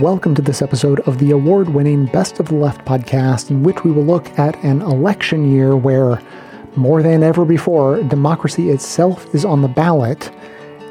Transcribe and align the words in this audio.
Welcome 0.00 0.34
to 0.34 0.42
this 0.42 0.60
episode 0.60 0.98
of 1.06 1.20
the 1.20 1.30
award 1.30 1.68
winning 1.68 2.06
Best 2.06 2.40
of 2.40 2.48
the 2.48 2.56
Left 2.56 2.84
podcast, 2.84 3.50
in 3.50 3.62
which 3.62 3.84
we 3.84 3.92
will 3.92 4.04
look 4.04 4.28
at 4.36 4.56
an 4.64 4.82
election 4.82 5.52
year 5.52 5.76
where, 5.76 6.20
more 6.74 7.00
than 7.00 7.22
ever 7.22 7.44
before, 7.44 8.02
democracy 8.02 8.70
itself 8.70 9.32
is 9.32 9.44
on 9.44 9.62
the 9.62 9.68
ballot, 9.68 10.32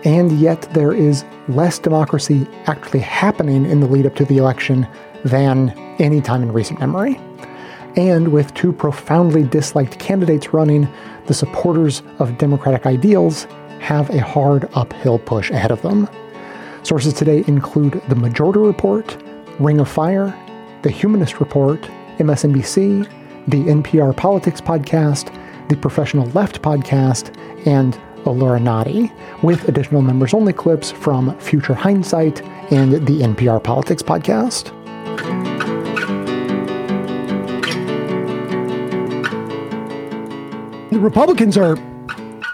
and 0.06 0.32
yet 0.40 0.62
there 0.74 0.94
is 0.94 1.26
less 1.50 1.80
democracy 1.80 2.48
actually 2.66 3.02
happening 3.02 3.66
in 3.66 3.82
the 3.82 3.88
lead 3.88 4.06
up 4.06 4.16
to 4.16 4.24
the 4.24 4.38
election 4.38 4.88
than 5.26 5.72
any 6.00 6.22
time 6.22 6.42
in 6.42 6.54
recent 6.54 6.80
memory. 6.80 7.20
And 7.98 8.30
with 8.30 8.54
two 8.54 8.72
profoundly 8.72 9.44
disliked 9.44 10.00
candidates 10.00 10.54
running, 10.54 10.88
the 11.26 11.34
supporters 11.34 12.04
of 12.20 12.38
democratic 12.38 12.86
ideals 12.86 13.48
have 13.82 14.10
a 14.12 14.22
hard 14.22 14.70
uphill 14.76 15.20
push 15.20 15.52
ahead 15.52 15.72
of 15.72 15.82
them. 15.82 16.08
Sources 16.84 17.14
today 17.14 17.46
include 17.48 18.02
The 18.10 18.16
Majority 18.16 18.60
Report, 18.60 19.18
Ring 19.58 19.80
of 19.80 19.88
Fire, 19.88 20.38
The 20.82 20.92
Humanist 20.92 21.40
Report, 21.40 21.82
MSNBC, 22.18 23.10
the 23.48 23.64
NPR 23.64 24.16
Politics 24.16 24.60
Podcast, 24.60 25.34
the 25.70 25.78
Professional 25.78 26.28
Left 26.32 26.62
Podcast, 26.62 27.34
and 27.66 27.94
Allura 28.26 28.60
Nadi, 28.60 29.14
with 29.42 29.70
additional 29.70 30.02
members 30.02 30.34
only 30.34 30.52
clips 30.52 30.92
from 30.92 31.38
Future 31.40 31.74
Hindsight 31.74 32.42
and 32.70 32.92
the 33.08 33.22
NPR 33.22 33.64
Politics 33.64 34.04
Podcast. 34.04 34.72
The 40.92 41.00
Republicans 41.00 41.58
are 41.58 41.78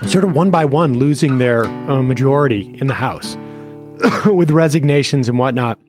sort 0.07 0.23
of 0.23 0.35
one 0.35 0.51
by 0.51 0.65
one 0.65 0.99
losing 0.99 1.39
their 1.39 1.65
uh, 1.65 2.03
majority 2.03 2.77
in 2.79 2.85
the 2.85 2.93
House. 2.93 3.35
with 4.25 4.51
resignations 4.51 5.29
and 5.29 5.37
whatnot. 5.37 5.79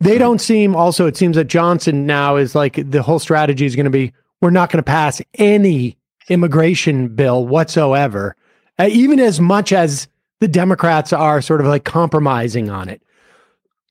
They 0.00 0.18
don't 0.18 0.40
seem 0.40 0.76
also, 0.76 1.06
it 1.06 1.16
seems 1.16 1.36
that 1.36 1.44
Johnson 1.44 2.06
now 2.06 2.36
is 2.36 2.54
like 2.54 2.90
the 2.90 3.02
whole 3.02 3.18
strategy 3.18 3.64
is 3.64 3.76
going 3.76 3.84
to 3.84 3.90
be 3.90 4.12
we're 4.40 4.50
not 4.50 4.70
going 4.70 4.78
to 4.78 4.82
pass 4.82 5.22
any 5.34 5.96
immigration 6.28 7.08
bill 7.08 7.46
whatsoever, 7.46 8.36
uh, 8.78 8.88
even 8.90 9.18
as 9.20 9.40
much 9.40 9.72
as 9.72 10.06
the 10.40 10.48
Democrats 10.48 11.12
are 11.12 11.40
sort 11.40 11.60
of 11.60 11.66
like 11.66 11.84
compromising 11.84 12.68
on 12.68 12.88
it. 12.88 13.00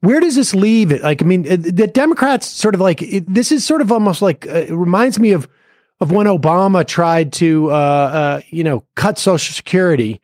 Where 0.02 0.20
does 0.20 0.36
this 0.36 0.54
leave 0.54 0.92
it? 0.92 1.02
Like, 1.02 1.22
I 1.22 1.26
mean, 1.26 1.52
uh, 1.52 1.56
the 1.58 1.88
Democrats 1.88 2.48
sort 2.48 2.76
of 2.76 2.82
like 2.82 3.02
it, 3.02 3.26
this 3.34 3.52
is 3.52 3.66
sort 3.66 3.82
of 3.82 3.92
almost 3.92 4.22
like 4.22 4.46
uh, 4.48 4.66
it 4.68 4.74
reminds 4.74 5.18
me 5.18 5.32
of 5.32 5.48
of 6.00 6.12
when 6.12 6.28
Obama 6.28 6.86
tried 6.86 7.32
to, 7.34 7.72
uh, 7.72 7.74
uh, 7.74 8.42
you 8.50 8.64
know, 8.64 8.84
cut 8.96 9.18
Social 9.18 9.54
Security 9.54 10.22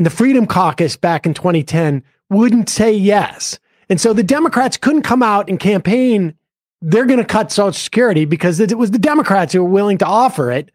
and 0.00 0.06
the 0.06 0.10
Freedom 0.10 0.46
Caucus 0.46 0.96
back 0.96 1.26
in 1.26 1.34
2010 1.34 2.02
wouldn't 2.30 2.70
say 2.70 2.90
yes. 2.90 3.58
And 3.90 4.00
so 4.00 4.14
the 4.14 4.22
Democrats 4.22 4.78
couldn't 4.78 5.02
come 5.02 5.22
out 5.22 5.50
and 5.50 5.60
campaign, 5.60 6.32
they're 6.80 7.04
going 7.04 7.18
to 7.18 7.24
cut 7.26 7.52
Social 7.52 7.74
Security 7.74 8.24
because 8.24 8.60
it 8.60 8.78
was 8.78 8.92
the 8.92 8.98
Democrats 8.98 9.52
who 9.52 9.62
were 9.62 9.68
willing 9.68 9.98
to 9.98 10.06
offer 10.06 10.50
it. 10.50 10.70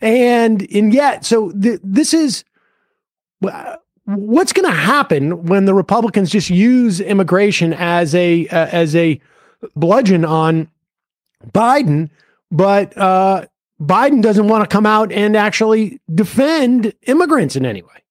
And, 0.00 0.64
and 0.72 0.94
yet, 0.94 1.24
so 1.24 1.50
th- 1.50 1.80
this 1.82 2.14
is 2.14 2.44
what's 3.40 4.52
going 4.52 4.70
to 4.70 4.70
happen 4.70 5.46
when 5.46 5.64
the 5.64 5.74
Republicans 5.74 6.30
just 6.30 6.48
use 6.48 7.00
immigration 7.00 7.72
as 7.72 8.14
a, 8.14 8.46
uh, 8.46 8.66
as 8.66 8.94
a 8.94 9.20
bludgeon 9.74 10.24
on 10.24 10.70
Biden, 11.52 12.10
but, 12.52 12.96
uh, 12.96 13.46
Biden 13.80 14.22
doesn't 14.22 14.46
want 14.46 14.62
to 14.62 14.72
come 14.72 14.86
out 14.86 15.10
and 15.10 15.36
actually 15.36 16.00
defend 16.14 16.92
immigrants 17.08 17.56
in 17.56 17.66
any 17.66 17.82
way. 17.82 18.01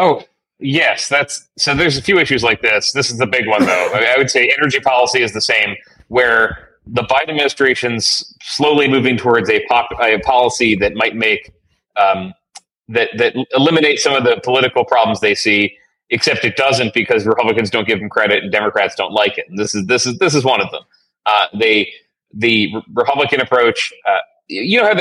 Oh, 0.00 0.22
yes. 0.58 1.08
That's 1.08 1.46
so. 1.58 1.74
There's 1.74 1.98
a 1.98 2.02
few 2.02 2.18
issues 2.18 2.42
like 2.42 2.62
this. 2.62 2.92
This 2.92 3.10
is 3.10 3.18
the 3.18 3.26
big 3.26 3.46
one, 3.46 3.66
though. 3.66 3.92
I 3.94 4.14
would 4.16 4.30
say 4.30 4.50
energy 4.56 4.80
policy 4.80 5.22
is 5.22 5.32
the 5.32 5.42
same, 5.42 5.76
where 6.08 6.70
the 6.86 7.02
Biden 7.02 7.28
administration's 7.28 8.34
slowly 8.42 8.88
moving 8.88 9.18
towards 9.18 9.50
a, 9.50 9.62
pop, 9.66 9.90
a 10.00 10.18
policy 10.20 10.74
that 10.76 10.94
might 10.94 11.14
make 11.14 11.52
um, 11.96 12.32
that 12.88 13.10
that 13.18 13.34
eliminate 13.54 14.00
some 14.00 14.14
of 14.14 14.24
the 14.24 14.40
political 14.42 14.84
problems 14.84 15.20
they 15.20 15.34
see. 15.34 15.76
Except 16.12 16.44
it 16.44 16.56
doesn't 16.56 16.92
because 16.92 17.24
Republicans 17.24 17.70
don't 17.70 17.86
give 17.86 18.00
them 18.00 18.08
credit 18.08 18.42
and 18.42 18.50
Democrats 18.50 18.96
don't 18.96 19.12
like 19.12 19.38
it. 19.38 19.46
And 19.48 19.56
this 19.56 19.76
is 19.76 19.86
this 19.86 20.06
is 20.06 20.18
this 20.18 20.34
is 20.34 20.44
one 20.44 20.60
of 20.60 20.70
them. 20.72 20.82
Uh, 21.26 21.46
they 21.58 21.88
the 22.32 22.72
Republican 22.94 23.40
approach. 23.40 23.92
Uh, 24.08 24.18
you 24.48 24.80
know, 24.80 24.86
how 24.86 24.98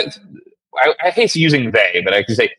I, 0.76 1.08
I 1.08 1.09
hate 1.09 1.36
using 1.36 1.72
they, 1.72 2.02
but 2.04 2.14
I 2.14 2.22
can 2.22 2.36
say 2.36 2.52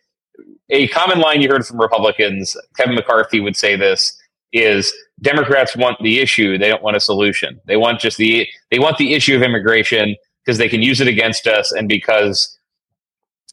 a 0.70 0.88
common 0.88 1.18
line 1.18 1.42
you 1.42 1.48
heard 1.48 1.66
from 1.66 1.80
Republicans, 1.80 2.56
Kevin 2.76 2.94
McCarthy 2.94 3.40
would 3.40 3.56
say 3.56 3.76
this 3.76 4.16
is 4.52 4.92
Democrats 5.22 5.76
want 5.76 5.98
the 6.02 6.18
issue, 6.18 6.58
they 6.58 6.68
don't 6.68 6.82
want 6.82 6.96
a 6.96 7.00
solution. 7.00 7.60
They 7.66 7.76
want 7.76 8.00
just 8.00 8.16
the 8.16 8.46
they 8.70 8.78
want 8.78 8.98
the 8.98 9.14
issue 9.14 9.36
of 9.36 9.42
immigration 9.42 10.16
because 10.44 10.58
they 10.58 10.68
can 10.68 10.82
use 10.82 11.00
it 11.00 11.08
against 11.08 11.46
us 11.46 11.72
and 11.72 11.88
because 11.88 12.58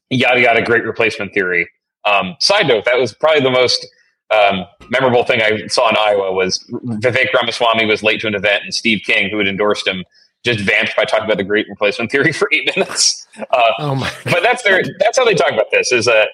yada 0.10 0.40
yada 0.40 0.64
great 0.64 0.86
replacement 0.86 1.34
theory. 1.34 1.70
Um, 2.06 2.36
side 2.40 2.68
note, 2.68 2.86
that 2.86 2.98
was 2.98 3.14
probably 3.14 3.44
the 3.44 3.52
most 3.52 3.86
um, 4.34 4.66
memorable 4.90 5.24
thing 5.24 5.42
I 5.42 5.68
saw 5.68 5.90
in 5.90 5.98
Iowa 5.98 6.34
was 6.34 6.64
Vivek 6.72 7.34
Ramaswamy 7.34 7.86
was 7.86 8.04
late 8.04 8.22
to 8.22 8.28
an 8.28 8.36
event 8.36 8.64
and 8.64 8.74
Steve 8.74 9.02
King, 9.06 9.30
who 9.30 9.38
had 9.38 9.48
endorsed 9.48 9.88
him, 9.88 10.04
just 10.44 10.60
vamped 10.62 10.96
by 10.96 11.04
talking 11.04 11.26
about 11.26 11.38
the 11.38 11.44
great 11.44 11.68
replacement 11.70 12.12
theory 12.12 12.32
for 12.34 12.50
eight 12.54 12.70
minutes. 12.76 13.28
Uh, 13.38 13.72
oh 13.80 13.96
my 13.96 14.12
but 14.26 14.42
that's 14.42 14.64
their 14.64 14.82
that's 15.00 15.18
how 15.18 15.26
they 15.26 15.34
talk 15.34 15.52
about 15.52 15.70
this 15.72 15.92
is 15.92 16.08
a 16.08 16.26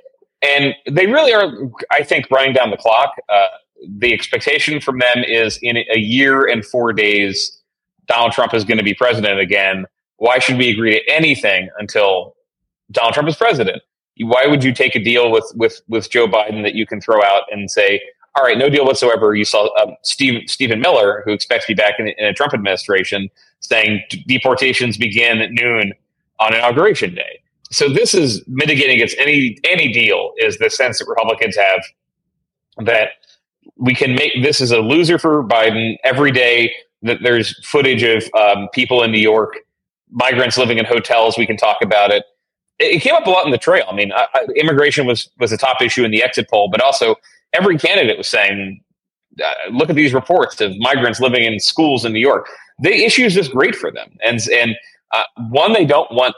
and 0.44 0.76
they 0.90 1.08
really 1.08 1.34
are, 1.34 1.52
I 1.92 2.04
think, 2.04 2.30
running 2.30 2.54
down 2.54 2.70
the 2.70 2.78
clock. 2.78 3.14
Uh, 3.30 3.48
the 3.98 4.14
expectation 4.14 4.80
from 4.81 5.00
them 5.00 5.24
is 5.26 5.58
in 5.62 5.78
a 5.78 6.00
year 6.00 6.46
and 6.46 6.66
four 6.66 6.94
days, 6.94 7.59
Donald 8.08 8.34
Trump 8.34 8.54
is 8.54 8.66
going 8.66 8.78
to 8.78 8.84
be 8.84 8.94
president 8.94 9.40
again. 9.40 9.86
Why 10.18 10.40
should 10.40 10.58
we 10.58 10.70
agree 10.70 11.00
to 11.00 11.12
anything 11.12 11.70
until 11.80 12.36
Donald 12.92 13.14
Trump 13.14 13.30
is 13.30 13.36
president? 13.36 13.81
Why 14.20 14.46
would 14.46 14.64
you 14.64 14.74
take 14.74 14.96
a 14.96 15.04
deal 15.04 15.31
with 15.31 15.52
with 15.56 15.81
with 15.88 16.09
Joe 16.09 16.28
Biden 16.28 16.62
that 16.64 16.75
you 16.75 16.86
can 16.86 17.02
throw 17.02 17.24
out 17.24 17.44
and 17.52 17.72
say, 17.72 18.00
all 18.36 18.44
right, 18.44 18.58
no 18.58 18.70
deal 18.70 18.86
whatsoever? 18.86 19.34
You 19.34 19.46
saw 19.46 19.70
um, 19.81 19.96
Steve, 20.04 20.50
Stephen 20.50 20.80
Miller, 20.80 21.24
who 21.25 21.31
expects 21.31 21.66
to 21.66 21.74
be 21.74 21.75
back 21.75 21.96
in, 22.00 22.10
in 22.10 22.25
a 22.25 22.34
Trump 22.34 22.54
administration, 22.54 23.30
saying 23.62 24.04
deportations 24.28 24.98
begin 24.98 25.42
at 25.42 25.52
noon 25.52 25.94
on 26.40 26.54
inauguration 26.54 27.16
day 27.16 27.43
so 27.73 27.89
this 27.89 28.13
is 28.13 28.44
mitigating 28.47 28.95
against 28.97 29.17
any 29.17 29.57
any 29.63 29.91
deal 29.91 30.34
is 30.38 30.57
the 30.59 30.69
sense 30.69 31.00
that 31.00 31.07
Republicans 31.07 31.57
have 31.57 31.84
that 32.85 33.09
we 33.78 33.95
can 33.95 34.16
make 34.16 34.44
this 34.44 34.61
is 34.61 34.72
a 34.72 34.79
loser 34.79 35.17
for 35.17 35.44
Biden 35.44 35.97
every 36.03 36.31
day. 36.31 36.73
That 37.01 37.17
there's 37.22 37.59
footage 37.67 38.03
of 38.03 38.23
um, 38.39 38.69
people 38.73 39.03
in 39.03 39.12
New 39.12 39.19
York, 39.19 39.57
migrants 40.09 40.57
living 40.57 40.78
in 40.78 40.85
hotels. 40.85 41.38
We 41.38 41.45
can 41.45 41.57
talk 41.57 41.78
about 41.81 42.12
it. 42.12 42.23
It, 42.79 42.95
it 42.95 43.00
came 43.01 43.13
up 43.13 43.28
a 43.28 43.29
lot 43.29 43.45
in 43.45 43.51
the 43.51 43.57
trail. 43.57 43.85
I 43.89 43.95
mean, 43.95 44.13
I, 44.13 44.28
I, 44.33 44.45
immigration 44.56 45.06
was 45.06 45.29
was 45.39 45.51
a 45.51 45.57
top 45.57 45.81
issue 45.81 46.06
in 46.06 46.12
the 46.12 46.23
exit 46.23 46.50
poll, 46.50 46.69
but 46.69 46.79
also 46.79 47.16
every 47.53 47.78
candidate 47.78 48.17
was 48.17 48.28
saying, 48.28 48.81
uh, 49.44 49.51
"Look 49.72 49.89
at 49.89 49.95
these 49.95 50.13
reports 50.13 50.62
of 50.62 50.78
migrants 50.78 51.19
living 51.19 51.44
in 51.44 51.59
schools 51.59 52.06
in 52.06 52.13
New 52.13 52.19
York." 52.19 52.47
The 52.79 52.94
issue 52.94 53.25
is 53.25 53.33
just 53.33 53.51
great 53.51 53.75
for 53.75 53.91
them, 53.91 54.16
and 54.23 54.39
and 54.53 54.75
uh, 55.12 55.23
one, 55.50 55.73
they 55.73 55.85
don't 55.85 56.12
want 56.12 56.35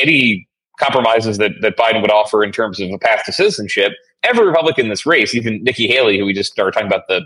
any 0.00 0.46
compromises 0.78 1.38
that, 1.38 1.52
that 1.60 1.76
Biden 1.76 2.02
would 2.02 2.10
offer 2.10 2.42
in 2.42 2.52
terms 2.52 2.80
of 2.80 2.90
a 2.90 2.98
path 2.98 3.24
to 3.26 3.32
citizenship, 3.32 3.92
every 4.22 4.46
Republican 4.46 4.86
in 4.86 4.90
this 4.90 5.06
race, 5.06 5.34
even 5.34 5.62
Nikki 5.62 5.86
Haley, 5.86 6.18
who 6.18 6.24
we 6.24 6.32
just 6.32 6.52
started 6.52 6.72
talking 6.72 6.86
about 6.86 7.06
the 7.08 7.22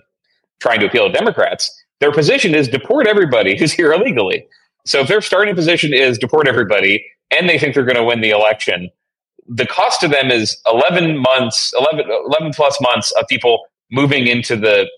trying 0.61 0.81
to 0.81 0.87
appeal 0.87 1.07
to 1.07 1.13
Democrats, 1.13 1.71
their 2.01 2.13
position 2.13 2.55
is 2.55 2.69
deport 2.69 3.07
everybody 3.07 3.57
who's 3.59 3.73
here 3.73 3.93
illegally. 3.93 4.47
So 4.87 5.01
if 5.01 5.09
their 5.09 5.21
starting 5.21 5.55
position 5.55 5.93
is 5.93 6.19
deport 6.19 6.49
everybody 6.49 7.05
and 7.31 7.49
they 7.49 7.59
think 7.59 7.75
they're 7.75 7.85
going 7.85 7.97
to 7.97 8.05
win 8.05 8.21
the 8.21 8.31
election, 8.31 8.91
the 9.47 9.67
cost 9.67 10.01
to 10.01 10.09
them 10.09 10.31
is 10.31 10.57
11 10.71 11.19
months, 11.19 11.73
11, 11.79 12.07
11 12.09 12.53
plus 12.53 12.79
months 12.81 13.13
of 13.13 13.27
people 13.29 13.67
moving 13.91 14.27
into 14.27 14.57
the, 14.57 14.89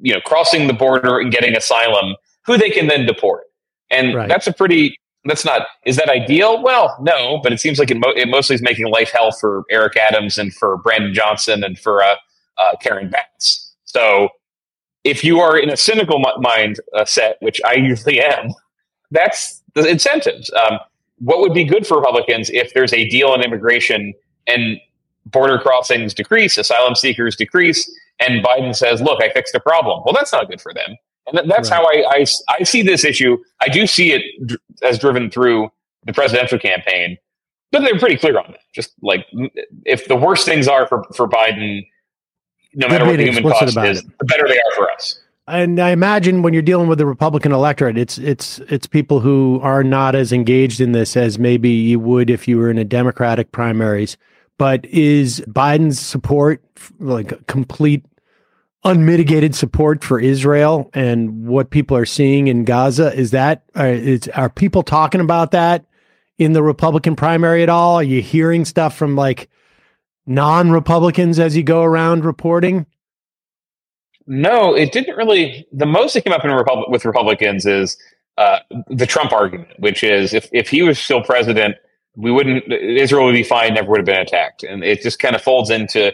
you 0.00 0.12
know, 0.12 0.20
crossing 0.20 0.66
the 0.66 0.72
border 0.72 1.18
and 1.18 1.32
getting 1.32 1.56
asylum, 1.56 2.16
who 2.44 2.56
they 2.56 2.70
can 2.70 2.88
then 2.88 3.06
deport. 3.06 3.44
And 3.90 4.14
right. 4.14 4.28
that's 4.28 4.46
a 4.46 4.52
pretty 4.52 4.98
that's 5.26 5.44
not 5.44 5.66
is 5.84 5.96
that 5.96 6.08
ideal? 6.08 6.62
Well 6.62 6.96
no 7.00 7.40
but 7.42 7.52
it 7.52 7.60
seems 7.60 7.78
like 7.78 7.90
it, 7.90 7.98
mo- 7.98 8.12
it, 8.16 8.28
mostly 8.28 8.54
is 8.54 8.62
making 8.62 8.86
life 8.90 9.10
hell 9.10 9.32
for 9.32 9.64
eric 9.70 9.96
adams 9.96 10.38
and 10.38 10.54
for 10.54 10.78
brandon 10.78 11.14
johnson 11.14 11.64
and 11.64 11.78
for 11.78 12.02
uh, 12.02 12.16
uh, 12.58 12.76
karen 12.82 13.10
bass. 13.10 13.74
So 13.84 14.30
if 15.04 15.22
you 15.24 15.40
are 15.40 15.58
in 15.58 15.70
a 15.70 15.76
cynical 15.76 16.22
mind 16.38 16.80
uh, 16.94 17.04
set 17.04 17.36
which 17.40 17.60
i 17.64 17.74
usually 17.74 18.20
am 18.20 18.50
that's 19.10 19.62
the 19.74 19.88
incentives. 19.88 20.50
Um, 20.52 20.78
what 21.18 21.40
would 21.40 21.54
be 21.54 21.64
good 21.64 21.86
for 21.86 21.98
republicans 21.98 22.50
if 22.50 22.74
there's 22.74 22.92
a 22.92 23.08
deal 23.08 23.28
on 23.28 23.42
immigration 23.42 24.14
and 24.46 24.78
border 25.26 25.58
crossings 25.58 26.14
decrease 26.14 26.56
asylum 26.58 26.94
seekers 26.94 27.36
decrease 27.36 27.90
and 28.20 28.44
biden 28.44 28.74
says 28.74 29.00
look 29.00 29.22
i 29.22 29.30
fixed 29.30 29.54
a 29.54 29.60
problem. 29.60 30.02
Well 30.04 30.14
that's 30.14 30.32
not 30.32 30.48
good 30.48 30.60
for 30.60 30.72
them 30.74 30.96
and 31.26 31.50
that's 31.50 31.70
right. 31.70 31.76
how 31.76 31.84
I, 31.84 32.20
I, 32.20 32.26
I 32.58 32.62
see 32.62 32.82
this 32.82 33.04
issue. 33.04 33.36
I 33.60 33.68
do 33.68 33.86
see 33.86 34.12
it 34.12 34.22
dr- 34.46 34.60
as 34.82 34.98
driven 34.98 35.30
through 35.30 35.70
the 36.04 36.12
presidential 36.12 36.58
campaign, 36.58 37.18
but 37.72 37.80
they're 37.82 37.98
pretty 37.98 38.16
clear 38.16 38.38
on 38.38 38.46
that. 38.52 38.60
Just 38.74 38.92
like 39.02 39.26
if 39.84 40.06
the 40.08 40.16
worst 40.16 40.46
things 40.46 40.68
are 40.68 40.86
for, 40.86 41.04
for 41.14 41.28
Biden, 41.28 41.86
no 42.74 42.88
matter 42.88 43.04
what 43.04 43.16
the 43.16 43.24
human 43.24 43.42
cost 43.42 43.76
is, 43.76 44.00
it. 44.00 44.18
the 44.18 44.24
better 44.24 44.46
they 44.46 44.58
are 44.58 44.74
for 44.76 44.90
us. 44.90 45.20
and 45.48 45.80
I 45.80 45.90
imagine 45.90 46.42
when 46.42 46.52
you're 46.52 46.62
dealing 46.62 46.88
with 46.88 46.98
the 46.98 47.06
Republican 47.06 47.52
electorate, 47.52 47.98
it's 47.98 48.18
it's 48.18 48.58
it's 48.68 48.86
people 48.86 49.20
who 49.20 49.60
are 49.62 49.82
not 49.82 50.14
as 50.14 50.32
engaged 50.32 50.80
in 50.80 50.92
this 50.92 51.16
as 51.16 51.38
maybe 51.38 51.70
you 51.70 51.98
would 51.98 52.30
if 52.30 52.46
you 52.46 52.58
were 52.58 52.70
in 52.70 52.78
a 52.78 52.84
Democratic 52.84 53.52
primaries. 53.52 54.16
But 54.58 54.86
is 54.86 55.40
Biden's 55.48 56.00
support 56.00 56.62
like 56.98 57.32
a 57.32 57.36
complete 57.44 58.04
unmitigated 58.84 59.54
support 59.54 60.04
for 60.04 60.20
Israel 60.20 60.90
and 60.94 61.46
what 61.46 61.70
people 61.70 61.96
are 61.96 62.06
seeing 62.06 62.48
in 62.48 62.64
Gaza? 62.64 63.12
Is 63.14 63.32
that 63.32 63.64
are, 63.74 63.98
are 64.34 64.50
people 64.50 64.82
talking 64.82 65.20
about 65.20 65.50
that 65.50 65.86
in 66.38 66.52
the 66.52 66.62
Republican 66.62 67.16
primary 67.16 67.62
at 67.62 67.68
all? 67.68 67.96
Are 67.96 68.02
you 68.02 68.22
hearing 68.22 68.64
stuff 68.64 68.96
from 68.96 69.16
like 69.16 69.48
non-Republicans 70.26 71.38
as 71.38 71.56
you 71.56 71.62
go 71.62 71.82
around 71.82 72.24
reporting? 72.24 72.86
No, 74.26 74.74
it 74.74 74.92
didn't 74.92 75.16
really. 75.16 75.66
The 75.72 75.86
most 75.86 76.14
that 76.14 76.24
came 76.24 76.32
up 76.32 76.44
in 76.44 76.50
Repub- 76.50 76.90
with 76.90 77.04
Republicans 77.04 77.64
is 77.64 77.96
uh, 78.38 78.58
the 78.88 79.06
Trump 79.06 79.32
argument, 79.32 79.68
which 79.78 80.02
is 80.02 80.34
if, 80.34 80.48
if 80.52 80.68
he 80.68 80.82
was 80.82 80.98
still 80.98 81.22
president, 81.22 81.76
we 82.16 82.32
wouldn't 82.32 82.64
Israel 82.72 83.26
would 83.26 83.34
be 83.34 83.44
fine, 83.44 83.74
never 83.74 83.88
would 83.90 83.98
have 83.98 84.06
been 84.06 84.20
attacked, 84.20 84.64
and 84.64 84.82
it 84.82 85.02
just 85.02 85.18
kind 85.18 85.36
of 85.36 85.42
folds 85.42 85.70
into. 85.70 86.12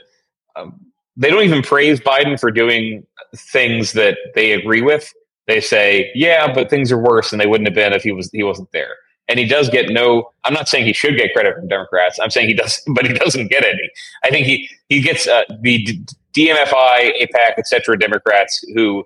Um, 0.57 0.92
they 1.17 1.31
don't 1.31 1.45
even 1.45 1.63
praise 1.63 2.01
Biden 2.01 2.39
for 2.39 2.51
doing 2.51 3.07
things 3.37 3.93
that 3.93 4.19
they 4.35 4.53
agree 4.53 4.83
with. 4.83 5.13
They 5.47 5.61
say, 5.61 6.11
"Yeah, 6.15 6.53
but 6.53 6.71
things 6.71 6.93
are 6.93 6.99
worse, 6.99 7.33
and 7.33 7.41
they 7.41 7.47
wouldn't 7.47 7.69
have 7.69 7.75
been 7.75 7.93
if 7.93 8.03
he 8.03 8.13
was 8.13 8.31
he 8.33 8.43
wasn't 8.43 8.71
there." 8.73 8.97
And 9.29 9.39
he 9.39 9.47
does 9.47 9.69
get 9.69 9.91
no. 9.91 10.31
I'm 10.45 10.55
not 10.55 10.69
saying 10.69 10.87
he 10.87 10.93
should 10.93 11.17
get 11.17 11.33
credit 11.33 11.55
from 11.55 11.69
Democrats. 11.69 12.19
I'm 12.21 12.31
saying 12.31 12.49
he 12.49 12.55
does, 12.55 12.81
but 12.95 13.07
he 13.07 13.13
doesn't 13.15 13.49
get 13.51 13.65
any. 13.65 13.91
I 14.25 14.31
think 14.31 14.47
he 14.47 14.69
he 14.89 15.01
gets 15.01 15.27
uh, 15.27 15.43
the 15.61 15.87
DMFI, 16.35 17.23
AIPAC, 17.23 17.59
etc. 17.59 17.99
Democrats 17.99 18.65
who 18.75 19.05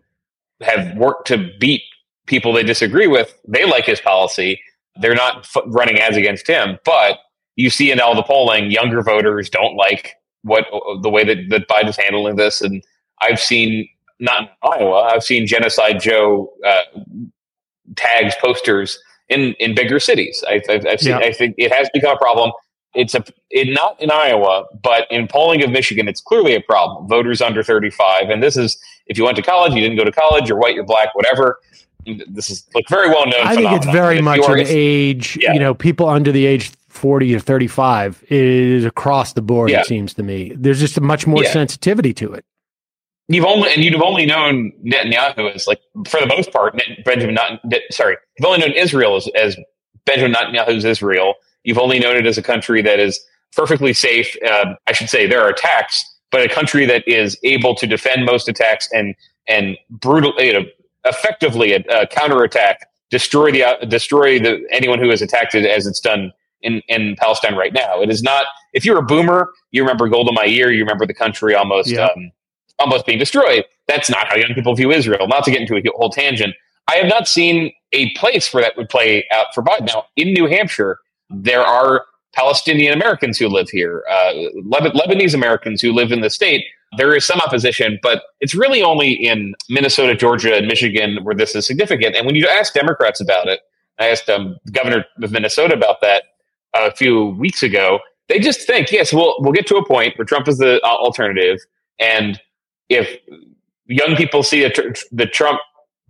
have 0.60 0.96
worked 0.96 1.26
to 1.28 1.50
beat 1.58 1.82
people 2.26 2.52
they 2.52 2.62
disagree 2.62 3.06
with. 3.06 3.36
They 3.46 3.64
like 3.64 3.84
his 3.84 4.00
policy. 4.00 4.60
They're 5.00 5.14
not 5.14 5.38
f- 5.38 5.62
running 5.66 5.98
ads 5.98 6.16
against 6.16 6.46
him, 6.46 6.78
but 6.84 7.18
you 7.56 7.70
see 7.70 7.90
in 7.90 8.00
all 8.00 8.14
the 8.14 8.22
polling, 8.22 8.70
younger 8.70 9.02
voters 9.02 9.50
don't 9.50 9.76
like 9.76 10.14
what 10.42 10.66
the 11.02 11.10
way 11.10 11.24
that, 11.24 11.48
that 11.50 11.68
Biden's 11.68 11.96
handling 11.96 12.36
this. 12.36 12.60
And 12.60 12.82
I've 13.20 13.40
seen 13.40 13.88
not 14.18 14.42
in 14.42 14.48
Iowa, 14.62 15.10
I've 15.12 15.24
seen 15.24 15.46
Genocide 15.46 16.00
Joe 16.00 16.52
uh, 16.64 16.82
tags 17.96 18.34
posters 18.42 18.98
in 19.28 19.54
in 19.58 19.74
bigger 19.74 20.00
cities. 20.00 20.42
I, 20.48 20.62
have 20.68 21.00
seen. 21.00 21.10
Yeah. 21.10 21.18
I 21.18 21.32
think 21.32 21.54
it 21.58 21.72
has 21.72 21.88
become 21.92 22.14
a 22.14 22.18
problem. 22.18 22.52
It's 22.94 23.14
a 23.14 23.22
it, 23.50 23.74
not 23.74 24.00
in 24.00 24.10
Iowa, 24.10 24.64
but 24.82 25.06
in 25.10 25.28
polling 25.28 25.62
of 25.62 25.70
Michigan, 25.70 26.08
it's 26.08 26.20
clearly 26.20 26.54
a 26.54 26.60
problem. 26.60 27.06
Voters 27.08 27.42
under 27.42 27.62
35, 27.62 28.30
and 28.30 28.42
this 28.42 28.56
is 28.56 28.78
if 29.06 29.18
you 29.18 29.24
went 29.24 29.36
to 29.36 29.42
college, 29.42 29.74
you 29.74 29.80
didn't 29.80 29.98
go 29.98 30.04
to 30.04 30.12
college, 30.12 30.48
you're 30.48 30.58
white, 30.58 30.74
you're 30.74 30.84
black, 30.84 31.14
whatever. 31.14 31.60
This 32.28 32.50
is 32.50 32.66
like 32.74 32.88
very 32.88 33.08
well 33.08 33.26
known. 33.26 33.46
I 33.46 33.56
think 33.56 33.72
it's 33.72 33.86
very 33.86 34.22
much 34.22 34.40
an 34.48 34.60
age. 34.64 35.36
Yeah. 35.40 35.54
You 35.54 35.58
know, 35.58 35.74
people 35.74 36.08
under 36.08 36.30
the 36.30 36.46
age 36.46 36.70
40 36.96 37.34
or 37.34 37.40
35 37.40 38.24
is 38.28 38.84
across 38.84 39.34
the 39.34 39.42
board. 39.42 39.70
Yeah. 39.70 39.80
It 39.80 39.86
seems 39.86 40.14
to 40.14 40.22
me 40.22 40.52
there's 40.56 40.80
just 40.80 40.96
a 40.96 41.00
much 41.00 41.26
more 41.26 41.42
yeah. 41.42 41.52
sensitivity 41.52 42.12
to 42.14 42.32
it. 42.32 42.44
You've 43.28 43.44
only 43.44 43.72
and 43.72 43.84
you've 43.84 44.00
only 44.02 44.24
known 44.24 44.72
Netanyahu 44.84 45.54
as 45.54 45.66
like 45.66 45.80
for 46.08 46.20
the 46.20 46.26
most 46.26 46.52
part 46.52 46.80
Benjamin 47.04 47.34
not 47.34 47.60
sorry 47.90 48.16
you've 48.38 48.46
only 48.46 48.60
known 48.60 48.72
Israel 48.72 49.16
as, 49.16 49.28
as 49.36 49.56
Benjamin 50.04 50.32
Netanyahu's 50.32 50.84
Israel. 50.84 51.34
You've 51.64 51.78
only 51.78 51.98
known 51.98 52.16
it 52.16 52.26
as 52.26 52.38
a 52.38 52.42
country 52.42 52.80
that 52.82 53.00
is 53.00 53.20
perfectly 53.56 53.92
safe. 53.92 54.36
Uh, 54.48 54.74
I 54.86 54.92
should 54.92 55.10
say 55.10 55.26
there 55.26 55.42
are 55.42 55.48
attacks, 55.48 56.04
but 56.30 56.42
a 56.42 56.48
country 56.48 56.86
that 56.86 57.06
is 57.08 57.36
able 57.42 57.74
to 57.74 57.86
defend 57.86 58.24
most 58.24 58.48
attacks 58.48 58.88
and 58.92 59.14
and 59.48 59.76
brutal, 59.90 60.32
you 60.38 60.52
know, 60.52 60.64
effectively 61.04 61.74
uh, 61.74 62.06
counterattack, 62.06 62.88
destroy 63.10 63.50
the 63.50 63.64
uh, 63.64 63.84
destroy 63.86 64.38
the 64.38 64.64
anyone 64.70 64.98
who 64.98 65.10
has 65.10 65.22
attacked 65.22 65.54
it 65.54 65.64
as 65.64 65.86
it's 65.86 66.00
done 66.00 66.32
in 66.62 66.82
in 66.88 67.16
Palestine 67.18 67.54
right 67.54 67.72
now. 67.72 68.00
It 68.00 68.10
is 68.10 68.22
not. 68.22 68.46
If 68.72 68.84
you're 68.84 68.98
a 68.98 69.02
boomer, 69.02 69.50
you 69.70 69.82
remember 69.82 70.08
Golda 70.08 70.32
Meir, 70.32 70.70
you 70.70 70.82
remember 70.82 71.06
the 71.06 71.14
country 71.14 71.54
almost 71.54 71.88
yeah. 71.88 72.06
um, 72.06 72.30
almost 72.78 73.06
being 73.06 73.18
destroyed. 73.18 73.64
That's 73.88 74.10
not 74.10 74.28
how 74.28 74.36
young 74.36 74.54
people 74.54 74.74
view 74.74 74.90
Israel. 74.90 75.26
Not 75.28 75.44
to 75.44 75.50
get 75.50 75.60
into 75.60 75.76
a 75.76 75.82
whole 75.96 76.10
tangent. 76.10 76.54
I 76.88 76.96
have 76.96 77.08
not 77.08 77.26
seen 77.26 77.72
a 77.92 78.12
place 78.14 78.52
where 78.52 78.62
that 78.62 78.76
would 78.76 78.88
play 78.88 79.26
out 79.32 79.46
for 79.54 79.62
Biden. 79.62 79.86
Now, 79.86 80.04
in 80.16 80.32
New 80.32 80.46
Hampshire, 80.46 80.98
there 81.30 81.62
are 81.62 82.04
Palestinian 82.32 82.92
Americans 82.92 83.38
who 83.38 83.48
live 83.48 83.68
here, 83.70 84.04
uh, 84.10 84.32
Lebanese 84.62 85.34
Americans 85.34 85.80
who 85.80 85.92
live 85.92 86.12
in 86.12 86.20
the 86.20 86.30
state. 86.30 86.64
There 86.96 87.16
is 87.16 87.24
some 87.24 87.40
opposition, 87.40 87.98
but 88.02 88.22
it's 88.40 88.54
really 88.54 88.82
only 88.82 89.12
in 89.12 89.54
Minnesota, 89.68 90.14
Georgia, 90.14 90.54
and 90.54 90.66
Michigan 90.66 91.18
where 91.24 91.34
this 91.34 91.54
is 91.56 91.66
significant. 91.66 92.14
And 92.14 92.26
when 92.26 92.36
you 92.36 92.46
ask 92.46 92.72
Democrats 92.72 93.20
about 93.20 93.48
it, 93.48 93.60
I 93.98 94.08
asked 94.08 94.28
um, 94.28 94.56
the 94.64 94.72
governor 94.72 95.04
of 95.22 95.32
Minnesota 95.32 95.74
about 95.74 96.00
that 96.02 96.24
a 96.84 96.90
few 96.94 97.26
weeks 97.30 97.62
ago. 97.62 98.00
They 98.28 98.38
just 98.38 98.66
think, 98.66 98.90
yes, 98.90 99.12
we'll 99.12 99.36
we'll 99.40 99.52
get 99.52 99.66
to 99.68 99.76
a 99.76 99.86
point 99.86 100.18
where 100.18 100.24
Trump 100.24 100.48
is 100.48 100.58
the 100.58 100.82
alternative, 100.82 101.58
and 102.00 102.40
if 102.88 103.18
young 103.86 104.16
people 104.16 104.42
see 104.42 104.62
the 104.62 105.26
Trump 105.26 105.60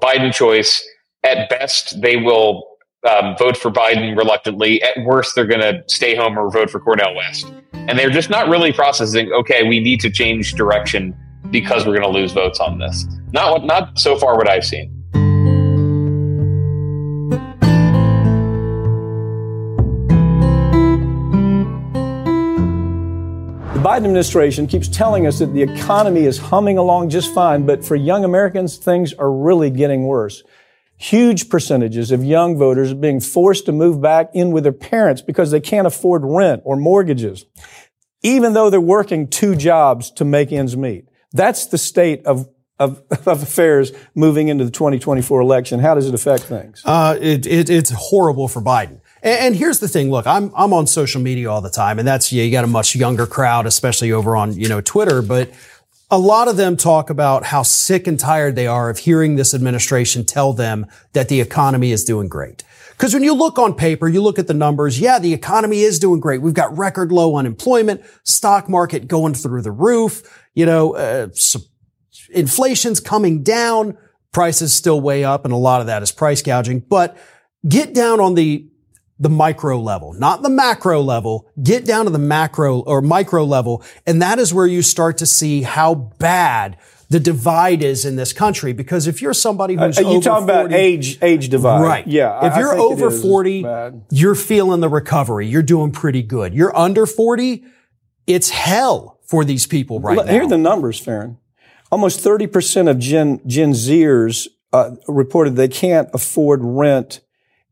Biden 0.02 0.32
choice, 0.32 0.86
at 1.22 1.48
best 1.48 2.00
they 2.00 2.16
will 2.16 2.76
um, 3.06 3.36
vote 3.36 3.56
for 3.56 3.70
Biden 3.70 4.16
reluctantly. 4.16 4.82
At 4.82 5.04
worst, 5.04 5.34
they're 5.34 5.46
going 5.46 5.60
to 5.60 5.82
stay 5.86 6.14
home 6.16 6.38
or 6.38 6.50
vote 6.50 6.70
for 6.70 6.80
Cornel 6.80 7.14
West. 7.14 7.52
And 7.72 7.98
they're 7.98 8.10
just 8.10 8.30
not 8.30 8.48
really 8.48 8.72
processing. 8.72 9.32
Okay, 9.32 9.66
we 9.68 9.80
need 9.80 10.00
to 10.00 10.10
change 10.10 10.54
direction 10.54 11.14
because 11.50 11.86
we're 11.86 11.98
going 11.98 12.12
to 12.12 12.18
lose 12.18 12.32
votes 12.32 12.58
on 12.58 12.78
this. 12.78 13.06
Not 13.32 13.52
what, 13.52 13.64
not 13.64 13.98
so 13.98 14.16
far 14.16 14.36
what 14.36 14.48
I've 14.48 14.64
seen. 14.64 14.95
Biden 23.86 23.98
administration 23.98 24.66
keeps 24.66 24.88
telling 24.88 25.28
us 25.28 25.38
that 25.38 25.54
the 25.54 25.62
economy 25.62 26.24
is 26.24 26.38
humming 26.38 26.76
along 26.76 27.08
just 27.08 27.32
fine, 27.32 27.64
but 27.64 27.84
for 27.84 27.94
young 27.94 28.24
Americans, 28.24 28.78
things 28.78 29.12
are 29.12 29.30
really 29.30 29.70
getting 29.70 30.08
worse. 30.08 30.42
Huge 30.96 31.48
percentages 31.48 32.10
of 32.10 32.24
young 32.24 32.58
voters 32.58 32.90
are 32.90 32.96
being 32.96 33.20
forced 33.20 33.64
to 33.66 33.70
move 33.70 34.02
back 34.02 34.30
in 34.34 34.50
with 34.50 34.64
their 34.64 34.72
parents 34.72 35.22
because 35.22 35.52
they 35.52 35.60
can't 35.60 35.86
afford 35.86 36.22
rent 36.24 36.62
or 36.64 36.74
mortgages, 36.76 37.44
even 38.22 38.54
though 38.54 38.70
they're 38.70 38.80
working 38.80 39.28
two 39.28 39.54
jobs 39.54 40.10
to 40.10 40.24
make 40.24 40.50
ends 40.50 40.76
meet. 40.76 41.08
That's 41.32 41.66
the 41.66 41.78
state 41.78 42.26
of 42.26 42.48
of, 42.80 43.02
of, 43.10 43.42
affairs 43.44 43.92
moving 44.16 44.48
into 44.48 44.64
the 44.64 44.70
2024 44.70 45.40
election. 45.40 45.78
How 45.78 45.94
does 45.94 46.08
it 46.08 46.14
affect 46.14 46.42
things? 46.42 46.82
Uh, 46.84 47.16
it, 47.20 47.46
it, 47.46 47.70
it's 47.70 47.90
horrible 47.90 48.48
for 48.48 48.60
Biden. 48.60 49.00
And, 49.22 49.38
and, 49.40 49.56
here's 49.56 49.80
the 49.80 49.88
thing. 49.88 50.10
Look, 50.10 50.26
I'm, 50.26 50.52
I'm 50.56 50.72
on 50.72 50.86
social 50.86 51.20
media 51.20 51.50
all 51.50 51.60
the 51.60 51.70
time 51.70 51.98
and 51.98 52.06
that's, 52.06 52.32
yeah, 52.32 52.42
you 52.42 52.50
got 52.50 52.64
a 52.64 52.68
much 52.68 52.94
younger 52.94 53.26
crowd, 53.26 53.66
especially 53.66 54.12
over 54.12 54.36
on, 54.36 54.52
you 54.54 54.68
know, 54.68 54.80
Twitter, 54.80 55.22
but 55.22 55.50
a 56.10 56.18
lot 56.18 56.48
of 56.48 56.56
them 56.56 56.76
talk 56.76 57.10
about 57.10 57.44
how 57.44 57.62
sick 57.62 58.06
and 58.06 58.18
tired 58.18 58.54
they 58.54 58.66
are 58.66 58.88
of 58.90 58.98
hearing 58.98 59.36
this 59.36 59.52
administration 59.52 60.24
tell 60.24 60.52
them 60.52 60.86
that 61.14 61.28
the 61.28 61.40
economy 61.40 61.90
is 61.90 62.04
doing 62.04 62.28
great. 62.28 62.62
Because 62.90 63.12
when 63.12 63.22
you 63.22 63.34
look 63.34 63.58
on 63.58 63.74
paper, 63.74 64.08
you 64.08 64.22
look 64.22 64.38
at 64.38 64.46
the 64.46 64.54
numbers, 64.54 64.98
yeah, 64.98 65.18
the 65.18 65.34
economy 65.34 65.80
is 65.80 65.98
doing 65.98 66.20
great. 66.20 66.40
We've 66.40 66.54
got 66.54 66.76
record 66.78 67.12
low 67.12 67.36
unemployment, 67.36 68.02
stock 68.22 68.68
market 68.68 69.08
going 69.08 69.34
through 69.34 69.62
the 69.62 69.72
roof, 69.72 70.44
you 70.54 70.64
know, 70.64 70.94
uh, 70.94 71.28
inflation's 72.30 73.00
coming 73.00 73.42
down, 73.42 73.98
prices 74.32 74.72
still 74.72 75.00
way 75.00 75.24
up, 75.24 75.44
and 75.44 75.52
a 75.52 75.58
lot 75.58 75.80
of 75.80 75.88
that 75.88 76.02
is 76.02 76.12
price 76.12 76.40
gouging. 76.40 76.80
But 76.80 77.18
get 77.68 77.92
down 77.92 78.20
on 78.20 78.34
the 78.34 78.66
the 79.18 79.28
micro 79.28 79.80
level, 79.80 80.12
not 80.12 80.42
the 80.42 80.50
macro 80.50 81.00
level. 81.00 81.48
Get 81.62 81.84
down 81.84 82.04
to 82.04 82.10
the 82.10 82.18
macro 82.18 82.80
or 82.80 83.00
micro 83.00 83.44
level. 83.44 83.82
And 84.06 84.20
that 84.20 84.38
is 84.38 84.52
where 84.52 84.66
you 84.66 84.82
start 84.82 85.18
to 85.18 85.26
see 85.26 85.62
how 85.62 85.94
bad 85.94 86.76
the 87.08 87.20
divide 87.20 87.82
is 87.82 88.04
in 88.04 88.16
this 88.16 88.32
country. 88.32 88.72
Because 88.72 89.06
if 89.06 89.22
you're 89.22 89.32
somebody 89.34 89.74
who's 89.74 89.98
uh, 89.98 90.02
you 90.02 90.20
talk 90.20 90.42
about 90.42 90.72
age 90.72 91.18
age 91.22 91.48
divide, 91.48 91.82
right? 91.82 92.06
Yeah. 92.06 92.46
If 92.46 92.56
you're 92.56 92.74
over 92.74 93.10
forty, 93.10 93.64
you're 94.10 94.34
feeling 94.34 94.80
the 94.80 94.88
recovery. 94.88 95.46
You're 95.46 95.62
doing 95.62 95.92
pretty 95.92 96.22
good. 96.22 96.52
You're 96.52 96.76
under 96.76 97.06
forty, 97.06 97.64
it's 98.26 98.50
hell 98.50 99.18
for 99.26 99.44
these 99.44 99.66
people 99.66 100.00
right 100.00 100.18
L- 100.18 100.24
now. 100.24 100.32
Here 100.32 100.42
are 100.42 100.48
the 100.48 100.58
numbers, 100.58 100.98
Farron. 100.98 101.38
Almost 101.90 102.24
30% 102.24 102.90
of 102.90 102.98
Gen, 102.98 103.40
Gen 103.46 103.70
Zers 103.70 104.48
uh, 104.72 104.96
reported 105.06 105.54
they 105.54 105.68
can't 105.68 106.08
afford 106.12 106.60
rent 106.62 107.20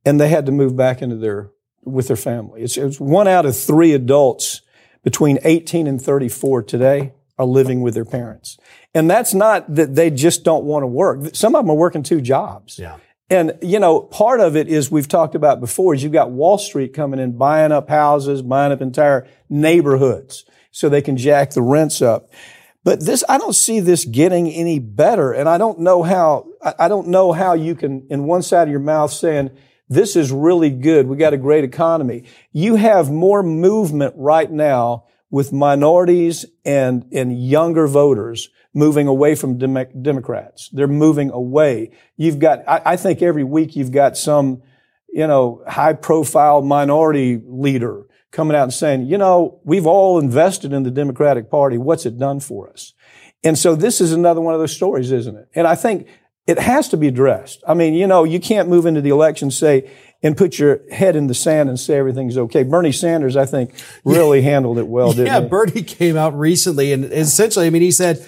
and 0.05 0.21
they 0.21 0.29
had 0.29 0.47
to 0.47 0.53
move 0.53 0.77
back 0.77 1.03
into 1.03 1.17
their, 1.17 1.51
with 1.83 2.09
their 2.09 2.17
family. 2.17 2.63
It's, 2.63 2.77
it's 2.77 3.01
one 3.01 3.29
out 3.29 3.47
of 3.47 3.57
three 3.57 3.93
adults 3.93 4.63
between 5.03 5.39
18 5.45 5.87
and 5.87 6.01
34 6.01 6.63
today 6.63 7.13
are 7.39 7.45
living 7.45 7.81
with 7.81 7.95
their 7.95 8.05
parents. 8.05 8.59
And 8.95 9.11
that's 9.11 9.35
not 9.35 9.75
that 9.75 9.95
they 9.95 10.11
just 10.11 10.45
don't 10.45 10.65
want 10.65 10.83
to 10.83 10.87
work. 10.87 11.35
Some 11.35 11.55
of 11.55 11.65
them 11.65 11.71
are 11.71 11.77
working 11.77 12.03
two 12.03 12.21
jobs. 12.21 12.79
Yeah. 12.79 12.99
And, 13.31 13.59
you 13.63 13.81
know, 13.81 14.01
part 14.01 14.41
of 14.41 14.55
it 14.55 14.69
is 14.69 14.91
we've 14.91 15.09
talked 15.09 15.35
about 15.35 15.61
before 15.61 15.95
is 15.95 16.03
you've 16.03 16.13
got 16.13 16.31
Wall 16.31 16.59
Street 16.59 16.93
coming 16.93 17.19
in, 17.19 17.37
buying 17.37 17.73
up 17.73 17.89
houses, 17.89 18.43
buying 18.43 18.71
up 18.71 18.81
entire 18.81 19.27
neighborhoods 19.49 20.45
so 20.71 20.89
they 20.89 21.03
can 21.03 21.17
jack 21.17 21.51
the 21.51 21.63
rents 21.63 22.03
up. 22.03 22.31
But 22.85 23.01
this, 23.01 23.25
I 23.29 23.39
don't 23.39 23.55
see 23.55 23.81
this 23.81 24.05
getting 24.05 24.49
any 24.51 24.79
better. 24.79 25.33
And 25.33 25.49
I 25.49 25.57
don't 25.57 25.81
know 25.81 26.03
how, 26.03 26.47
I 26.79 26.89
don't 26.89 27.09
know 27.09 27.33
how 27.33 27.55
you 27.55 27.75
can, 27.75 28.07
in 28.11 28.25
one 28.25 28.43
side 28.43 28.69
of 28.69 28.71
your 28.71 28.81
mouth 28.81 29.11
saying, 29.11 29.51
this 29.89 30.17
is 30.17 30.33
really 30.33 30.71
good. 30.71 31.07
We 31.07 31.17
got 31.17 31.35
a 31.35 31.39
great 31.39 31.65
economy. 31.65 32.25
You 32.53 32.77
have 32.77 33.11
more 33.11 33.43
movement 33.43 34.15
right 34.17 34.51
now 34.51 35.05
with 35.31 35.53
minorities 35.53 36.47
and, 36.65 37.07
and 37.13 37.45
younger 37.45 37.87
voters 37.87 38.49
moving 38.73 39.07
away 39.07 39.35
from 39.35 39.59
Dem- 39.59 40.03
Democrats. 40.03 40.69
They're 40.73 40.87
moving 40.87 41.31
away. 41.31 41.91
You've 42.17 42.39
got, 42.39 42.61
I, 42.69 42.83
I 42.85 42.97
think 42.97 43.23
every 43.23 43.45
week 43.45 43.77
you've 43.77 43.93
got 43.93 44.17
some, 44.17 44.63
you 45.13 45.27
know, 45.27 45.63
high 45.67 45.93
profile 45.93 46.63
minority 46.63 47.41
leader 47.45 48.07
coming 48.33 48.57
out 48.57 48.65
and 48.65 48.75
saying, 48.75 49.07
you 49.07 49.19
know, 49.19 49.61
we've 49.65 49.87
all 49.87 50.19
invested 50.19 50.73
in 50.73 50.83
the 50.83 50.91
Democratic 50.91 51.51
Party. 51.51 51.79
What's 51.79 52.05
it 52.05 52.19
done 52.19 52.41
for 52.41 52.71
us? 52.71 52.93
And 53.45 53.59
so 53.59 53.77
this 53.77 54.01
is 54.01 54.13
another 54.13 54.41
one 54.41 54.55
of 54.55 54.61
those 54.61 54.75
stories, 54.75 55.13
isn't 55.13 55.37
it? 55.37 55.49
And 55.55 55.67
I 55.67 55.75
think 55.75 56.09
it 56.47 56.59
has 56.59 56.89
to 56.91 56.97
be 56.97 57.09
addressed. 57.09 57.63
I 57.67 57.75
mean, 57.75 57.95
you 57.95 58.07
know, 58.07 58.25
you 58.25 58.39
can't 58.39 58.69
move 58.69 58.87
into 58.87 59.01
the 59.01 59.11
election, 59.11 59.51
say, 59.51 59.91
and 60.23 60.37
put 60.37 60.59
your 60.59 60.81
head 60.91 61.17
in 61.17 61.27
the 61.27 61.35
sand 61.35 61.69
and 61.69 61.79
say 61.79 61.97
everything's 61.97 62.37
okay. 62.37 62.63
Bernie 62.63 62.93
Sanders, 62.93 63.37
I 63.37 63.47
think, 63.47 63.73
really 64.05 64.43
handled 64.43 64.79
it 64.79 64.89
well, 64.89 65.13
didn't 65.13 65.27
yeah, 65.27 65.41
he? 65.41 65.49
Bernie 65.49 65.83
came 65.83 66.17
out 66.17 66.37
recently 66.37 66.93
and 66.93 67.05
essentially, 67.05 67.67
I 67.67 67.71
mean, 67.71 67.83
he 67.83 67.91
said 67.91 68.27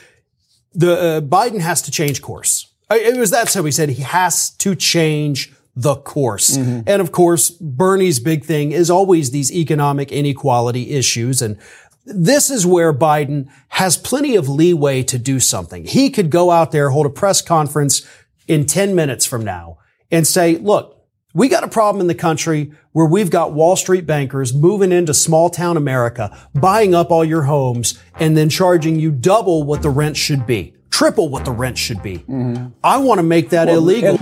the 0.74 0.92
uh, 0.92 1.20
Biden 1.22 1.60
has 1.60 1.82
to 1.82 1.90
change 1.90 2.22
course. 2.22 2.72
It 2.90 3.16
was 3.16 3.30
that 3.30 3.48
so 3.48 3.64
he 3.64 3.72
said 3.72 3.88
he 3.88 4.02
has 4.02 4.50
to 4.58 4.76
change 4.76 5.52
the 5.74 5.96
course. 5.96 6.56
Mm-hmm. 6.56 6.80
And 6.86 7.02
of 7.02 7.12
course, 7.12 7.50
Bernie's 7.50 8.20
big 8.20 8.44
thing 8.44 8.72
is 8.72 8.90
always 8.90 9.30
these 9.30 9.52
economic 9.52 10.12
inequality 10.12 10.90
issues. 10.92 11.42
And 11.42 11.58
this 12.06 12.50
is 12.50 12.64
where 12.64 12.92
Biden 12.92 13.48
has 13.68 13.96
plenty 13.96 14.36
of 14.36 14.48
leeway 14.48 15.02
to 15.04 15.18
do 15.18 15.40
something. 15.40 15.84
He 15.84 16.08
could 16.10 16.30
go 16.30 16.50
out 16.50 16.72
there, 16.72 16.90
hold 16.90 17.06
a 17.06 17.10
press 17.10 17.42
conference 17.42 18.06
in 18.46 18.64
10 18.64 18.94
minutes 18.94 19.26
from 19.26 19.44
now 19.44 19.78
and 20.10 20.26
say, 20.26 20.56
look, 20.56 21.04
we 21.34 21.48
got 21.48 21.64
a 21.64 21.68
problem 21.68 22.00
in 22.00 22.06
the 22.06 22.14
country 22.14 22.72
where 22.92 23.04
we've 23.04 23.30
got 23.30 23.52
Wall 23.52 23.76
Street 23.76 24.06
bankers 24.06 24.54
moving 24.54 24.92
into 24.92 25.12
small 25.12 25.50
town 25.50 25.76
America, 25.76 26.34
buying 26.54 26.94
up 26.94 27.10
all 27.10 27.24
your 27.24 27.42
homes 27.42 28.00
and 28.18 28.36
then 28.36 28.48
charging 28.48 28.98
you 28.98 29.10
double 29.10 29.64
what 29.64 29.82
the 29.82 29.90
rent 29.90 30.16
should 30.16 30.46
be, 30.46 30.74
triple 30.88 31.28
what 31.28 31.44
the 31.44 31.50
rent 31.50 31.76
should 31.76 32.02
be. 32.02 32.18
Mm-hmm. 32.20 32.68
I 32.82 32.98
want 32.98 33.18
to 33.18 33.22
make 33.22 33.50
that 33.50 33.66
well, 33.66 33.76
illegal. 33.78 34.18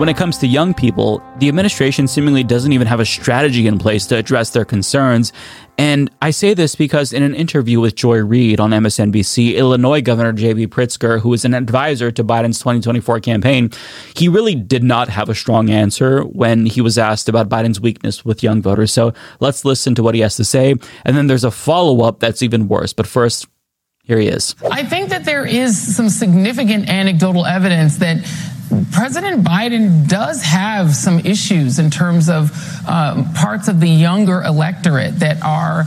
When 0.00 0.08
it 0.08 0.16
comes 0.16 0.38
to 0.38 0.46
young 0.46 0.72
people, 0.72 1.22
the 1.40 1.48
administration 1.48 2.08
seemingly 2.08 2.42
doesn't 2.42 2.72
even 2.72 2.86
have 2.86 3.00
a 3.00 3.04
strategy 3.04 3.66
in 3.66 3.78
place 3.78 4.06
to 4.06 4.16
address 4.16 4.48
their 4.48 4.64
concerns. 4.64 5.30
And 5.76 6.10
I 6.22 6.30
say 6.30 6.54
this 6.54 6.74
because 6.74 7.12
in 7.12 7.22
an 7.22 7.34
interview 7.34 7.80
with 7.80 7.96
Joy 7.96 8.24
Reid 8.24 8.60
on 8.60 8.70
MSNBC, 8.70 9.56
Illinois 9.56 10.00
Governor 10.00 10.32
J.B. 10.32 10.68
Pritzker, 10.68 11.20
who 11.20 11.34
is 11.34 11.44
an 11.44 11.52
advisor 11.52 12.10
to 12.12 12.24
Biden's 12.24 12.60
2024 12.60 13.20
campaign, 13.20 13.72
he 14.16 14.26
really 14.26 14.54
did 14.54 14.82
not 14.82 15.10
have 15.10 15.28
a 15.28 15.34
strong 15.34 15.68
answer 15.68 16.22
when 16.22 16.64
he 16.64 16.80
was 16.80 16.96
asked 16.96 17.28
about 17.28 17.50
Biden's 17.50 17.78
weakness 17.78 18.24
with 18.24 18.42
young 18.42 18.62
voters. 18.62 18.94
So 18.94 19.12
let's 19.40 19.66
listen 19.66 19.94
to 19.96 20.02
what 20.02 20.14
he 20.14 20.22
has 20.22 20.34
to 20.36 20.46
say. 20.46 20.76
And 21.04 21.14
then 21.14 21.26
there's 21.26 21.44
a 21.44 21.50
follow 21.50 22.00
up 22.00 22.20
that's 22.20 22.42
even 22.42 22.68
worse. 22.68 22.94
But 22.94 23.06
first, 23.06 23.48
here 24.04 24.18
he 24.18 24.28
is. 24.28 24.56
I 24.72 24.82
think 24.82 25.10
that 25.10 25.26
there 25.26 25.44
is 25.44 25.94
some 25.94 26.08
significant 26.08 26.88
anecdotal 26.88 27.44
evidence 27.44 27.98
that 27.98 28.26
President 28.92 29.44
Biden 29.44 30.08
does 30.08 30.42
have 30.42 30.94
some 30.94 31.18
issues 31.20 31.78
in 31.78 31.90
terms 31.90 32.28
of 32.28 32.52
um, 32.86 33.32
parts 33.34 33.68
of 33.68 33.80
the 33.80 33.88
younger 33.88 34.42
electorate 34.42 35.18
that 35.20 35.42
are 35.42 35.84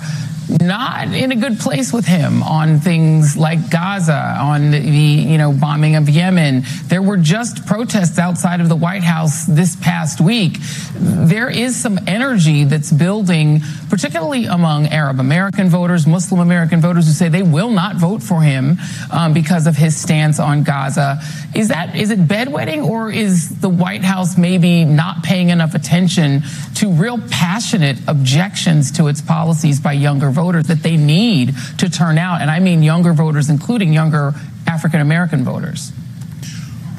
not 0.49 1.07
in 1.13 1.31
a 1.31 1.35
good 1.35 1.59
place 1.59 1.93
with 1.93 2.05
him 2.05 2.43
on 2.43 2.79
things 2.79 3.37
like 3.37 3.69
Gaza, 3.69 4.37
on 4.39 4.71
the 4.71 4.79
you 4.79 5.37
know 5.37 5.51
bombing 5.53 5.95
of 5.95 6.09
Yemen. 6.09 6.63
There 6.85 7.01
were 7.01 7.17
just 7.17 7.65
protests 7.65 8.19
outside 8.19 8.59
of 8.59 8.69
the 8.69 8.75
White 8.75 9.03
House 9.03 9.45
this 9.45 9.75
past 9.77 10.19
week. 10.19 10.57
There 10.95 11.49
is 11.49 11.75
some 11.75 11.99
energy 12.07 12.65
that's 12.65 12.91
building, 12.91 13.61
particularly 13.89 14.45
among 14.45 14.87
Arab 14.87 15.19
American 15.19 15.69
voters, 15.69 16.05
Muslim 16.05 16.41
American 16.41 16.81
voters, 16.81 17.07
who 17.07 17.13
say 17.13 17.29
they 17.29 17.43
will 17.43 17.71
not 17.71 17.95
vote 17.95 18.21
for 18.21 18.41
him 18.41 18.77
um, 19.11 19.33
because 19.33 19.67
of 19.67 19.75
his 19.77 19.95
stance 19.95 20.39
on 20.39 20.63
Gaza. 20.63 21.21
Is 21.55 21.69
that 21.69 21.95
is 21.95 22.11
it 22.11 22.19
bedwetting, 22.27 22.85
or 22.85 23.11
is 23.11 23.59
the 23.61 23.69
White 23.69 24.03
House 24.03 24.37
maybe 24.37 24.83
not 24.83 25.23
paying 25.23 25.49
enough 25.49 25.73
attention 25.73 26.43
to 26.75 26.91
real 26.91 27.19
passionate 27.29 27.97
objections 28.07 28.91
to 28.91 29.07
its 29.07 29.21
policies 29.21 29.79
by 29.79 29.93
younger 29.93 30.32
voters 30.33 30.65
that 30.65 30.83
they 30.83 30.97
need 30.97 31.53
to 31.77 31.89
turn 31.89 32.17
out. 32.17 32.41
And 32.41 32.51
I 32.51 32.59
mean 32.59 32.83
younger 32.83 33.13
voters, 33.13 33.49
including 33.49 33.93
younger 33.93 34.33
African 34.67 34.99
American 34.99 35.43
voters. 35.43 35.91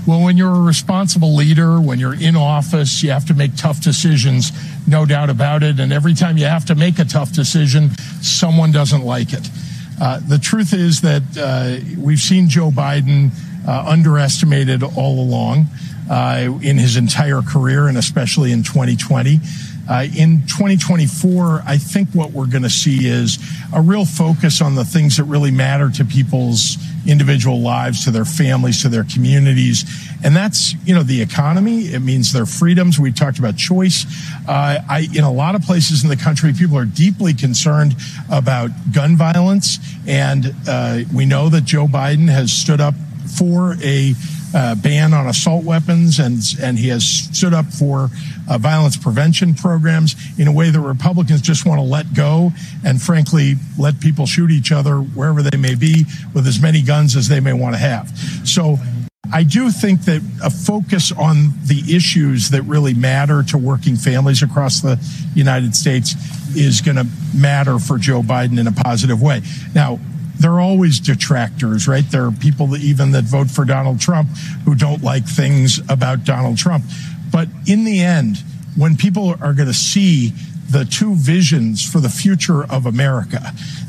Well, 0.06 0.22
when 0.22 0.36
you're 0.36 0.54
a 0.54 0.60
responsible 0.60 1.34
leader, 1.34 1.80
when 1.80 1.98
you're 1.98 2.14
in 2.14 2.36
office, 2.36 3.02
you 3.02 3.10
have 3.10 3.24
to 3.26 3.34
make 3.34 3.56
tough 3.56 3.80
decisions, 3.80 4.52
no 4.86 5.06
doubt 5.06 5.30
about 5.30 5.62
it. 5.62 5.80
And 5.80 5.94
every 5.94 6.12
time 6.12 6.36
you 6.36 6.44
have 6.44 6.66
to 6.66 6.74
make 6.74 6.98
a 6.98 7.06
tough 7.06 7.32
decision, 7.32 7.90
someone 8.20 8.70
doesn't 8.70 9.02
like 9.02 9.32
it. 9.32 9.48
Uh, 9.98 10.20
the 10.28 10.38
truth 10.38 10.74
is 10.74 11.00
that 11.00 11.22
uh, 11.38 11.82
we've 11.98 12.18
seen 12.18 12.48
Joe 12.48 12.70
Biden 12.70 13.30
uh, 13.66 13.84
underestimated 13.88 14.82
all 14.82 15.20
along 15.20 15.68
uh, 16.10 16.58
in 16.60 16.76
his 16.76 16.96
entire 16.96 17.40
career, 17.40 17.88
and 17.88 17.96
especially 17.96 18.52
in 18.52 18.62
2020. 18.62 19.40
Uh, 19.88 20.06
in 20.16 20.40
2024, 20.46 21.62
I 21.66 21.76
think 21.76 22.10
what 22.10 22.32
we're 22.32 22.46
going 22.46 22.62
to 22.62 22.70
see 22.70 23.06
is 23.06 23.38
a 23.74 23.80
real 23.80 24.04
focus 24.04 24.62
on 24.62 24.74
the 24.74 24.84
things 24.84 25.18
that 25.18 25.24
really 25.24 25.50
matter 25.50 25.90
to 25.90 26.04
people's 26.04 26.78
individual 27.06 27.60
lives, 27.60 28.04
to 28.04 28.10
their 28.10 28.24
families, 28.24 28.82
to 28.82 28.88
their 28.88 29.04
communities. 29.04 29.84
And 30.24 30.34
that's, 30.34 30.74
you 30.86 30.94
know, 30.94 31.02
the 31.02 31.20
economy. 31.20 31.92
It 31.92 32.00
means 32.00 32.32
their 32.32 32.46
freedoms. 32.46 32.98
We 32.98 33.12
talked 33.12 33.38
about 33.38 33.56
choice. 33.56 34.06
Uh, 34.48 34.80
I, 34.88 35.08
in 35.14 35.24
a 35.24 35.32
lot 35.32 35.54
of 35.54 35.62
places 35.62 36.02
in 36.02 36.08
the 36.08 36.16
country, 36.16 36.52
people 36.54 36.78
are 36.78 36.86
deeply 36.86 37.34
concerned 37.34 37.94
about 38.32 38.70
gun 38.92 39.16
violence. 39.16 39.78
And 40.06 40.54
uh, 40.66 41.00
we 41.14 41.26
know 41.26 41.50
that 41.50 41.64
Joe 41.64 41.86
Biden 41.86 42.28
has 42.28 42.52
stood 42.52 42.80
up 42.80 42.94
for 43.38 43.74
a 43.82 44.14
uh, 44.54 44.74
ban 44.76 45.12
on 45.12 45.26
assault 45.26 45.64
weapons, 45.64 46.18
and 46.18 46.40
and 46.60 46.78
he 46.78 46.88
has 46.88 47.04
stood 47.04 47.52
up 47.52 47.66
for 47.66 48.08
uh, 48.48 48.56
violence 48.58 48.96
prevention 48.96 49.54
programs 49.54 50.14
in 50.38 50.46
a 50.46 50.52
way 50.52 50.70
that 50.70 50.80
Republicans 50.80 51.42
just 51.42 51.66
want 51.66 51.78
to 51.78 51.84
let 51.84 52.14
go 52.14 52.52
and, 52.84 53.02
frankly, 53.02 53.56
let 53.78 54.00
people 54.00 54.26
shoot 54.26 54.50
each 54.50 54.70
other 54.70 54.98
wherever 54.98 55.42
they 55.42 55.56
may 55.56 55.74
be 55.74 56.04
with 56.34 56.46
as 56.46 56.60
many 56.60 56.82
guns 56.82 57.16
as 57.16 57.28
they 57.28 57.40
may 57.40 57.52
want 57.52 57.74
to 57.74 57.78
have. 57.78 58.08
So. 58.44 58.78
I 59.32 59.42
do 59.42 59.70
think 59.70 60.04
that 60.04 60.20
a 60.44 60.50
focus 60.50 61.10
on 61.10 61.54
the 61.64 61.96
issues 61.96 62.50
that 62.50 62.62
really 62.64 62.92
matter 62.92 63.42
to 63.44 63.58
working 63.58 63.96
families 63.96 64.42
across 64.42 64.82
the 64.82 65.00
United 65.34 65.74
States 65.74 66.14
is 66.54 66.82
going 66.82 66.98
to 66.98 67.06
matter 67.34 67.78
for 67.78 67.96
Joe 67.96 68.20
Biden 68.20 68.60
in 68.60 68.66
a 68.66 68.72
positive 68.72 69.22
way. 69.22 69.40
Now, 69.74 69.98
there 70.44 70.52
are 70.52 70.60
always 70.60 71.00
detractors, 71.00 71.88
right? 71.88 72.04
There 72.10 72.26
are 72.26 72.30
people 72.30 72.66
that 72.66 72.82
even 72.82 73.12
that 73.12 73.24
vote 73.24 73.50
for 73.50 73.64
Donald 73.64 73.98
Trump 73.98 74.28
who 74.66 74.74
don't 74.74 75.02
like 75.02 75.24
things 75.24 75.80
about 75.88 76.24
Donald 76.24 76.58
Trump. 76.58 76.84
But 77.32 77.48
in 77.66 77.84
the 77.84 78.02
end, 78.02 78.36
when 78.76 78.94
people 78.94 79.30
are 79.40 79.54
going 79.54 79.68
to 79.68 79.72
see 79.72 80.34
the 80.68 80.84
two 80.84 81.14
visions 81.14 81.82
for 81.90 81.98
the 81.98 82.10
future 82.10 82.70
of 82.70 82.84
America 82.84 83.40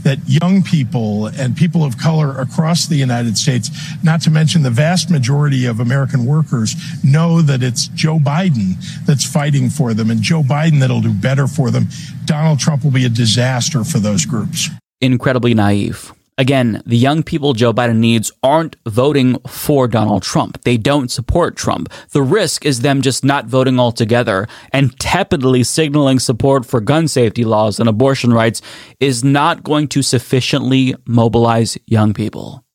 that 0.03 0.17
young 0.27 0.63
people 0.63 1.27
and 1.27 1.57
people 1.57 1.83
of 1.83 1.97
color 1.97 2.39
across 2.39 2.85
the 2.85 2.95
United 2.95 3.37
States, 3.37 3.69
not 4.01 4.21
to 4.21 4.31
mention 4.31 4.63
the 4.63 4.71
vast 4.71 5.11
majority 5.11 5.65
of 5.65 5.81
American 5.81 6.25
workers, 6.25 6.73
know 7.03 7.41
that 7.41 7.63
it's 7.63 7.87
Joe 7.89 8.17
Biden 8.17 8.75
that's 9.05 9.25
fighting 9.25 9.69
for 9.69 9.93
them 9.93 10.09
and 10.09 10.21
Joe 10.21 10.41
Biden 10.41 10.79
that'll 10.79 11.01
do 11.01 11.11
better 11.11 11.47
for 11.47 11.69
them. 11.69 11.87
Donald 12.23 12.59
Trump 12.59 12.85
will 12.85 12.91
be 12.91 13.03
a 13.03 13.09
disaster 13.09 13.83
for 13.83 13.99
those 13.99 14.25
groups. 14.25 14.69
Incredibly 15.01 15.53
naive. 15.53 16.13
Again, 16.37 16.83
the 16.85 16.97
young 16.97 17.23
people 17.23 17.53
Joe 17.53 17.73
Biden 17.73 17.97
needs 17.97 18.29
aren't 18.43 18.75
voting 18.85 19.39
for 19.47 19.87
Donald 19.87 20.21
Trump. 20.21 20.61
They 20.63 20.75
don't 20.75 21.09
support 21.09 21.55
Trump. 21.55 21.89
The 22.11 22.21
risk 22.21 22.65
is 22.65 22.81
them 22.81 23.01
just 23.01 23.23
not 23.23 23.45
voting 23.45 23.79
altogether 23.79 24.45
and 24.73 24.99
tepidly 24.99 25.63
signaling 25.63 26.19
support 26.19 26.65
for 26.65 26.81
gun 26.81 27.07
safety 27.07 27.45
laws 27.45 27.79
and 27.79 27.87
abortion 27.87 28.33
rights 28.33 28.61
is 28.99 29.23
not 29.23 29.63
going 29.63 29.87
to 29.89 30.01
sufficiently 30.01 30.93
mobilize 31.05 31.77
young 31.87 32.13
people. 32.13 32.65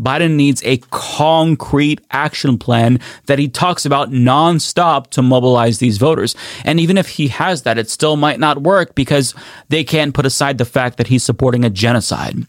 Biden 0.00 0.34
needs 0.34 0.62
a 0.64 0.78
concrete 0.90 2.00
action 2.10 2.58
plan 2.58 2.98
that 3.26 3.38
he 3.38 3.48
talks 3.48 3.86
about 3.86 4.10
nonstop 4.10 5.08
to 5.08 5.22
mobilize 5.22 5.78
these 5.78 5.98
voters. 5.98 6.34
And 6.64 6.80
even 6.80 6.98
if 6.98 7.08
he 7.08 7.28
has 7.28 7.62
that, 7.62 7.78
it 7.78 7.88
still 7.90 8.16
might 8.16 8.40
not 8.40 8.62
work 8.62 8.94
because 8.94 9.34
they 9.68 9.84
can't 9.84 10.14
put 10.14 10.26
aside 10.26 10.58
the 10.58 10.64
fact 10.64 10.96
that 10.98 11.08
he's 11.08 11.22
supporting 11.22 11.64
a 11.64 11.70
genocide. 11.70 12.46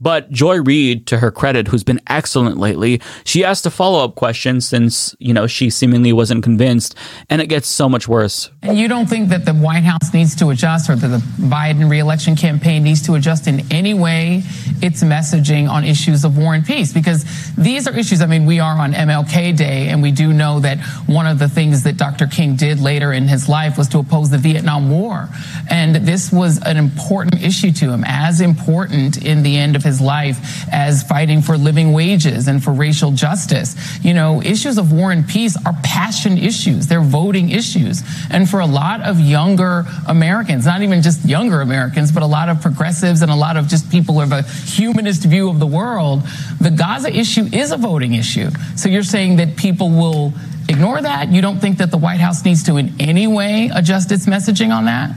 But 0.00 0.30
Joy 0.30 0.60
Reid, 0.60 1.06
to 1.08 1.18
her 1.18 1.30
credit, 1.30 1.68
who's 1.68 1.84
been 1.84 2.00
excellent 2.06 2.58
lately, 2.58 3.00
she 3.24 3.44
asked 3.44 3.66
a 3.66 3.70
follow 3.70 4.04
up 4.04 4.14
question 4.14 4.60
since, 4.60 5.14
you 5.18 5.34
know, 5.34 5.46
she 5.46 5.70
seemingly 5.70 6.12
wasn't 6.12 6.44
convinced, 6.44 6.94
and 7.28 7.42
it 7.42 7.46
gets 7.46 7.68
so 7.68 7.88
much 7.88 8.08
worse. 8.08 8.50
And 8.62 8.78
you 8.78 8.88
don't 8.88 9.08
think 9.08 9.28
that 9.30 9.44
the 9.44 9.54
White 9.54 9.84
House 9.84 10.12
needs 10.14 10.34
to 10.36 10.50
adjust 10.50 10.88
or 10.88 10.96
that 10.96 11.08
the 11.08 11.18
Biden 11.18 11.90
reelection 11.90 12.36
campaign 12.36 12.82
needs 12.82 13.02
to 13.02 13.14
adjust 13.14 13.46
in 13.46 13.62
any 13.72 13.94
way 13.94 14.42
its 14.82 15.02
messaging 15.02 15.68
on 15.68 15.84
issues 15.84 16.24
of 16.24 16.36
war 16.38 16.54
and 16.54 16.64
peace? 16.64 16.92
Because 16.92 17.24
these 17.56 17.86
are 17.88 17.96
issues, 17.96 18.20
I 18.20 18.26
mean, 18.26 18.46
we 18.46 18.60
are 18.60 18.78
on 18.78 18.92
MLK 18.92 19.56
Day, 19.56 19.88
and 19.88 20.02
we 20.02 20.12
do 20.12 20.32
know 20.32 20.60
that 20.60 20.78
one 21.06 21.26
of 21.26 21.38
the 21.38 21.48
things 21.48 21.82
that 21.84 21.96
Dr. 21.96 22.26
King 22.26 22.56
did 22.56 22.80
later 22.80 23.12
in 23.12 23.28
his 23.28 23.48
life 23.48 23.76
was 23.76 23.88
to 23.88 23.98
oppose 23.98 24.30
the 24.30 24.38
Vietnam 24.38 24.90
War. 24.90 25.28
And 25.70 25.96
this 25.96 26.32
was 26.32 26.62
an 26.62 26.76
important 26.76 27.42
issue 27.42 27.72
to 27.72 27.90
him, 27.90 28.04
as 28.06 28.40
important 28.40 29.24
in 29.24 29.42
the 29.42 29.56
end 29.56 29.76
of 29.76 29.82
his 29.88 30.00
life 30.00 30.38
as 30.70 31.02
fighting 31.02 31.40
for 31.42 31.56
living 31.56 31.92
wages 31.92 32.46
and 32.46 32.62
for 32.62 32.72
racial 32.72 33.10
justice. 33.10 33.74
You 34.04 34.14
know, 34.14 34.42
issues 34.42 34.78
of 34.78 34.92
war 34.92 35.10
and 35.10 35.26
peace 35.26 35.56
are 35.66 35.74
passion 35.82 36.36
issues. 36.36 36.86
They're 36.86 37.00
voting 37.00 37.50
issues. 37.50 38.02
And 38.30 38.48
for 38.48 38.60
a 38.60 38.66
lot 38.66 39.00
of 39.02 39.18
younger 39.18 39.84
Americans, 40.06 40.66
not 40.66 40.82
even 40.82 41.02
just 41.02 41.24
younger 41.24 41.60
Americans, 41.60 42.12
but 42.12 42.22
a 42.22 42.26
lot 42.26 42.48
of 42.48 42.60
progressives 42.60 43.22
and 43.22 43.30
a 43.30 43.34
lot 43.46 43.56
of 43.56 43.66
just 43.68 43.90
people 43.90 44.14
who 44.14 44.20
have 44.20 44.32
a 44.32 44.42
humanist 44.42 45.24
view 45.24 45.48
of 45.48 45.58
the 45.58 45.66
world, 45.66 46.22
the 46.60 46.70
Gaza 46.70 47.10
issue 47.10 47.48
is 47.52 47.72
a 47.72 47.76
voting 47.76 48.14
issue. 48.14 48.50
So 48.76 48.88
you're 48.88 49.02
saying 49.02 49.36
that 49.36 49.56
people 49.56 49.90
will 49.90 50.34
ignore 50.68 51.00
that? 51.00 51.30
You 51.30 51.40
don't 51.40 51.58
think 51.58 51.78
that 51.78 51.90
the 51.90 51.98
White 51.98 52.20
House 52.20 52.44
needs 52.44 52.62
to 52.64 52.76
in 52.76 52.94
any 53.00 53.26
way 53.26 53.70
adjust 53.74 54.12
its 54.12 54.26
messaging 54.26 54.70
on 54.74 54.84
that? 54.84 55.10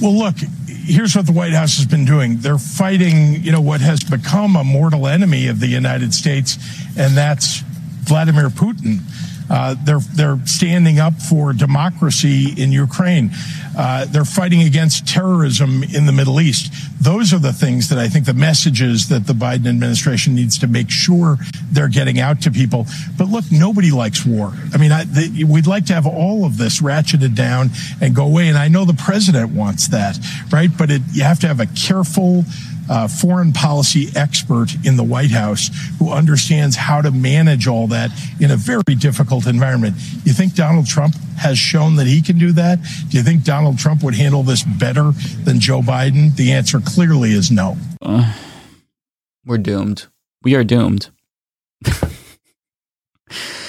Well, 0.00 0.16
look, 0.16 0.36
here's 0.86 1.16
what 1.16 1.26
the 1.26 1.32
White 1.32 1.52
House 1.52 1.76
has 1.76 1.86
been 1.86 2.04
doing. 2.04 2.38
They're 2.38 2.58
fighting, 2.58 3.42
you 3.42 3.50
know, 3.50 3.60
what 3.60 3.80
has 3.80 4.00
become 4.04 4.56
a 4.56 4.64
mortal 4.64 5.06
enemy 5.06 5.48
of 5.48 5.58
the 5.58 5.66
United 5.66 6.14
States, 6.14 6.58
and 6.96 7.16
that's 7.16 7.58
Vladimir 8.04 8.48
Putin. 8.48 9.00
Uh, 9.48 9.74
they're 9.84 10.00
they're 10.14 10.38
standing 10.46 10.98
up 10.98 11.14
for 11.14 11.52
democracy 11.52 12.54
in 12.56 12.72
Ukraine. 12.72 13.30
Uh, 13.76 14.06
they're 14.06 14.24
fighting 14.24 14.62
against 14.62 15.06
terrorism 15.06 15.82
in 15.82 16.06
the 16.06 16.12
Middle 16.12 16.40
East. 16.40 16.72
Those 17.00 17.32
are 17.34 17.38
the 17.38 17.52
things 17.52 17.88
that 17.90 17.98
I 17.98 18.08
think 18.08 18.24
the 18.24 18.34
messages 18.34 19.08
that 19.08 19.26
the 19.26 19.34
Biden 19.34 19.68
administration 19.68 20.34
needs 20.34 20.58
to 20.58 20.66
make 20.66 20.90
sure 20.90 21.36
they're 21.70 21.88
getting 21.88 22.18
out 22.18 22.40
to 22.42 22.50
people. 22.50 22.86
But 23.18 23.28
look, 23.28 23.44
nobody 23.52 23.90
likes 23.90 24.24
war. 24.24 24.52
I 24.72 24.78
mean, 24.78 24.92
I, 24.92 25.04
the, 25.04 25.44
we'd 25.44 25.66
like 25.66 25.84
to 25.86 25.94
have 25.94 26.06
all 26.06 26.46
of 26.46 26.56
this 26.56 26.80
ratcheted 26.80 27.34
down 27.34 27.70
and 28.00 28.14
go 28.14 28.24
away. 28.24 28.48
And 28.48 28.56
I 28.56 28.68
know 28.68 28.84
the 28.86 28.94
president 28.94 29.52
wants 29.52 29.88
that, 29.88 30.18
right? 30.50 30.70
But 30.76 30.90
it, 30.90 31.02
you 31.12 31.22
have 31.22 31.38
to 31.40 31.46
have 31.46 31.60
a 31.60 31.66
careful, 31.66 32.44
uh, 32.88 33.08
foreign 33.08 33.52
policy 33.52 34.08
expert 34.14 34.68
in 34.84 34.96
the 34.96 35.04
White 35.04 35.30
House 35.30 35.70
who 35.98 36.10
understands 36.12 36.76
how 36.76 37.00
to 37.00 37.10
manage 37.10 37.66
all 37.66 37.86
that 37.88 38.10
in 38.40 38.50
a 38.50 38.56
very 38.56 38.94
difficult 38.98 39.46
environment. 39.46 39.96
You 40.24 40.32
think 40.32 40.54
Donald 40.54 40.86
Trump 40.86 41.14
has 41.38 41.58
shown 41.58 41.96
that 41.96 42.06
he 42.06 42.22
can 42.22 42.38
do 42.38 42.52
that? 42.52 42.78
Do 43.08 43.16
you 43.16 43.22
think 43.22 43.44
Donald 43.44 43.78
Trump 43.78 44.02
would 44.02 44.14
handle 44.14 44.42
this 44.42 44.62
better 44.62 45.12
than 45.44 45.60
Joe 45.60 45.80
Biden? 45.80 46.34
The 46.36 46.52
answer 46.52 46.80
clearly 46.80 47.32
is 47.32 47.50
no. 47.50 47.76
Uh, 48.02 48.32
we're 49.44 49.58
doomed. 49.58 50.06
We 50.42 50.54
are 50.54 50.64
doomed. 50.64 51.10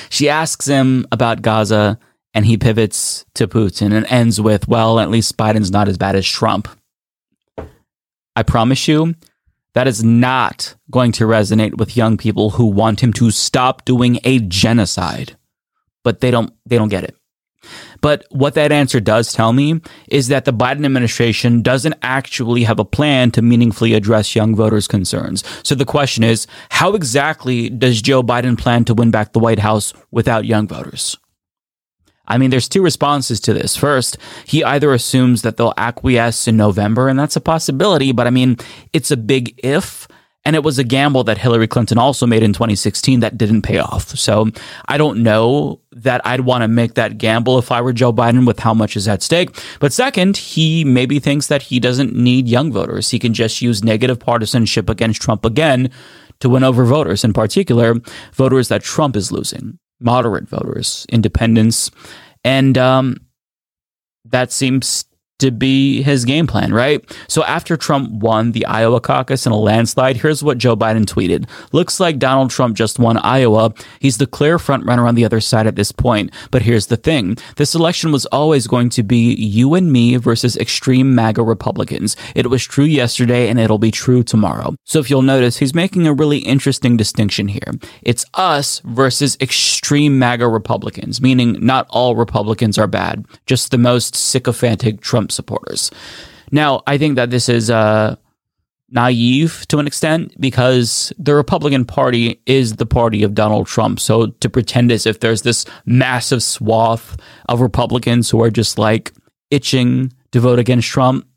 she 0.09 0.29
asks 0.29 0.65
him 0.65 1.05
about 1.11 1.41
Gaza 1.41 1.99
and 2.33 2.45
he 2.45 2.57
pivots 2.57 3.25
to 3.35 3.47
Putin 3.47 3.93
and 3.93 4.05
ends 4.07 4.39
with, 4.39 4.67
well, 4.67 4.99
at 4.99 5.09
least 5.09 5.37
Biden's 5.37 5.71
not 5.71 5.87
as 5.87 5.97
bad 5.97 6.15
as 6.15 6.27
Trump. 6.27 6.67
I 8.37 8.43
promise 8.43 8.87
you, 8.87 9.15
that 9.73 9.87
is 9.87 10.03
not 10.03 10.75
going 10.91 11.11
to 11.13 11.23
resonate 11.23 11.77
with 11.77 11.97
young 11.97 12.17
people 12.17 12.51
who 12.51 12.67
want 12.67 13.01
him 13.01 13.11
to 13.13 13.31
stop 13.31 13.83
doing 13.83 14.19
a 14.23 14.37
genocide. 14.37 15.35
But 16.03 16.19
they 16.19 16.29
don't 16.29 16.53
they 16.63 16.77
don't 16.77 16.89
get 16.89 17.03
it. 17.03 17.15
But 17.99 18.25
what 18.29 18.53
that 18.53 18.71
answer 18.71 18.99
does 18.99 19.33
tell 19.33 19.53
me 19.53 19.81
is 20.07 20.27
that 20.27 20.45
the 20.45 20.53
Biden 20.53 20.85
administration 20.85 21.63
doesn't 21.63 21.95
actually 22.03 22.63
have 22.65 22.77
a 22.77 22.85
plan 22.85 23.31
to 23.31 23.41
meaningfully 23.41 23.95
address 23.95 24.35
young 24.35 24.55
voters' 24.55 24.87
concerns. 24.87 25.43
So 25.63 25.73
the 25.73 25.83
question 25.83 26.23
is, 26.23 26.45
how 26.69 26.93
exactly 26.93 27.69
does 27.69 28.03
Joe 28.03 28.21
Biden 28.21 28.55
plan 28.55 28.85
to 28.85 28.93
win 28.93 29.09
back 29.09 29.33
the 29.33 29.39
White 29.39 29.59
House 29.59 29.93
without 30.11 30.45
young 30.45 30.67
voters? 30.67 31.17
I 32.27 32.37
mean, 32.37 32.49
there's 32.49 32.69
two 32.69 32.83
responses 32.83 33.39
to 33.41 33.53
this. 33.53 33.75
First, 33.75 34.17
he 34.45 34.63
either 34.63 34.93
assumes 34.93 35.41
that 35.41 35.57
they'll 35.57 35.73
acquiesce 35.77 36.47
in 36.47 36.57
November, 36.57 37.07
and 37.07 37.17
that's 37.17 37.35
a 37.35 37.41
possibility, 37.41 38.11
but 38.11 38.27
I 38.27 38.29
mean, 38.29 38.57
it's 38.93 39.11
a 39.11 39.17
big 39.17 39.59
if. 39.63 40.07
And 40.45 40.55
it 40.55 40.63
was 40.63 40.79
a 40.79 40.85
gamble 40.85 41.25
that 41.25 41.37
Hillary 41.37 41.67
Clinton 41.67 41.97
also 41.97 42.25
made 42.25 42.41
in 42.41 42.53
2016 42.53 43.19
that 43.19 43.37
didn't 43.37 43.63
pay 43.63 43.79
off. 43.79 44.17
So 44.17 44.47
I 44.87 44.97
don't 44.97 45.21
know 45.21 45.81
that 45.91 46.25
I'd 46.25 46.39
want 46.39 46.61
to 46.61 46.69
make 46.69 46.93
that 46.93 47.17
gamble 47.17 47.59
if 47.59 47.69
I 47.69 47.81
were 47.81 47.91
Joe 47.91 48.13
Biden 48.13 48.47
with 48.47 48.59
how 48.59 48.73
much 48.73 48.95
is 48.95 49.09
at 49.09 49.21
stake. 49.21 49.61
But 49.81 49.91
second, 49.91 50.37
he 50.37 50.85
maybe 50.85 51.19
thinks 51.19 51.47
that 51.47 51.63
he 51.63 51.81
doesn't 51.81 52.15
need 52.15 52.47
young 52.47 52.71
voters. 52.71 53.09
He 53.09 53.19
can 53.19 53.33
just 53.33 53.61
use 53.61 53.83
negative 53.83 54.21
partisanship 54.21 54.89
against 54.89 55.21
Trump 55.21 55.43
again 55.43 55.91
to 56.39 56.47
win 56.47 56.63
over 56.63 56.85
voters, 56.85 57.25
in 57.25 57.33
particular, 57.33 57.95
voters 58.31 58.69
that 58.69 58.83
Trump 58.83 59.17
is 59.17 59.33
losing 59.33 59.79
moderate 59.99 60.47
voters, 60.47 61.05
independents, 61.09 61.91
and 62.43 62.77
um, 62.77 63.17
that 64.25 64.51
seems 64.51 65.05
to 65.39 65.51
be 65.51 66.01
his 66.01 66.25
game 66.25 66.47
plan, 66.47 66.73
right? 66.73 67.03
So 67.27 67.43
after 67.43 67.77
Trump 67.77 68.11
won 68.11 68.51
the 68.51 68.65
Iowa 68.65 68.99
caucus 68.99 69.45
in 69.45 69.51
a 69.51 69.57
landslide, 69.57 70.17
here's 70.17 70.43
what 70.43 70.57
Joe 70.57 70.75
Biden 70.75 71.05
tweeted. 71.05 71.47
Looks 71.71 71.99
like 71.99 72.17
Donald 72.17 72.49
Trump 72.49 72.75
just 72.75 72.99
won 72.99 73.17
Iowa. 73.17 73.73
He's 73.99 74.17
the 74.17 74.27
clear 74.27 74.57
frontrunner 74.57 75.07
on 75.07 75.15
the 75.15 75.25
other 75.25 75.39
side 75.39 75.67
at 75.67 75.75
this 75.75 75.91
point. 75.91 76.31
But 76.51 76.63
here's 76.63 76.87
the 76.87 76.97
thing. 76.97 77.37
This 77.57 77.75
election 77.75 78.11
was 78.11 78.25
always 78.27 78.67
going 78.67 78.89
to 78.89 79.03
be 79.03 79.35
you 79.35 79.75
and 79.75 79.91
me 79.91 80.15
versus 80.17 80.57
extreme 80.57 81.13
MAGA 81.13 81.43
Republicans. 81.43 82.15
It 82.35 82.49
was 82.49 82.63
true 82.63 82.85
yesterday 82.85 83.49
and 83.49 83.59
it'll 83.59 83.77
be 83.77 83.91
true 83.91 84.23
tomorrow. 84.23 84.75
So 84.85 84.99
if 84.99 85.09
you'll 85.09 85.21
notice, 85.21 85.57
he's 85.57 85.75
making 85.75 86.07
a 86.07 86.13
really 86.13 86.39
interesting 86.39 86.97
distinction 86.97 87.47
here. 87.47 87.73
It's 88.01 88.25
us 88.33 88.79
versus 88.85 89.37
extreme 89.39 90.17
MAGA 90.17 90.47
Republicans, 90.47 91.21
meaning 91.21 91.57
not 91.63 91.85
all 91.89 92.15
Republicans 92.15 92.77
are 92.77 92.87
bad, 92.87 93.25
just 93.45 93.71
the 93.71 93.77
most 93.77 94.15
sycophantic 94.15 95.01
Trump 95.01 95.26
Trump 95.27 95.31
supporters. 95.31 95.91
Now, 96.51 96.81
I 96.87 96.97
think 96.97 97.15
that 97.17 97.29
this 97.29 97.49
is 97.49 97.69
uh, 97.69 98.15
naive 98.89 99.65
to 99.67 99.79
an 99.79 99.87
extent 99.87 100.33
because 100.39 101.11
the 101.17 101.35
Republican 101.35 101.85
Party 101.85 102.41
is 102.45 102.77
the 102.77 102.85
party 102.85 103.23
of 103.23 103.33
Donald 103.33 103.67
Trump. 103.67 103.99
So 103.99 104.27
to 104.27 104.49
pretend 104.49 104.91
as 104.91 105.05
if 105.05 105.19
there's 105.19 105.41
this 105.41 105.65
massive 105.85 106.41
swath 106.41 107.17
of 107.49 107.61
Republicans 107.61 108.29
who 108.29 108.41
are 108.41 108.51
just 108.51 108.79
like 108.79 109.11
itching 109.51 110.13
to 110.31 110.39
vote 110.39 110.59
against 110.59 110.87
Trump, 110.87 111.27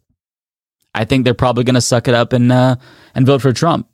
I 0.94 1.05
think 1.05 1.24
they're 1.24 1.35
probably 1.35 1.64
going 1.64 1.74
to 1.74 1.81
suck 1.81 2.09
it 2.09 2.14
up 2.14 2.33
and 2.33 2.50
uh, 2.50 2.76
and 3.14 3.26
vote 3.26 3.42
for 3.42 3.53
Trump. 3.53 3.88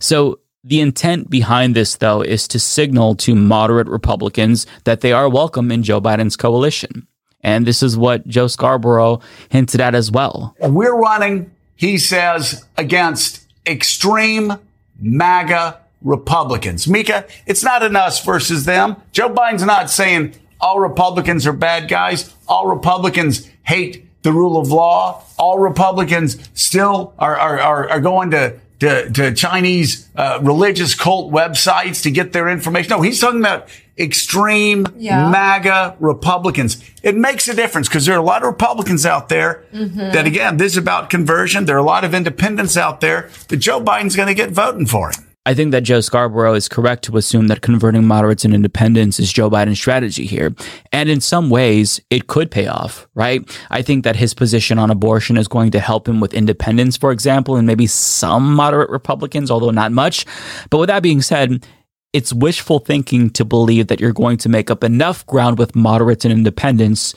So 0.00 0.40
the 0.64 0.80
intent 0.80 1.30
behind 1.30 1.74
this, 1.74 1.96
though, 1.96 2.22
is 2.22 2.48
to 2.48 2.58
signal 2.58 3.14
to 3.16 3.34
moderate 3.34 3.88
Republicans 3.88 4.66
that 4.84 5.00
they 5.00 5.12
are 5.12 5.28
welcome 5.28 5.70
in 5.70 5.82
Joe 5.82 6.00
Biden's 6.00 6.36
coalition. 6.36 7.06
And 7.42 7.66
this 7.66 7.82
is 7.82 7.96
what 7.96 8.26
Joe 8.26 8.46
Scarborough 8.46 9.20
hinted 9.48 9.80
at 9.80 9.94
as 9.94 10.10
well. 10.10 10.54
We're 10.60 10.96
running, 10.96 11.50
he 11.76 11.98
says, 11.98 12.66
against 12.76 13.46
extreme 13.66 14.54
MAGA 15.00 15.80
Republicans. 16.02 16.88
Mika, 16.88 17.26
it's 17.46 17.62
not 17.62 17.82
an 17.82 17.96
us 17.96 18.24
versus 18.24 18.64
them. 18.64 18.96
Joe 19.12 19.28
Biden's 19.28 19.64
not 19.64 19.90
saying 19.90 20.34
all 20.60 20.80
Republicans 20.80 21.46
are 21.46 21.52
bad 21.52 21.88
guys. 21.88 22.34
All 22.48 22.66
Republicans 22.66 23.48
hate 23.62 24.06
the 24.22 24.32
rule 24.32 24.58
of 24.58 24.70
law. 24.70 25.24
All 25.38 25.58
Republicans 25.58 26.36
still 26.54 27.14
are, 27.18 27.36
are, 27.36 27.58
are, 27.58 27.90
are 27.90 28.00
going 28.00 28.30
to 28.32 28.58
to, 28.80 29.10
to 29.10 29.34
Chinese 29.34 30.08
uh, 30.16 30.38
religious 30.42 30.94
cult 30.94 31.32
websites 31.32 32.02
to 32.02 32.10
get 32.10 32.32
their 32.32 32.48
information. 32.48 32.90
No, 32.90 33.02
he's 33.02 33.20
talking 33.20 33.40
about 33.40 33.68
extreme 33.98 34.86
yeah. 34.96 35.30
MAGA 35.30 35.96
Republicans. 36.00 36.82
It 37.02 37.16
makes 37.16 37.48
a 37.48 37.54
difference 37.54 37.88
because 37.88 38.06
there 38.06 38.16
are 38.16 38.18
a 38.18 38.24
lot 38.24 38.42
of 38.42 38.48
Republicans 38.48 39.04
out 39.04 39.28
there 39.28 39.64
mm-hmm. 39.72 39.98
that, 39.98 40.26
again, 40.26 40.56
this 40.56 40.72
is 40.72 40.78
about 40.78 41.10
conversion. 41.10 41.66
There 41.66 41.76
are 41.76 41.80
a 41.80 41.84
lot 41.84 42.04
of 42.04 42.14
independents 42.14 42.76
out 42.76 43.00
there 43.00 43.30
that 43.48 43.58
Joe 43.58 43.80
Biden's 43.80 44.16
going 44.16 44.28
to 44.28 44.34
get 44.34 44.50
voting 44.50 44.86
for 44.86 45.10
him. 45.10 45.29
I 45.46 45.54
think 45.54 45.72
that 45.72 45.84
Joe 45.84 46.02
Scarborough 46.02 46.52
is 46.52 46.68
correct 46.68 47.02
to 47.04 47.16
assume 47.16 47.48
that 47.48 47.62
converting 47.62 48.06
moderates 48.06 48.44
and 48.44 48.52
independents 48.52 49.18
is 49.18 49.32
Joe 49.32 49.48
Biden's 49.48 49.78
strategy 49.78 50.26
here. 50.26 50.54
And 50.92 51.08
in 51.08 51.22
some 51.22 51.48
ways, 51.48 51.98
it 52.10 52.26
could 52.26 52.50
pay 52.50 52.66
off, 52.66 53.08
right? 53.14 53.42
I 53.70 53.80
think 53.80 54.04
that 54.04 54.16
his 54.16 54.34
position 54.34 54.78
on 54.78 54.90
abortion 54.90 55.38
is 55.38 55.48
going 55.48 55.70
to 55.70 55.80
help 55.80 56.06
him 56.06 56.20
with 56.20 56.34
independents, 56.34 56.98
for 56.98 57.10
example, 57.10 57.56
and 57.56 57.66
maybe 57.66 57.86
some 57.86 58.54
moderate 58.54 58.90
Republicans, 58.90 59.50
although 59.50 59.70
not 59.70 59.92
much. 59.92 60.26
But 60.68 60.76
with 60.76 60.88
that 60.88 61.02
being 61.02 61.22
said, 61.22 61.66
it's 62.12 62.34
wishful 62.34 62.78
thinking 62.78 63.30
to 63.30 63.44
believe 63.44 63.86
that 63.86 63.98
you're 63.98 64.12
going 64.12 64.36
to 64.38 64.50
make 64.50 64.70
up 64.70 64.84
enough 64.84 65.24
ground 65.26 65.58
with 65.58 65.74
moderates 65.74 66.26
and 66.26 66.32
independents 66.32 67.14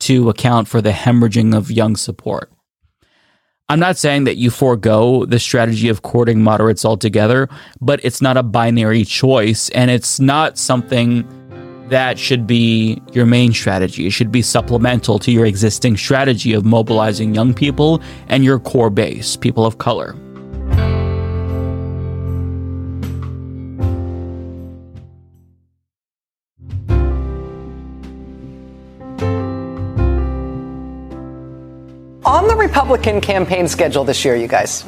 to 0.00 0.30
account 0.30 0.68
for 0.68 0.80
the 0.80 0.90
hemorrhaging 0.90 1.54
of 1.54 1.70
young 1.70 1.96
support. 1.96 2.50
I'm 3.68 3.80
not 3.80 3.96
saying 3.96 4.24
that 4.24 4.36
you 4.36 4.50
forego 4.50 5.24
the 5.24 5.38
strategy 5.38 5.88
of 5.88 6.02
courting 6.02 6.42
moderates 6.42 6.84
altogether, 6.84 7.48
but 7.80 8.04
it's 8.04 8.20
not 8.20 8.36
a 8.36 8.42
binary 8.42 9.04
choice 9.04 9.70
and 9.70 9.90
it's 9.90 10.20
not 10.20 10.58
something 10.58 11.26
that 11.88 12.18
should 12.18 12.46
be 12.46 13.00
your 13.12 13.26
main 13.26 13.52
strategy. 13.52 14.06
It 14.06 14.10
should 14.10 14.32
be 14.32 14.42
supplemental 14.42 15.18
to 15.20 15.30
your 15.30 15.46
existing 15.46 15.96
strategy 15.96 16.54
of 16.54 16.64
mobilizing 16.64 17.34
young 17.34 17.54
people 17.54 18.02
and 18.28 18.44
your 18.44 18.58
core 18.58 18.90
base, 18.90 19.36
people 19.36 19.64
of 19.64 19.78
color. 19.78 20.16
Republican 32.92 33.22
campaign 33.22 33.66
schedule 33.68 34.04
this 34.04 34.22
year, 34.22 34.36
you 34.36 34.46
guys, 34.46 34.84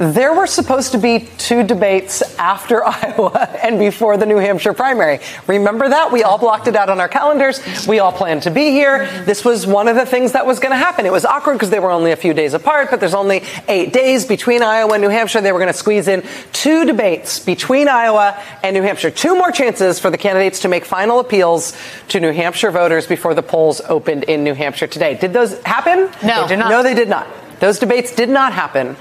there 0.00 0.32
were 0.32 0.46
supposed 0.46 0.92
to 0.92 0.98
be 0.98 1.28
two 1.36 1.62
debates 1.62 2.22
after 2.38 2.82
Iowa 2.86 3.50
and 3.62 3.78
before 3.78 4.16
the 4.16 4.24
New 4.24 4.38
Hampshire 4.38 4.72
primary. 4.72 5.20
Remember 5.46 5.90
that? 5.90 6.10
We 6.10 6.22
all 6.22 6.38
blocked 6.38 6.68
it 6.68 6.74
out 6.74 6.88
on 6.88 7.00
our 7.00 7.08
calendars. 7.08 7.60
We 7.86 7.98
all 7.98 8.10
planned 8.10 8.44
to 8.44 8.50
be 8.50 8.70
here. 8.70 9.06
This 9.26 9.44
was 9.44 9.66
one 9.66 9.88
of 9.88 9.96
the 9.96 10.06
things 10.06 10.32
that 10.32 10.46
was 10.46 10.58
going 10.58 10.70
to 10.70 10.78
happen. 10.78 11.04
It 11.04 11.12
was 11.12 11.26
awkward 11.26 11.52
because 11.52 11.68
they 11.68 11.80
were 11.80 11.90
only 11.90 12.12
a 12.12 12.16
few 12.16 12.32
days 12.32 12.54
apart, 12.54 12.88
but 12.90 12.98
there's 12.98 13.12
only 13.12 13.42
eight 13.68 13.92
days 13.92 14.24
between 14.24 14.62
Iowa 14.62 14.94
and 14.94 15.02
New 15.02 15.10
Hampshire. 15.10 15.42
They 15.42 15.52
were 15.52 15.58
going 15.58 15.72
to 15.72 15.78
squeeze 15.78 16.08
in 16.08 16.24
two 16.54 16.86
debates 16.86 17.38
between 17.38 17.86
Iowa 17.86 18.42
and 18.62 18.72
New 18.72 18.82
Hampshire. 18.82 19.10
Two 19.10 19.36
more 19.36 19.52
chances 19.52 20.00
for 20.00 20.08
the 20.08 20.18
candidates 20.18 20.60
to 20.60 20.68
make 20.68 20.86
final 20.86 21.20
appeals 21.20 21.76
to 22.08 22.20
New 22.20 22.32
Hampshire 22.32 22.70
voters 22.70 23.06
before 23.06 23.34
the 23.34 23.42
polls 23.42 23.82
opened 23.82 24.24
in 24.24 24.44
New 24.44 24.54
Hampshire 24.54 24.86
today. 24.86 25.18
Did 25.18 25.34
those 25.34 25.62
happen? 25.64 26.10
No. 26.26 26.42
They 26.42 26.48
did 26.48 26.58
not. 26.58 26.70
No, 26.70 26.82
they 26.82 26.94
did 26.94 27.10
not. 27.10 27.26
Those 27.60 27.78
debates 27.78 28.14
did 28.14 28.30
not 28.30 28.54
happen 28.54 28.96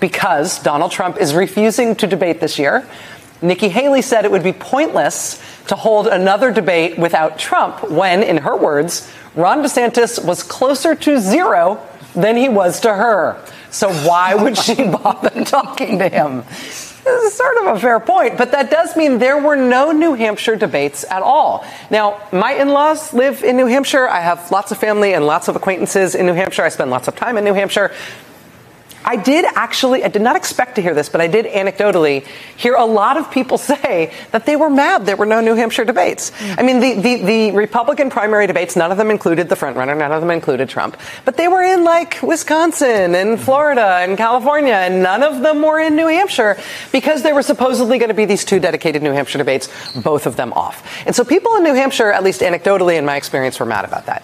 because 0.00 0.58
Donald 0.58 0.90
Trump 0.90 1.18
is 1.18 1.34
refusing 1.34 1.94
to 1.96 2.06
debate 2.06 2.40
this 2.40 2.58
year. 2.58 2.86
Nikki 3.42 3.68
Haley 3.68 4.02
said 4.02 4.24
it 4.24 4.30
would 4.30 4.42
be 4.42 4.52
pointless 4.52 5.42
to 5.68 5.76
hold 5.76 6.06
another 6.06 6.50
debate 6.50 6.98
without 6.98 7.38
Trump 7.38 7.90
when, 7.90 8.22
in 8.22 8.38
her 8.38 8.56
words, 8.56 9.10
Ron 9.34 9.62
DeSantis 9.62 10.22
was 10.22 10.42
closer 10.42 10.94
to 10.94 11.18
zero 11.20 11.86
than 12.14 12.36
he 12.36 12.48
was 12.48 12.80
to 12.80 12.92
her. 12.92 13.42
So 13.70 13.92
why 13.92 14.34
would 14.34 14.58
she 14.58 14.74
bother 14.88 15.44
talking 15.44 15.98
to 16.00 16.08
him? 16.08 16.44
This 17.04 17.32
is 17.32 17.34
sort 17.34 17.56
of 17.56 17.76
a 17.76 17.80
fair 17.80 17.98
point, 17.98 18.36
but 18.36 18.52
that 18.52 18.70
does 18.70 18.94
mean 18.94 19.18
there 19.18 19.38
were 19.38 19.56
no 19.56 19.90
New 19.90 20.14
Hampshire 20.14 20.56
debates 20.56 21.04
at 21.10 21.22
all. 21.22 21.64
Now, 21.90 22.20
my 22.30 22.52
in 22.52 22.68
laws 22.68 23.14
live 23.14 23.42
in 23.42 23.56
New 23.56 23.66
Hampshire. 23.66 24.06
I 24.06 24.20
have 24.20 24.50
lots 24.50 24.70
of 24.70 24.78
family 24.78 25.14
and 25.14 25.26
lots 25.26 25.48
of 25.48 25.56
acquaintances 25.56 26.14
in 26.14 26.26
New 26.26 26.34
Hampshire. 26.34 26.62
I 26.62 26.68
spend 26.68 26.90
lots 26.90 27.08
of 27.08 27.16
time 27.16 27.38
in 27.38 27.44
New 27.44 27.54
Hampshire. 27.54 27.92
I 29.04 29.16
did 29.16 29.44
actually, 29.54 30.04
I 30.04 30.08
did 30.08 30.22
not 30.22 30.36
expect 30.36 30.74
to 30.76 30.82
hear 30.82 30.94
this, 30.94 31.08
but 31.08 31.20
I 31.20 31.26
did 31.26 31.46
anecdotally 31.46 32.26
hear 32.56 32.74
a 32.74 32.84
lot 32.84 33.16
of 33.16 33.30
people 33.30 33.58
say 33.70 34.12
that 34.30 34.46
they 34.46 34.56
were 34.56 34.70
mad 34.70 35.06
there 35.06 35.16
were 35.16 35.26
no 35.26 35.40
New 35.40 35.54
Hampshire 35.54 35.84
debates. 35.84 36.32
I 36.40 36.62
mean, 36.62 36.80
the, 36.80 36.94
the, 37.00 37.24
the 37.24 37.50
Republican 37.52 38.10
primary 38.10 38.46
debates, 38.46 38.76
none 38.76 38.90
of 38.90 38.98
them 38.98 39.10
included 39.10 39.48
the 39.48 39.54
frontrunner, 39.54 39.96
none 39.96 40.12
of 40.12 40.20
them 40.20 40.30
included 40.30 40.68
Trump, 40.68 40.96
but 41.24 41.36
they 41.36 41.48
were 41.48 41.62
in 41.62 41.84
like 41.84 42.22
Wisconsin 42.22 43.14
and 43.14 43.40
Florida 43.40 44.00
and 44.00 44.16
California, 44.16 44.74
and 44.74 45.02
none 45.02 45.22
of 45.22 45.40
them 45.40 45.62
were 45.62 45.80
in 45.80 45.96
New 45.96 46.06
Hampshire 46.06 46.56
because 46.92 47.22
there 47.22 47.34
were 47.34 47.42
supposedly 47.42 47.98
going 47.98 48.08
to 48.08 48.14
be 48.14 48.24
these 48.24 48.44
two 48.44 48.60
dedicated 48.60 49.02
New 49.02 49.12
Hampshire 49.12 49.38
debates, 49.38 49.68
both 49.94 50.26
of 50.26 50.36
them 50.36 50.52
off. 50.52 50.86
And 51.06 51.14
so 51.14 51.24
people 51.24 51.56
in 51.56 51.64
New 51.64 51.74
Hampshire, 51.74 52.10
at 52.12 52.22
least 52.22 52.40
anecdotally 52.40 52.96
in 52.96 53.04
my 53.04 53.16
experience, 53.16 53.58
were 53.58 53.66
mad 53.66 53.84
about 53.84 54.06
that. 54.06 54.22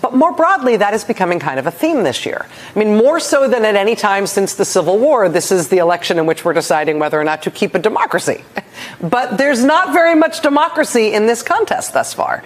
But 0.00 0.14
more 0.14 0.32
broadly, 0.32 0.76
that 0.76 0.94
is 0.94 1.04
becoming 1.04 1.38
kind 1.38 1.58
of 1.58 1.66
a 1.66 1.70
theme 1.70 2.02
this 2.02 2.26
year. 2.26 2.46
I 2.74 2.78
mean, 2.78 2.96
more 2.96 3.20
so 3.20 3.48
than 3.48 3.64
at 3.64 3.76
any 3.76 3.94
time 3.94 4.26
since 4.26 4.54
the 4.54 4.64
Civil 4.64 4.98
War, 4.98 5.28
this 5.28 5.52
is 5.52 5.68
the 5.68 5.78
election 5.78 6.18
in 6.18 6.26
which 6.26 6.44
we're 6.44 6.52
deciding 6.52 6.98
whether 6.98 7.20
or 7.20 7.24
not 7.24 7.42
to 7.42 7.50
keep 7.50 7.74
a 7.74 7.78
democracy. 7.78 8.44
But 9.00 9.38
there's 9.38 9.64
not 9.64 9.92
very 9.92 10.16
much 10.16 10.42
democracy 10.42 11.14
in 11.14 11.26
this 11.26 11.42
contest 11.42 11.94
thus 11.94 12.12
far, 12.12 12.42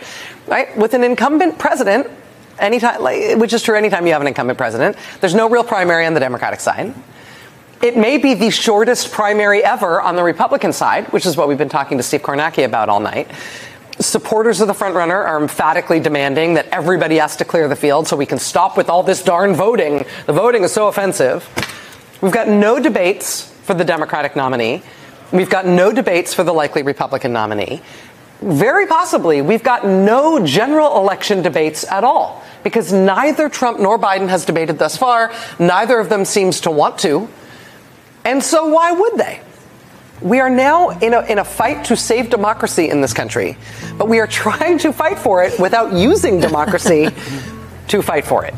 right? 0.46 0.76
With 0.76 0.92
an 0.92 1.02
incumbent 1.02 1.58
president, 1.58 2.06
anytime, 2.58 3.00
which 3.38 3.54
is 3.54 3.62
true 3.62 3.76
anytime 3.76 4.06
you 4.06 4.12
have 4.12 4.20
an 4.20 4.28
incumbent 4.28 4.58
president, 4.58 4.96
there's 5.20 5.34
no 5.34 5.48
real 5.48 5.64
primary 5.64 6.04
on 6.04 6.12
the 6.12 6.20
Democratic 6.20 6.60
side. 6.60 6.94
It 7.80 7.96
may 7.96 8.18
be 8.18 8.34
the 8.34 8.50
shortest 8.50 9.10
primary 9.10 9.64
ever 9.64 10.02
on 10.02 10.16
the 10.16 10.22
Republican 10.22 10.72
side, 10.72 11.06
which 11.12 11.24
is 11.24 11.36
what 11.36 11.48
we've 11.48 11.58
been 11.58 11.68
talking 11.68 11.96
to 11.96 12.02
Steve 12.02 12.22
Kornacki 12.22 12.64
about 12.64 12.88
all 12.88 13.00
night 13.00 13.30
supporters 14.00 14.60
of 14.60 14.68
the 14.68 14.74
frontrunner 14.74 15.24
are 15.24 15.40
emphatically 15.40 16.00
demanding 16.00 16.54
that 16.54 16.66
everybody 16.68 17.16
has 17.16 17.36
to 17.36 17.44
clear 17.44 17.68
the 17.68 17.76
field 17.76 18.06
so 18.06 18.16
we 18.16 18.26
can 18.26 18.38
stop 18.38 18.76
with 18.76 18.88
all 18.88 19.02
this 19.02 19.22
darn 19.22 19.54
voting. 19.54 20.04
The 20.26 20.32
voting 20.32 20.64
is 20.64 20.72
so 20.72 20.88
offensive. 20.88 21.48
We've 22.20 22.32
got 22.32 22.48
no 22.48 22.80
debates 22.80 23.50
for 23.64 23.74
the 23.74 23.84
Democratic 23.84 24.36
nominee. 24.36 24.82
We've 25.32 25.50
got 25.50 25.66
no 25.66 25.92
debates 25.92 26.32
for 26.32 26.42
the 26.42 26.52
likely 26.52 26.82
Republican 26.82 27.32
nominee. 27.32 27.82
Very 28.40 28.86
possibly, 28.86 29.42
we've 29.42 29.64
got 29.64 29.84
no 29.84 30.44
general 30.46 30.96
election 30.96 31.42
debates 31.42 31.84
at 31.90 32.04
all 32.04 32.44
because 32.62 32.92
neither 32.92 33.48
Trump 33.48 33.80
nor 33.80 33.98
Biden 33.98 34.28
has 34.28 34.44
debated 34.44 34.78
thus 34.78 34.96
far. 34.96 35.32
Neither 35.58 35.98
of 35.98 36.08
them 36.08 36.24
seems 36.24 36.60
to 36.60 36.70
want 36.70 36.98
to. 37.00 37.28
And 38.24 38.42
so, 38.42 38.66
why 38.66 38.92
would 38.92 39.16
they? 39.16 39.40
We 40.20 40.40
are 40.40 40.50
now 40.50 40.90
in 40.90 41.14
a, 41.14 41.20
in 41.22 41.38
a 41.38 41.44
fight 41.44 41.84
to 41.86 41.96
save 41.96 42.30
democracy 42.30 42.88
in 42.88 43.00
this 43.00 43.12
country, 43.12 43.56
but 43.96 44.08
we 44.08 44.18
are 44.18 44.26
trying 44.44 44.78
to 44.78 44.92
fight 44.92 45.18
for 45.18 45.42
it 45.44 45.58
without 45.58 45.92
using 45.92 46.40
democracy 46.40 47.08
to 47.88 48.02
fight 48.02 48.24
for 48.24 48.44
it. 48.44 48.54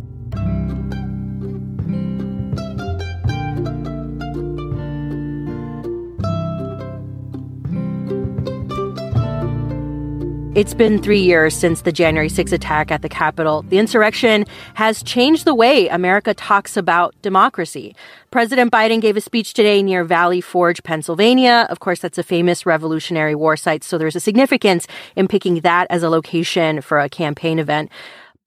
It's 10.56 10.74
been 10.74 11.00
three 11.00 11.20
years 11.20 11.54
since 11.54 11.82
the 11.82 11.92
January 11.92 12.28
6 12.28 12.50
attack 12.50 12.90
at 12.90 13.02
the 13.02 13.08
Capitol. 13.08 13.62
The 13.68 13.78
insurrection 13.78 14.44
has 14.74 15.00
changed 15.00 15.44
the 15.44 15.54
way 15.54 15.86
America 15.86 16.34
talks 16.34 16.76
about 16.76 17.14
democracy. 17.22 17.94
President 18.32 18.72
Biden 18.72 19.00
gave 19.00 19.16
a 19.16 19.20
speech 19.20 19.54
today 19.54 19.80
near 19.80 20.02
Valley 20.02 20.40
Forge, 20.40 20.82
Pennsylvania. 20.82 21.68
Of 21.70 21.78
course, 21.78 22.00
that's 22.00 22.18
a 22.18 22.24
famous 22.24 22.66
Revolutionary 22.66 23.36
War 23.36 23.56
site, 23.56 23.84
so 23.84 23.96
there's 23.96 24.16
a 24.16 24.20
significance 24.20 24.88
in 25.14 25.28
picking 25.28 25.60
that 25.60 25.86
as 25.88 26.02
a 26.02 26.10
location 26.10 26.80
for 26.80 26.98
a 26.98 27.08
campaign 27.08 27.60
event. 27.60 27.88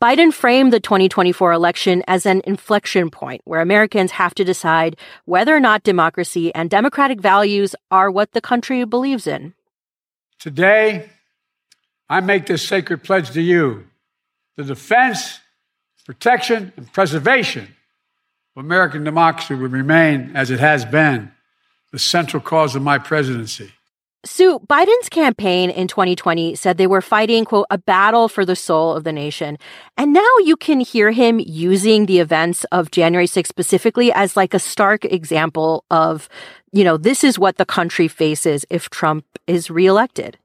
Biden 0.01 0.33
framed 0.33 0.73
the 0.73 0.81
2024 0.81 1.53
election 1.53 2.03
as 2.05 2.25
an 2.25 2.41
inflection 2.43 3.11
point 3.11 3.39
where 3.45 3.61
Americans 3.61 4.11
have 4.11 4.35
to 4.35 4.43
decide 4.43 4.97
whether 5.23 5.55
or 5.55 5.61
not 5.61 5.83
democracy 5.83 6.53
and 6.53 6.69
democratic 6.69 7.21
values 7.21 7.77
are 7.89 8.11
what 8.11 8.33
the 8.33 8.41
country 8.41 8.83
believes 8.83 9.25
in. 9.25 9.53
Today, 10.37 11.09
I 12.13 12.19
make 12.19 12.45
this 12.45 12.61
sacred 12.61 13.01
pledge 13.01 13.31
to 13.31 13.41
you 13.41 13.87
the 14.55 14.63
defense, 14.63 15.39
protection, 16.05 16.71
and 16.77 16.93
preservation 16.93 17.63
of 18.55 18.63
American 18.63 19.03
democracy 19.03 19.55
will 19.55 19.67
remain, 19.67 20.35
as 20.35 20.51
it 20.51 20.59
has 20.59 20.85
been, 20.85 21.31
the 21.91 21.97
central 21.97 22.39
cause 22.39 22.75
of 22.75 22.83
my 22.83 22.99
presidency. 22.99 23.71
Sue, 24.25 24.59
Biden's 24.59 25.09
campaign 25.09 25.71
in 25.71 25.87
2020 25.87 26.53
said 26.53 26.77
they 26.77 26.85
were 26.85 27.01
fighting, 27.01 27.45
quote, 27.45 27.65
a 27.71 27.79
battle 27.79 28.29
for 28.29 28.45
the 28.45 28.55
soul 28.55 28.93
of 28.93 29.05
the 29.05 29.11
nation. 29.11 29.57
And 29.97 30.13
now 30.13 30.37
you 30.45 30.55
can 30.55 30.81
hear 30.81 31.09
him 31.09 31.39
using 31.39 32.05
the 32.05 32.19
events 32.19 32.63
of 32.65 32.91
January 32.91 33.25
6th 33.25 33.47
specifically 33.47 34.13
as 34.13 34.37
like 34.37 34.53
a 34.53 34.59
stark 34.59 35.03
example 35.03 35.83
of, 35.89 36.29
you 36.71 36.83
know, 36.83 36.95
this 36.95 37.23
is 37.23 37.39
what 37.39 37.57
the 37.57 37.65
country 37.65 38.07
faces 38.07 38.65
if 38.69 38.91
Trump 38.91 39.25
is 39.47 39.71
reelected. 39.71 40.37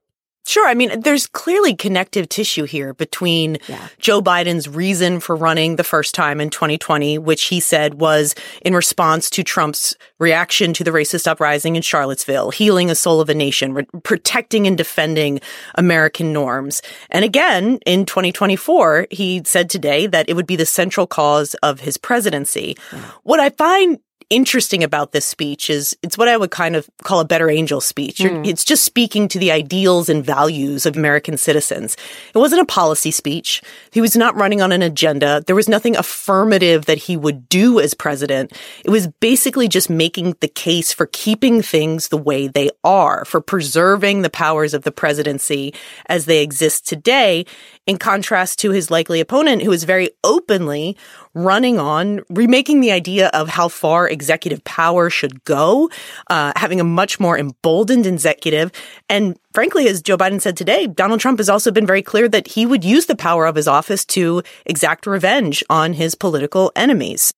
Sure. 0.49 0.67
I 0.67 0.73
mean, 0.73 1.01
there's 1.03 1.27
clearly 1.27 1.77
connective 1.77 2.27
tissue 2.27 2.65
here 2.65 2.95
between 2.95 3.59
yeah. 3.69 3.89
Joe 3.99 4.23
Biden's 4.23 4.67
reason 4.67 5.21
for 5.21 5.37
running 5.37 5.77
the 5.77 5.85
first 5.85 6.15
time 6.15 6.41
in 6.41 6.49
2020, 6.49 7.19
which 7.19 7.45
he 7.45 7.61
said 7.61 8.01
was 8.01 8.35
in 8.63 8.75
response 8.75 9.29
to 9.29 9.43
Trump's 9.43 9.95
reaction 10.19 10.73
to 10.73 10.83
the 10.83 10.91
racist 10.91 11.27
uprising 11.27 11.77
in 11.77 11.83
Charlottesville, 11.83 12.51
healing 12.51 12.89
a 12.89 12.95
soul 12.95 13.21
of 13.21 13.29
a 13.29 13.35
nation, 13.35 13.75
re- 13.75 13.87
protecting 14.03 14.67
and 14.67 14.79
defending 14.79 15.39
American 15.75 16.33
norms. 16.33 16.81
And 17.11 17.27
again, 17.27 17.79
in 17.85 18.07
2024, 18.07 19.09
he 19.11 19.43
said 19.45 19.69
today 19.69 20.07
that 20.07 20.31
it 20.31 20.35
would 20.35 20.47
be 20.47 20.57
the 20.57 20.65
central 20.65 21.07
cause 21.07 21.53
of 21.57 21.81
his 21.81 21.99
presidency. 21.99 22.75
Yeah. 22.91 23.05
What 23.23 23.39
I 23.39 23.51
find 23.51 23.99
interesting 24.31 24.85
about 24.85 25.12
this 25.12 25.25
speech 25.25 25.71
is 25.71 25.97
it's 26.03 26.19
what 26.19 26.29
I 26.29 26.37
would 26.37 26.51
kind 26.51 26.77
of 26.77 26.88
call 27.03 27.21
a 27.21 27.25
better 27.25 27.49
angel 27.49 27.81
speech. 27.81 28.19
Mm. 28.19 28.47
It's 28.47 28.64
just 28.64 28.85
speaking 28.85 29.29
to 29.29 29.38
the 29.38 29.51
ideals 29.51 30.09
and 30.09 30.25
values 30.25 30.87
of 30.87 30.97
American 30.97 31.37
citizens. 31.37 31.97
It 32.35 32.38
wasn't 32.38 32.62
a 32.62 32.67
policy 32.67 33.11
speech. 33.11 33.62
He 33.91 34.01
was 34.01 34.17
not 34.17 34.35
running 34.35 34.61
on 34.61 34.73
an 34.73 34.83
agenda. 34.83 35.43
There 35.47 35.57
was 35.57 35.69
nothing 35.69 35.97
affirmative 35.97 36.87
that 36.87 36.99
he 36.99 37.17
would 37.17 37.49
do 37.49 37.81
as 37.81 37.95
president. 37.95 38.53
It 38.85 38.91
was 38.91 39.07
basically 39.21 39.69
just 39.69 39.88
making 39.88 40.37
the 40.41 40.49
case 40.49 40.93
for 40.93 41.07
keeping 41.07 41.62
things 41.62 42.09
the 42.09 42.19
way 42.19 42.49
they 42.49 42.71
are, 42.85 43.25
for 43.25 43.41
preserving 43.41 44.23
the 44.23 44.31
powers 44.31 44.75
of 44.75 44.83
the 44.83 44.93
presidency 44.93 45.75
as 46.07 46.27
they 46.27 46.43
exist 46.43 46.87
today, 46.87 47.47
in 47.88 47.96
contrast 47.96 48.59
to 48.59 48.70
his 48.70 48.90
likely 48.90 49.18
opponent, 49.18 49.62
who 49.62 49.72
is 49.72 49.85
very 49.85 50.11
openly 50.22 50.94
running 51.33 51.79
on 51.79 52.20
remaking 52.29 52.81
the 52.81 52.92
idea 52.92 53.29
of 53.29 53.48
how 53.48 53.66
far 53.66 54.07
executive 54.07 54.62
power 54.64 55.09
should 55.09 55.42
go, 55.44 55.88
uh, 56.29 56.53
having 56.55 56.81
a 56.81 56.85
much 56.85 57.18
more 57.18 57.38
emboldened 57.38 58.07
executive. 58.07 58.70
And 59.09 59.38
frankly, 59.55 59.88
as 59.88 60.03
Joe 60.03 60.18
Biden 60.18 60.40
said 60.40 60.57
today, 60.57 60.87
Donald 60.87 61.20
Trump 61.20 61.38
has 61.38 61.48
also 61.48 61.70
been 61.70 61.87
very 61.87 62.03
clear 62.03 62.29
that 62.29 62.48
he 62.48 62.66
would 62.66 62.85
use 62.85 63.07
the 63.07 63.16
power 63.16 63.46
of 63.46 63.57
his 63.57 63.66
office 63.66 64.05
to 64.07 64.42
exact 64.66 65.07
revenge 65.07 65.64
on 65.70 65.94
his 65.94 66.14
political 66.14 66.70
enemies. 66.77 67.33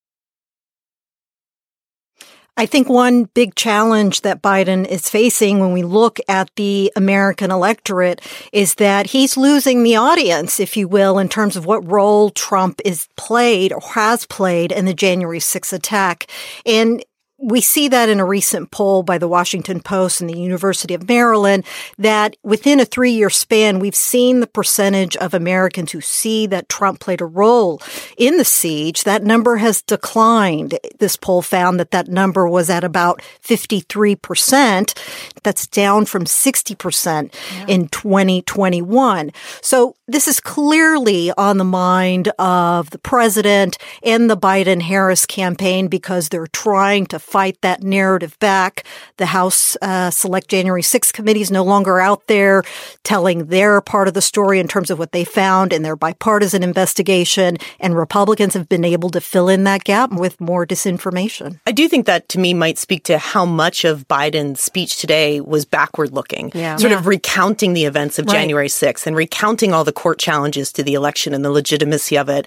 I 2.60 2.66
think 2.66 2.90
one 2.90 3.24
big 3.24 3.54
challenge 3.54 4.20
that 4.20 4.42
Biden 4.42 4.86
is 4.86 5.08
facing 5.08 5.60
when 5.60 5.72
we 5.72 5.82
look 5.82 6.20
at 6.28 6.54
the 6.56 6.92
American 6.94 7.50
electorate 7.50 8.20
is 8.52 8.74
that 8.74 9.06
he's 9.06 9.38
losing 9.38 9.82
the 9.82 9.96
audience, 9.96 10.60
if 10.60 10.76
you 10.76 10.86
will, 10.86 11.18
in 11.18 11.30
terms 11.30 11.56
of 11.56 11.64
what 11.64 11.90
role 11.90 12.28
Trump 12.28 12.82
is 12.84 13.08
played 13.16 13.72
or 13.72 13.80
has 13.80 14.26
played 14.26 14.72
in 14.72 14.84
the 14.84 14.92
January 14.92 15.38
6th 15.38 15.72
attack. 15.72 16.26
And 16.66 17.02
we 17.40 17.60
see 17.60 17.88
that 17.88 18.08
in 18.08 18.20
a 18.20 18.24
recent 18.24 18.70
poll 18.70 19.02
by 19.02 19.16
the 19.16 19.28
Washington 19.28 19.80
Post 19.80 20.20
and 20.20 20.28
the 20.28 20.38
University 20.38 20.94
of 20.94 21.08
Maryland 21.08 21.64
that 21.98 22.36
within 22.42 22.80
a 22.80 22.84
three 22.84 23.12
year 23.12 23.30
span, 23.30 23.78
we've 23.78 23.94
seen 23.94 24.40
the 24.40 24.46
percentage 24.46 25.16
of 25.16 25.32
Americans 25.32 25.92
who 25.92 26.00
see 26.00 26.46
that 26.46 26.68
Trump 26.68 27.00
played 27.00 27.20
a 27.20 27.26
role 27.26 27.80
in 28.18 28.36
the 28.36 28.44
siege. 28.44 29.04
That 29.04 29.22
number 29.22 29.56
has 29.56 29.80
declined. 29.80 30.78
This 30.98 31.16
poll 31.16 31.40
found 31.40 31.80
that 31.80 31.92
that 31.92 32.08
number 32.08 32.46
was 32.46 32.68
at 32.68 32.84
about 32.84 33.22
53%. 33.42 35.39
That's 35.42 35.66
down 35.66 36.06
from 36.06 36.24
60% 36.24 37.34
yeah. 37.54 37.66
in 37.66 37.88
2021. 37.88 39.30
So 39.62 39.96
this 40.08 40.26
is 40.26 40.40
clearly 40.40 41.30
on 41.38 41.58
the 41.58 41.64
mind 41.64 42.28
of 42.38 42.90
the 42.90 42.98
president 42.98 43.78
and 44.02 44.28
the 44.28 44.36
Biden 44.36 44.82
Harris 44.82 45.24
campaign 45.24 45.86
because 45.88 46.28
they're 46.28 46.48
trying 46.48 47.06
to 47.06 47.18
fight 47.18 47.60
that 47.60 47.82
narrative 47.82 48.36
back. 48.40 48.84
The 49.18 49.26
House 49.26 49.76
uh, 49.80 50.10
Select 50.10 50.48
January 50.48 50.82
6th 50.82 51.12
committee 51.12 51.42
is 51.42 51.50
no 51.50 51.62
longer 51.62 52.00
out 52.00 52.26
there 52.26 52.64
telling 53.04 53.46
their 53.46 53.80
part 53.80 54.08
of 54.08 54.14
the 54.14 54.22
story 54.22 54.58
in 54.58 54.66
terms 54.66 54.90
of 54.90 54.98
what 54.98 55.12
they 55.12 55.24
found 55.24 55.72
in 55.72 55.82
their 55.82 55.96
bipartisan 55.96 56.62
investigation, 56.62 57.56
and 57.78 57.96
Republicans 57.96 58.54
have 58.54 58.68
been 58.68 58.84
able 58.84 59.10
to 59.10 59.20
fill 59.20 59.48
in 59.48 59.64
that 59.64 59.84
gap 59.84 60.10
with 60.10 60.40
more 60.40 60.66
disinformation. 60.66 61.60
I 61.66 61.72
do 61.72 61.88
think 61.88 62.06
that 62.06 62.28
to 62.30 62.38
me 62.40 62.52
might 62.52 62.78
speak 62.78 63.04
to 63.04 63.18
how 63.18 63.44
much 63.44 63.84
of 63.84 64.08
Biden's 64.08 64.60
speech 64.60 64.98
today 65.00 65.29
was 65.38 65.64
backward 65.64 66.12
looking, 66.12 66.50
yeah. 66.54 66.76
sort 66.76 66.90
yeah. 66.90 66.98
of 66.98 67.06
recounting 67.06 67.74
the 67.74 67.84
events 67.84 68.18
of 68.18 68.26
right. 68.26 68.32
January 68.32 68.66
6th 68.66 69.06
and 69.06 69.14
recounting 69.14 69.72
all 69.72 69.84
the 69.84 69.92
court 69.92 70.18
challenges 70.18 70.72
to 70.72 70.82
the 70.82 70.94
election 70.94 71.32
and 71.32 71.44
the 71.44 71.50
legitimacy 71.50 72.18
of 72.18 72.28
it 72.28 72.46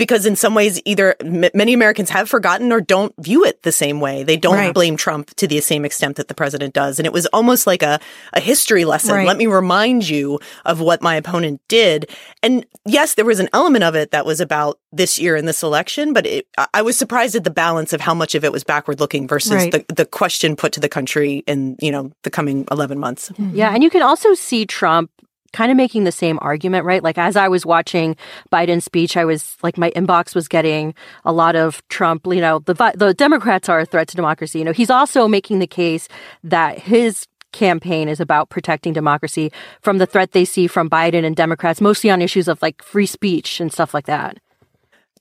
because 0.00 0.24
in 0.24 0.34
some 0.34 0.54
ways 0.54 0.80
either 0.86 1.14
m- 1.20 1.50
many 1.52 1.74
Americans 1.74 2.08
have 2.08 2.26
forgotten 2.26 2.72
or 2.72 2.80
don't 2.80 3.14
view 3.18 3.44
it 3.44 3.64
the 3.64 3.70
same 3.70 4.00
way. 4.00 4.22
They 4.22 4.38
don't 4.38 4.54
right. 4.54 4.72
blame 4.72 4.96
Trump 4.96 5.34
to 5.34 5.46
the 5.46 5.60
same 5.60 5.84
extent 5.84 6.16
that 6.16 6.28
the 6.28 6.32
president 6.32 6.72
does. 6.72 6.98
And 6.98 7.04
it 7.04 7.12
was 7.12 7.26
almost 7.26 7.66
like 7.66 7.82
a, 7.82 8.00
a 8.32 8.40
history 8.40 8.86
lesson. 8.86 9.14
Right. 9.14 9.26
Let 9.26 9.36
me 9.36 9.46
remind 9.46 10.08
you 10.08 10.40
of 10.64 10.80
what 10.80 11.02
my 11.02 11.16
opponent 11.16 11.60
did. 11.68 12.08
And 12.42 12.64
yes, 12.86 13.12
there 13.12 13.26
was 13.26 13.40
an 13.40 13.50
element 13.52 13.84
of 13.84 13.94
it 13.94 14.10
that 14.12 14.24
was 14.24 14.40
about 14.40 14.80
this 14.90 15.18
year 15.18 15.36
in 15.36 15.44
this 15.44 15.62
election, 15.62 16.14
but 16.14 16.24
it, 16.24 16.46
I 16.72 16.80
was 16.80 16.96
surprised 16.96 17.36
at 17.36 17.44
the 17.44 17.50
balance 17.50 17.92
of 17.92 18.00
how 18.00 18.14
much 18.14 18.34
of 18.34 18.42
it 18.42 18.52
was 18.52 18.64
backward 18.64 19.00
looking 19.00 19.28
versus 19.28 19.52
right. 19.52 19.70
the, 19.70 19.84
the 19.92 20.06
question 20.06 20.56
put 20.56 20.72
to 20.72 20.80
the 20.80 20.88
country 20.88 21.44
in, 21.46 21.76
you 21.78 21.92
know, 21.92 22.10
the 22.22 22.30
coming 22.30 22.66
11 22.70 22.98
months. 22.98 23.30
Yeah. 23.36 23.74
And 23.74 23.82
you 23.82 23.90
can 23.90 24.00
also 24.00 24.32
see 24.32 24.64
Trump 24.64 25.10
kind 25.52 25.70
of 25.70 25.76
making 25.76 26.04
the 26.04 26.12
same 26.12 26.38
argument, 26.42 26.84
right? 26.84 27.02
Like 27.02 27.18
as 27.18 27.36
I 27.36 27.48
was 27.48 27.66
watching 27.66 28.16
Biden's 28.52 28.84
speech, 28.84 29.16
I 29.16 29.24
was 29.24 29.56
like 29.62 29.76
my 29.78 29.90
inbox 29.92 30.34
was 30.34 30.48
getting 30.48 30.94
a 31.24 31.32
lot 31.32 31.56
of 31.56 31.86
Trump. 31.88 32.26
You 32.26 32.40
know, 32.40 32.60
the 32.60 32.74
the 32.96 33.14
Democrats 33.14 33.68
are 33.68 33.80
a 33.80 33.86
threat 33.86 34.08
to 34.08 34.16
democracy. 34.16 34.58
You 34.58 34.64
know, 34.64 34.72
he's 34.72 34.90
also 34.90 35.28
making 35.28 35.58
the 35.58 35.66
case 35.66 36.08
that 36.44 36.78
his 36.78 37.26
campaign 37.52 38.08
is 38.08 38.20
about 38.20 38.48
protecting 38.48 38.92
democracy 38.92 39.50
from 39.80 39.98
the 39.98 40.06
threat 40.06 40.32
they 40.32 40.44
see 40.44 40.66
from 40.66 40.88
Biden 40.88 41.24
and 41.24 41.34
Democrats, 41.34 41.80
mostly 41.80 42.10
on 42.10 42.22
issues 42.22 42.46
of 42.46 42.62
like 42.62 42.82
free 42.82 43.06
speech 43.06 43.60
and 43.60 43.72
stuff 43.72 43.92
like 43.92 44.06
that. 44.06 44.38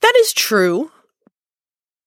That 0.01 0.13
is 0.17 0.31
true 0.33 0.91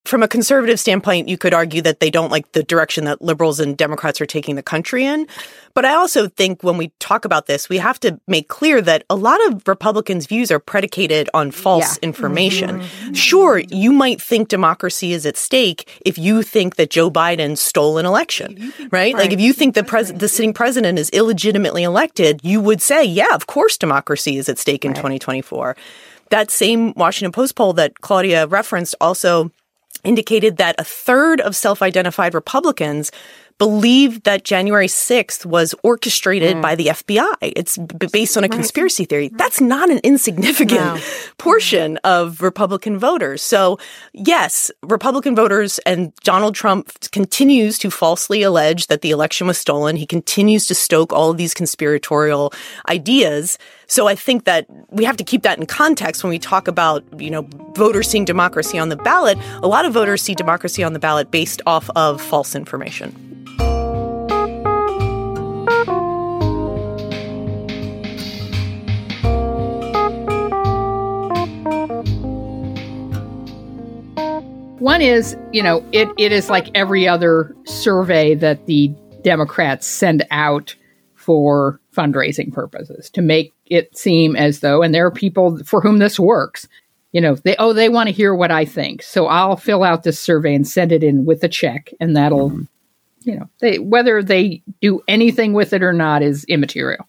from 0.04 0.22
a 0.22 0.28
conservative 0.28 0.80
standpoint, 0.80 1.28
you 1.28 1.38
could 1.38 1.54
argue 1.54 1.80
that 1.82 2.00
they 2.00 2.10
don't 2.10 2.30
like 2.30 2.50
the 2.52 2.64
direction 2.64 3.04
that 3.04 3.22
liberals 3.22 3.60
and 3.60 3.76
Democrats 3.76 4.20
are 4.20 4.26
taking 4.26 4.56
the 4.56 4.62
country 4.62 5.04
in. 5.04 5.28
But 5.74 5.84
I 5.84 5.94
also 5.94 6.28
think 6.28 6.62
when 6.62 6.76
we 6.76 6.88
talk 6.98 7.24
about 7.24 7.46
this, 7.46 7.68
we 7.68 7.78
have 7.78 8.00
to 8.00 8.20
make 8.26 8.48
clear 8.48 8.82
that 8.82 9.04
a 9.08 9.14
lot 9.14 9.44
of 9.46 9.66
Republicans' 9.66 10.26
views 10.26 10.50
are 10.50 10.58
predicated 10.58 11.30
on 11.34 11.52
false 11.52 11.96
yeah. 11.96 12.08
information. 12.08 12.80
Mm-hmm. 12.80 13.12
Sure, 13.12 13.58
you 13.58 13.92
might 13.92 14.20
think 14.20 14.48
democracy 14.48 15.12
is 15.12 15.24
at 15.24 15.36
stake 15.36 15.88
if 16.04 16.18
you 16.18 16.42
think 16.42 16.76
that 16.76 16.90
Joe 16.90 17.10
Biden 17.10 17.56
stole 17.56 17.98
an 17.98 18.04
election, 18.04 18.72
right? 18.80 18.92
right. 18.92 19.14
Like 19.14 19.32
if 19.32 19.40
you 19.40 19.52
think 19.52 19.74
the 19.76 19.84
pres- 19.84 20.12
the 20.12 20.28
sitting 20.28 20.52
president 20.52 20.98
is 20.98 21.10
illegitimately 21.10 21.84
elected, 21.84 22.40
you 22.42 22.60
would 22.60 22.82
say, 22.82 23.04
yeah, 23.04 23.34
of 23.34 23.46
course 23.46 23.78
democracy 23.78 24.36
is 24.36 24.48
at 24.48 24.58
stake 24.58 24.84
in 24.84 24.90
right. 24.90 24.96
2024. 24.96 25.76
That 26.30 26.50
same 26.50 26.92
Washington 26.94 27.30
Post 27.30 27.54
poll 27.54 27.72
that 27.74 28.00
Claudia 28.00 28.46
referenced 28.46 28.94
also 29.00 29.50
indicated 30.04 30.56
that 30.56 30.76
a 30.78 30.84
third 30.84 31.40
of 31.40 31.56
self 31.56 31.82
identified 31.82 32.34
Republicans 32.34 33.10
believe 33.58 34.22
that 34.24 34.44
January 34.44 34.86
6th 34.86 35.46
was 35.46 35.74
orchestrated 35.82 36.56
mm. 36.56 36.62
by 36.62 36.74
the 36.74 36.86
FBI. 36.86 37.34
It's 37.40 37.78
b- 37.78 38.06
based 38.12 38.36
on 38.36 38.44
a 38.44 38.48
conspiracy 38.48 39.04
theory. 39.04 39.28
That's 39.28 39.60
not 39.60 39.90
an 39.90 39.98
insignificant 40.04 40.80
no. 40.80 40.98
portion 41.38 41.96
of 41.98 42.42
Republican 42.42 42.98
voters. 42.98 43.42
So, 43.42 43.78
yes, 44.12 44.70
Republican 44.82 45.34
voters 45.34 45.78
and 45.80 46.14
Donald 46.16 46.54
Trump 46.54 46.92
continues 47.10 47.78
to 47.78 47.90
falsely 47.90 48.42
allege 48.42 48.86
that 48.88 49.02
the 49.02 49.10
election 49.10 49.46
was 49.46 49.58
stolen. 49.58 49.96
He 49.96 50.06
continues 50.06 50.66
to 50.66 50.74
stoke 50.74 51.12
all 51.12 51.30
of 51.30 51.36
these 51.36 51.54
conspiratorial 51.54 52.52
ideas. 52.88 53.58
So 53.86 54.08
I 54.08 54.14
think 54.14 54.44
that 54.44 54.66
we 54.88 55.04
have 55.04 55.16
to 55.18 55.24
keep 55.24 55.42
that 55.42 55.58
in 55.58 55.66
context 55.66 56.24
when 56.24 56.30
we 56.30 56.38
talk 56.38 56.66
about, 56.66 57.04
you 57.20 57.30
know, 57.30 57.42
voters 57.74 58.08
seeing 58.08 58.24
democracy 58.24 58.78
on 58.78 58.88
the 58.88 58.96
ballot. 58.96 59.38
A 59.62 59.68
lot 59.68 59.84
of 59.84 59.92
voters 59.92 60.22
see 60.22 60.34
democracy 60.34 60.82
on 60.82 60.92
the 60.92 60.98
ballot 60.98 61.30
based 61.30 61.60
off 61.66 61.90
of 61.94 62.20
false 62.20 62.54
information. 62.54 63.21
One 74.82 75.00
is, 75.00 75.36
you 75.52 75.62
know, 75.62 75.86
it, 75.92 76.08
it 76.18 76.32
is 76.32 76.50
like 76.50 76.68
every 76.74 77.06
other 77.06 77.54
survey 77.66 78.34
that 78.34 78.66
the 78.66 78.88
Democrats 79.22 79.86
send 79.86 80.26
out 80.32 80.74
for 81.14 81.80
fundraising 81.96 82.52
purposes 82.52 83.08
to 83.10 83.22
make 83.22 83.54
it 83.66 83.96
seem 83.96 84.34
as 84.34 84.58
though, 84.58 84.82
and 84.82 84.92
there 84.92 85.06
are 85.06 85.12
people 85.12 85.62
for 85.62 85.80
whom 85.80 86.00
this 86.00 86.18
works. 86.18 86.66
You 87.12 87.20
know, 87.20 87.36
they 87.36 87.54
oh 87.60 87.72
they 87.72 87.88
want 87.90 88.08
to 88.08 88.12
hear 88.12 88.34
what 88.34 88.50
I 88.50 88.64
think, 88.64 89.04
so 89.04 89.28
I'll 89.28 89.54
fill 89.54 89.84
out 89.84 90.02
this 90.02 90.18
survey 90.18 90.52
and 90.52 90.66
send 90.66 90.90
it 90.90 91.04
in 91.04 91.26
with 91.26 91.44
a 91.44 91.48
check, 91.48 91.92
and 92.00 92.16
that'll, 92.16 92.50
mm-hmm. 92.50 92.62
you 93.20 93.36
know, 93.36 93.48
they 93.60 93.78
whether 93.78 94.20
they 94.20 94.64
do 94.80 95.00
anything 95.06 95.52
with 95.52 95.72
it 95.72 95.84
or 95.84 95.92
not 95.92 96.22
is 96.22 96.42
immaterial. 96.46 97.06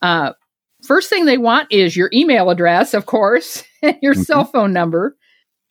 Uh, 0.00 0.32
first 0.80 1.10
thing 1.10 1.26
they 1.26 1.36
want 1.36 1.70
is 1.70 1.94
your 1.94 2.08
email 2.14 2.48
address, 2.48 2.94
of 2.94 3.04
course, 3.04 3.62
and 3.82 3.98
your 4.00 4.14
mm-hmm. 4.14 4.22
cell 4.22 4.46
phone 4.46 4.72
number. 4.72 5.18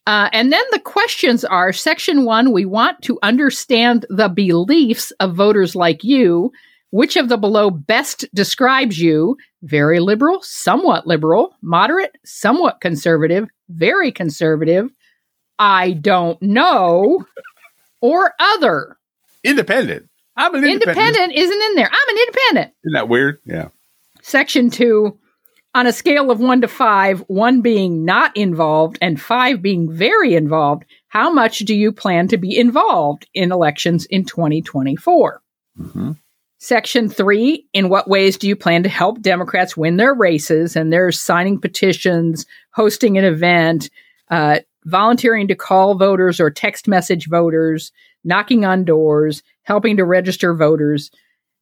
Uh, 0.07 0.29
and 0.33 0.51
then 0.51 0.63
the 0.71 0.79
questions 0.79 1.45
are 1.45 1.71
section 1.71 2.25
one, 2.25 2.51
we 2.51 2.65
want 2.65 3.01
to 3.03 3.19
understand 3.21 4.05
the 4.09 4.27
beliefs 4.27 5.12
of 5.19 5.35
voters 5.35 5.75
like 5.75 6.03
you. 6.03 6.51
Which 6.91 7.17
of 7.17 7.29
the 7.29 7.38
below 7.38 7.69
best 7.69 8.25
describes 8.33 8.99
you? 8.99 9.38
Very 9.62 9.99
liberal, 9.99 10.41
somewhat 10.41 11.05
liberal, 11.05 11.55
moderate, 11.62 12.17
somewhat 12.25 12.81
conservative, 12.81 13.47
very 13.69 14.12
conservative, 14.12 14.89
I 15.59 15.91
don't 15.91 16.41
know, 16.41 17.23
or 18.01 18.33
other. 18.39 18.97
Independent. 19.43 20.09
I'm 20.35 20.55
an 20.55 20.63
independent. 20.63 20.97
Independent 20.97 21.38
isn't 21.38 21.62
in 21.62 21.75
there. 21.75 21.89
I'm 21.91 22.09
an 22.09 22.17
independent. 22.17 22.73
Isn't 22.85 22.93
that 22.93 23.09
weird? 23.09 23.39
Yeah. 23.45 23.67
Section 24.21 24.69
two, 24.71 25.19
on 25.75 25.86
a 25.86 25.93
scale 25.93 26.32
of 26.32 26.39
one 26.39 26.62
to 26.62 26.67
five, 26.67 27.19
one 27.27 27.62
being 27.62 28.03
not 28.03 28.36
involved 28.36 28.97
and 29.01 29.21
five 29.21 29.62
being 29.62 29.91
very 29.91 30.34
involved, 30.36 30.84
how 31.10 31.32
much 31.32 31.60
do 31.60 31.75
you 31.75 31.91
plan 31.91 32.27
to 32.27 32.38
be 32.38 32.58
involved 32.58 33.27
in 33.34 33.51
elections 33.51 34.05
in 34.05 34.25
2024? 34.25 35.41
Mm-hmm. 35.79 36.12
Section 36.62 37.08
three, 37.08 37.65
in 37.71 37.88
what 37.88 38.10
ways 38.10 38.38
do 38.38 38.47
you 38.47 38.55
plan 38.55 38.84
to 38.84 38.89
help 38.89 39.21
Democrats 39.21 39.77
win 39.77 39.95
their 39.97 40.13
races? 40.13 40.75
And 40.75 40.91
there's 40.91 41.19
signing 41.19 41.60
petitions, 41.60 42.45
hosting 42.71 43.17
an 43.17 43.23
event, 43.23 43.89
uh, 44.29 44.60
volunteering 44.86 45.47
to 45.47 45.55
call 45.55 45.95
voters 45.95 46.39
or 46.39 46.49
text 46.49 46.88
message 46.88 47.27
voters, 47.27 47.93
knocking 48.25 48.65
on 48.65 48.84
doors, 48.84 49.41
helping 49.63 49.95
to 49.97 50.03
register 50.03 50.53
voters. 50.53 51.12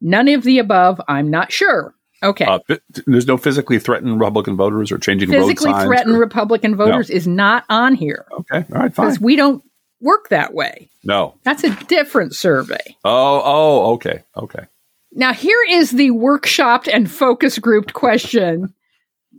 None 0.01 0.29
of 0.29 0.43
the 0.43 0.59
above, 0.59 0.99
I'm 1.07 1.29
not 1.29 1.51
sure. 1.51 1.93
Okay. 2.23 2.45
Uh, 2.45 2.59
there's 3.05 3.27
no 3.27 3.37
physically 3.37 3.79
threatened 3.79 4.19
Republican 4.19 4.55
voters 4.55 4.91
or 4.91 4.97
changing 4.97 5.29
Physically 5.29 5.71
road 5.71 5.77
signs. 5.77 5.87
threatened 5.87 6.15
or- 6.15 6.19
Republican 6.19 6.75
voters 6.75 7.09
is 7.09 7.27
not 7.27 7.63
on 7.69 7.93
here 7.95 8.25
okay, 8.31 8.65
all 8.73 8.81
right, 8.81 8.93
fine. 8.93 9.05
because 9.05 9.19
we 9.19 9.35
don't 9.35 9.63
work 10.01 10.29
that 10.29 10.53
way. 10.53 10.89
No. 11.03 11.35
That's 11.43 11.63
a 11.63 11.75
different 11.85 12.35
survey. 12.35 12.95
Oh, 13.03 13.41
oh, 13.43 13.93
okay, 13.93 14.23
okay. 14.35 14.65
Now, 15.13 15.33
here 15.33 15.63
is 15.69 15.91
the 15.91 16.11
workshopped 16.11 16.89
and 16.91 17.09
focus 17.09 17.57
grouped 17.59 17.93
question 17.93 18.73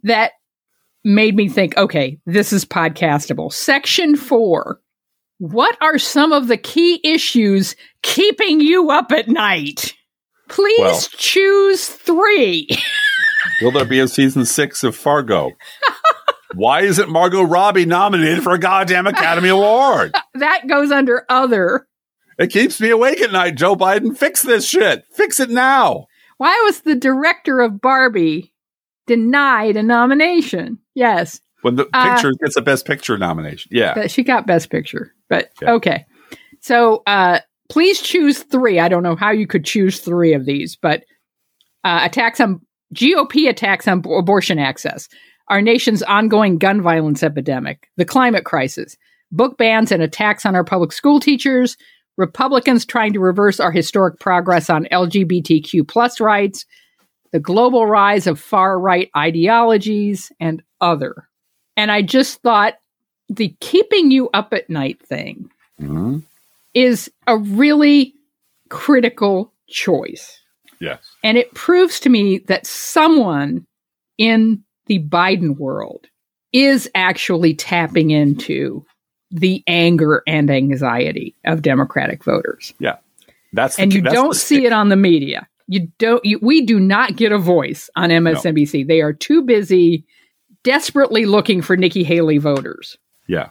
that 0.03 0.33
made 1.05 1.37
me 1.37 1.49
think 1.49 1.77
okay, 1.77 2.19
this 2.27 2.53
is 2.53 2.65
podcastable. 2.65 3.53
Section 3.53 4.17
four 4.17 4.81
What 5.39 5.77
are 5.81 5.99
some 5.99 6.33
of 6.33 6.49
the 6.49 6.57
key 6.57 7.01
issues 7.05 7.77
keeping 8.03 8.61
you 8.61 8.91
up 8.91 9.13
at 9.13 9.29
night? 9.29 9.95
Please 10.49 10.79
Well- 10.81 11.01
choose 11.17 11.89
three. 11.89 12.69
Will 13.63 13.71
there 13.71 13.85
be 13.85 14.01
a 14.01 14.09
season 14.09 14.45
six 14.45 14.83
of 14.85 14.95
Fargo? 14.97 15.53
Why 16.55 16.81
isn't 16.83 17.09
Margot 17.11 17.43
Robbie 17.43 17.85
nominated 17.87 18.43
for 18.43 18.53
a 18.53 18.59
goddamn 18.59 19.07
Academy 19.07 19.49
Award? 19.49 20.15
that 20.35 20.67
goes 20.69 20.91
under 20.91 21.25
other. 21.29 21.87
It 22.39 22.49
keeps 22.49 22.81
me 22.81 22.91
awake 22.91 23.21
at 23.21 23.33
night. 23.33 23.57
Joe 23.57 23.75
Biden, 23.77 24.17
fix 24.17 24.43
this 24.43 24.67
shit. 24.67 25.05
Fix 25.13 25.41
it 25.41 25.51
now. 25.51 26.07
Why 26.39 26.61
was 26.67 26.81
the 26.81 26.95
director 26.95 27.61
of 27.61 27.81
Barbie 27.81 28.53
denied 29.07 29.77
a 29.77 29.83
nomination? 29.83 30.79
Yes, 30.95 31.41
When 31.63 31.75
the 31.75 31.89
Uh, 31.93 32.13
picture 32.15 32.33
gets 32.43 32.57
a 32.57 32.63
Best 32.63 32.87
Picture 32.87 33.19
nomination. 33.19 33.71
Yeah. 33.75 34.07
she 34.07 34.23
got 34.23 34.47
Best 34.47 34.71
Picture, 34.71 35.13
but 35.29 35.51
Yeah. 35.61 35.73
okay. 35.73 36.07
So 36.61 37.03
uh, 37.07 37.41
please 37.69 38.01
choose 38.01 38.43
three. 38.45 38.79
I 38.81 38.89
don't 38.89 39.03
know 39.03 39.17
how 39.17 39.31
you 39.31 39.47
could 39.47 39.65
choose 39.65 40.01
three 40.01 40.33
of 40.33 40.47
these, 40.47 40.77
but 40.77 41.05
uh, 41.85 42.01
attacks 42.03 42.41
on 42.41 42.61
GOP 42.95 43.49
attacks 43.49 43.87
on 43.87 44.01
b- 44.01 44.11
abortion 44.15 44.59
access, 44.59 45.09
our 45.49 45.61
nation's 45.61 46.03
ongoing 46.03 46.59
gun 46.59 46.81
violence 46.83 47.23
epidemic, 47.23 47.89
the 47.97 48.05
climate 48.05 48.45
crisis, 48.45 48.97
book 49.31 49.59
bans 49.59 49.93
and 49.93 50.03
attacks 50.03 50.47
on 50.47 50.55
our 50.55 50.65
public 50.65 50.93
school 50.93 51.21
teachers, 51.21 51.77
Republicans 52.17 52.85
trying 52.85 53.13
to 53.13 53.21
reverse 53.21 53.61
our 53.61 53.71
historic 53.71 54.19
progress 54.19 54.69
on 54.69 54.87
LGBTQ 54.91 55.87
plus 55.87 56.21
rights, 56.21 56.65
the 57.33 57.39
global 57.39 57.87
rise 57.87 58.27
of 58.27 58.41
far 58.41 58.79
right 58.81 59.11
ideologies, 59.17 60.33
and 60.41 60.63
other. 60.81 61.15
And 61.77 61.93
I 61.93 62.03
just 62.03 62.41
thought 62.43 62.75
the 63.29 63.55
keeping 63.61 64.11
you 64.11 64.31
up 64.33 64.53
at 64.53 64.69
night 64.71 65.01
thing 65.07 65.51
Mhm. 65.81 66.23
Is 66.75 67.11
a 67.27 67.37
really 67.37 68.15
critical 68.69 69.53
choice. 69.69 70.41
Yes. 70.81 71.01
And 71.25 71.37
it 71.37 71.55
proves 71.55 72.01
to 72.01 72.09
me 72.09 72.39
that 72.47 72.67
someone 72.67 73.67
in 74.17 74.63
the 74.87 74.99
Biden 75.01 75.57
world 75.57 76.07
is 76.53 76.91
actually 76.95 77.55
tapping 77.55 78.11
into 78.11 78.85
the 79.31 79.63
anger 79.67 80.23
and 80.27 80.51
anxiety 80.51 81.35
of 81.45 81.63
Democratic 81.63 82.25
voters. 82.25 82.73
Yeah. 82.79 82.97
That's 83.53 83.77
the, 83.77 83.83
and 83.83 83.95
you 83.95 84.03
that's 84.03 84.15
don't 84.15 84.35
see 84.35 84.65
it 84.67 84.73
on 84.73 84.89
the 84.89 84.97
media. 84.97 85.49
You 85.67 85.89
don't 85.99 86.25
you, 86.25 86.39
we 86.41 86.65
do 86.65 86.81
not 86.81 87.17
get 87.17 87.33
a 87.33 87.39
voice 87.39 87.91
on 87.97 88.11
MSNBC. 88.11 88.87
They 88.87 89.01
are 89.01 89.13
too 89.13 89.43
busy 89.43 90.07
desperately 90.65 91.27
looking 91.27 91.63
for 91.63 91.77
Nikki 91.77 92.05
Haley 92.05 92.39
voters 92.39 92.97
Yeah. 93.27 93.51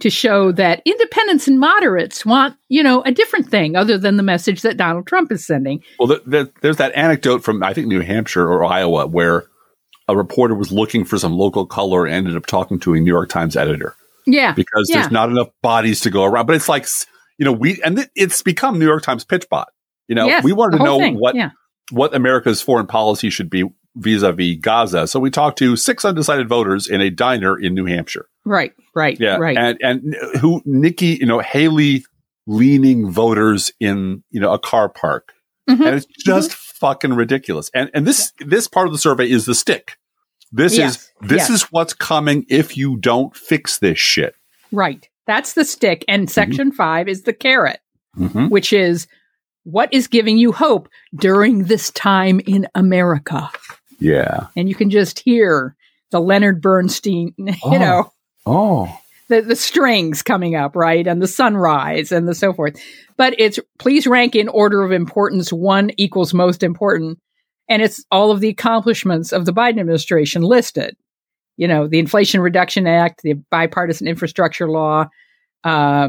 To 0.00 0.10
show 0.10 0.52
that 0.52 0.80
independents 0.84 1.48
and 1.48 1.58
moderates 1.58 2.24
want, 2.24 2.56
you 2.68 2.82
know, 2.82 3.02
a 3.02 3.10
different 3.10 3.50
thing 3.50 3.74
other 3.76 3.98
than 3.98 4.16
the 4.16 4.22
message 4.22 4.62
that 4.62 4.76
Donald 4.76 5.06
Trump 5.06 5.32
is 5.32 5.44
sending. 5.46 5.82
Well, 5.98 6.08
th 6.08 6.20
th 6.30 6.48
there's 6.62 6.76
that 6.76 6.92
anecdote 6.94 7.42
from 7.44 7.62
I 7.62 7.74
think 7.74 7.88
New 7.88 8.00
Hampshire 8.00 8.46
or 8.48 8.64
Iowa 8.64 9.06
where 9.06 9.44
a 10.06 10.16
reporter 10.16 10.54
was 10.54 10.70
looking 10.72 11.04
for 11.04 11.18
some 11.18 11.32
local 11.34 11.66
color 11.66 12.06
and 12.06 12.14
ended 12.14 12.36
up 12.36 12.46
talking 12.46 12.78
to 12.80 12.94
a 12.94 13.00
New 13.00 13.12
York 13.12 13.28
Times 13.28 13.56
editor 13.56 13.94
Yeah. 14.26 14.52
because 14.52 14.86
yeah. 14.88 15.00
there's 15.00 15.12
not 15.12 15.28
enough 15.30 15.48
bodies 15.62 16.00
to 16.02 16.10
go 16.10 16.24
around. 16.24 16.46
But 16.46 16.56
it's 16.56 16.68
like 16.68 16.86
you 17.38 17.44
know 17.44 17.52
we 17.52 17.80
and 17.82 17.98
it- 17.98 18.10
it's 18.14 18.40
become 18.42 18.78
New 18.78 18.86
York 18.86 19.02
Times 19.02 19.24
pitch 19.24 19.46
bot. 19.50 19.68
You 20.06 20.14
know 20.14 20.26
Yes, 20.26 20.44
we 20.44 20.52
wanted 20.52 20.78
to 20.78 20.84
know 20.84 20.98
thing, 20.98 21.16
what 21.16 21.34
yeah. 21.34 21.50
what 21.90 22.14
America's 22.14 22.62
foreign 22.62 22.86
policy 22.86 23.30
should 23.30 23.50
be 23.50 23.64
vis-a-vis 23.98 24.56
Gaza. 24.60 25.06
So 25.06 25.20
we 25.20 25.30
talked 25.30 25.58
to 25.58 25.76
six 25.76 26.04
undecided 26.04 26.48
voters 26.48 26.88
in 26.88 27.00
a 27.00 27.10
diner 27.10 27.58
in 27.58 27.74
New 27.74 27.84
Hampshire. 27.86 28.26
Right, 28.44 28.72
right, 28.94 29.18
Yeah, 29.20 29.36
right. 29.36 29.56
and 29.56 29.78
and 29.82 30.16
who 30.40 30.62
Nikki, 30.64 31.18
you 31.20 31.26
know, 31.26 31.40
Haley 31.40 32.04
leaning 32.46 33.10
voters 33.10 33.70
in 33.80 34.22
you 34.30 34.40
know 34.40 34.52
a 34.52 34.58
car 34.58 34.88
park, 34.88 35.32
Mhm, 35.68 35.84
and 35.86 35.96
it's 35.96 36.06
just 36.24 36.52
fucking 36.54 37.12
ridiculous. 37.14 37.70
And 37.74 37.90
and 37.92 38.06
this 38.06 38.32
this 38.38 38.68
part 38.68 38.86
of 38.86 38.92
the 38.92 38.98
survey 38.98 39.28
is 39.30 39.44
the 39.44 39.54
stick. 39.54 39.96
This 40.50 40.78
Yes, 40.78 40.96
is 40.96 41.12
this 41.28 41.38
yes. 41.38 41.50
is 41.50 41.62
what's 41.64 41.92
coming 41.92 42.46
if 42.48 42.76
you 42.76 42.96
don't 42.96 43.36
fix 43.36 43.78
this 43.78 43.98
shit. 43.98 44.34
Right. 44.72 45.06
That's 45.26 45.52
the 45.52 45.64
stick. 45.64 46.00
Mm-hmm. 46.00 46.14
And 46.14 46.30
section 46.30 46.72
five 46.72 47.06
is 47.08 47.24
the 47.24 47.34
carrot, 47.34 47.80
Mhm. 48.18 48.48
which 48.48 48.72
is 48.72 49.06
what 49.64 49.92
is 49.92 50.06
giving 50.06 50.38
you 50.38 50.52
hope 50.52 50.88
during 51.14 51.64
this 51.64 51.90
time 51.90 52.40
in 52.46 52.66
America. 52.74 53.50
Yeah. 53.98 54.46
And 54.56 54.68
you 54.68 54.74
can 54.74 54.90
just 54.90 55.18
hear 55.20 55.74
the 56.10 56.20
Leonard 56.20 56.60
Bernstein, 56.60 57.34
you 57.38 57.54
Oh. 57.64 57.78
know, 57.78 58.12
Oh. 58.46 58.98
the, 59.28 59.42
the 59.42 59.56
strings 59.56 60.22
coming 60.22 60.54
up, 60.54 60.74
right? 60.76 61.06
And 61.06 61.20
the 61.20 61.26
sunrise 61.28 62.12
and 62.12 62.26
the 62.28 62.34
so 62.34 62.52
forth. 62.52 62.80
But 63.16 63.34
it's 63.38 63.58
please 63.78 64.06
rank 64.06 64.34
in 64.34 64.48
order 64.48 64.82
of 64.82 64.92
importance. 64.92 65.52
One 65.52 65.90
equals 65.96 66.32
most 66.32 66.62
important. 66.62 67.18
And 67.68 67.82
it's 67.82 68.02
all 68.10 68.30
of 68.30 68.40
the 68.40 68.48
accomplishments 68.48 69.32
of 69.32 69.44
the 69.44 69.52
Biden 69.52 69.78
administration 69.80 70.42
listed. 70.42 70.96
You 71.58 71.68
know, 71.68 71.86
the 71.88 71.98
Inflation 71.98 72.40
Reduction 72.40 72.86
Act, 72.86 73.22
the 73.22 73.34
bipartisan 73.50 74.06
infrastructure 74.06 74.70
law, 74.70 75.08
uh, 75.64 76.08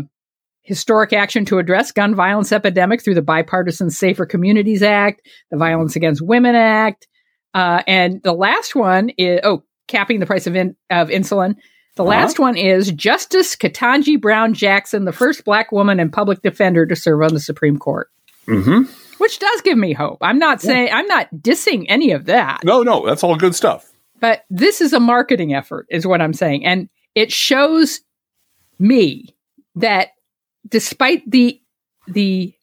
historic 0.61 1.11
action 1.11 1.43
to 1.45 1.57
address 1.57 1.91
gun 1.91 2.13
violence 2.15 2.51
epidemic 2.51 3.03
through 3.03 3.15
the 3.15 3.21
bipartisan 3.23 3.89
Safer 3.89 4.25
Communities 4.27 4.83
Act, 4.83 5.21
the 5.49 5.57
Violence 5.57 5.95
Against 5.95 6.21
Women 6.21 6.53
Act, 6.55 7.07
uh, 7.53 7.81
and 7.87 8.21
the 8.23 8.33
last 8.33 8.75
one 8.75 9.09
is 9.17 9.39
oh, 9.43 9.63
capping 9.87 10.19
the 10.19 10.25
price 10.25 10.47
of 10.47 10.55
in, 10.55 10.75
of 10.89 11.09
insulin. 11.09 11.55
The 11.95 12.03
Uh-huh. 12.03 12.09
last 12.11 12.39
one 12.39 12.55
is 12.55 12.91
Justice 12.91 13.55
Ketanji 13.55 14.19
Brown 14.21 14.53
Jackson, 14.53 15.05
the 15.05 15.11
first 15.11 15.43
black 15.43 15.71
woman 15.71 15.99
and 15.99 16.13
public 16.13 16.41
defender 16.41 16.85
to 16.85 16.95
serve 16.95 17.21
on 17.23 17.33
the 17.33 17.39
Supreme 17.39 17.77
Court, 17.77 18.09
Mm-hmm. 18.47 18.83
which 19.17 19.39
does 19.39 19.61
give 19.61 19.77
me 19.77 19.91
hope. 19.93 20.19
I'm 20.21 20.39
not 20.39 20.61
saying 20.61 20.89
I'm 20.93 21.07
not 21.07 21.27
dissing 21.35 21.85
any 21.89 22.11
of 22.11 22.25
that, 22.25 22.61
No, 22.63 22.83
no, 22.83 23.05
that's 23.05 23.23
all 23.23 23.35
good 23.35 23.53
stuff. 23.55 23.91
but 24.19 24.43
this 24.49 24.79
is 24.81 24.93
a 24.93 24.99
marketing 24.99 25.53
effort, 25.53 25.87
is 25.89 26.07
what 26.07 26.21
I'm 26.21 26.33
saying, 26.33 26.65
and 26.65 26.87
it 27.15 27.31
shows 27.31 27.99
me 28.77 29.35
that 29.75 30.09
despite 30.67 31.29
the 31.29 31.59
the 32.07 32.53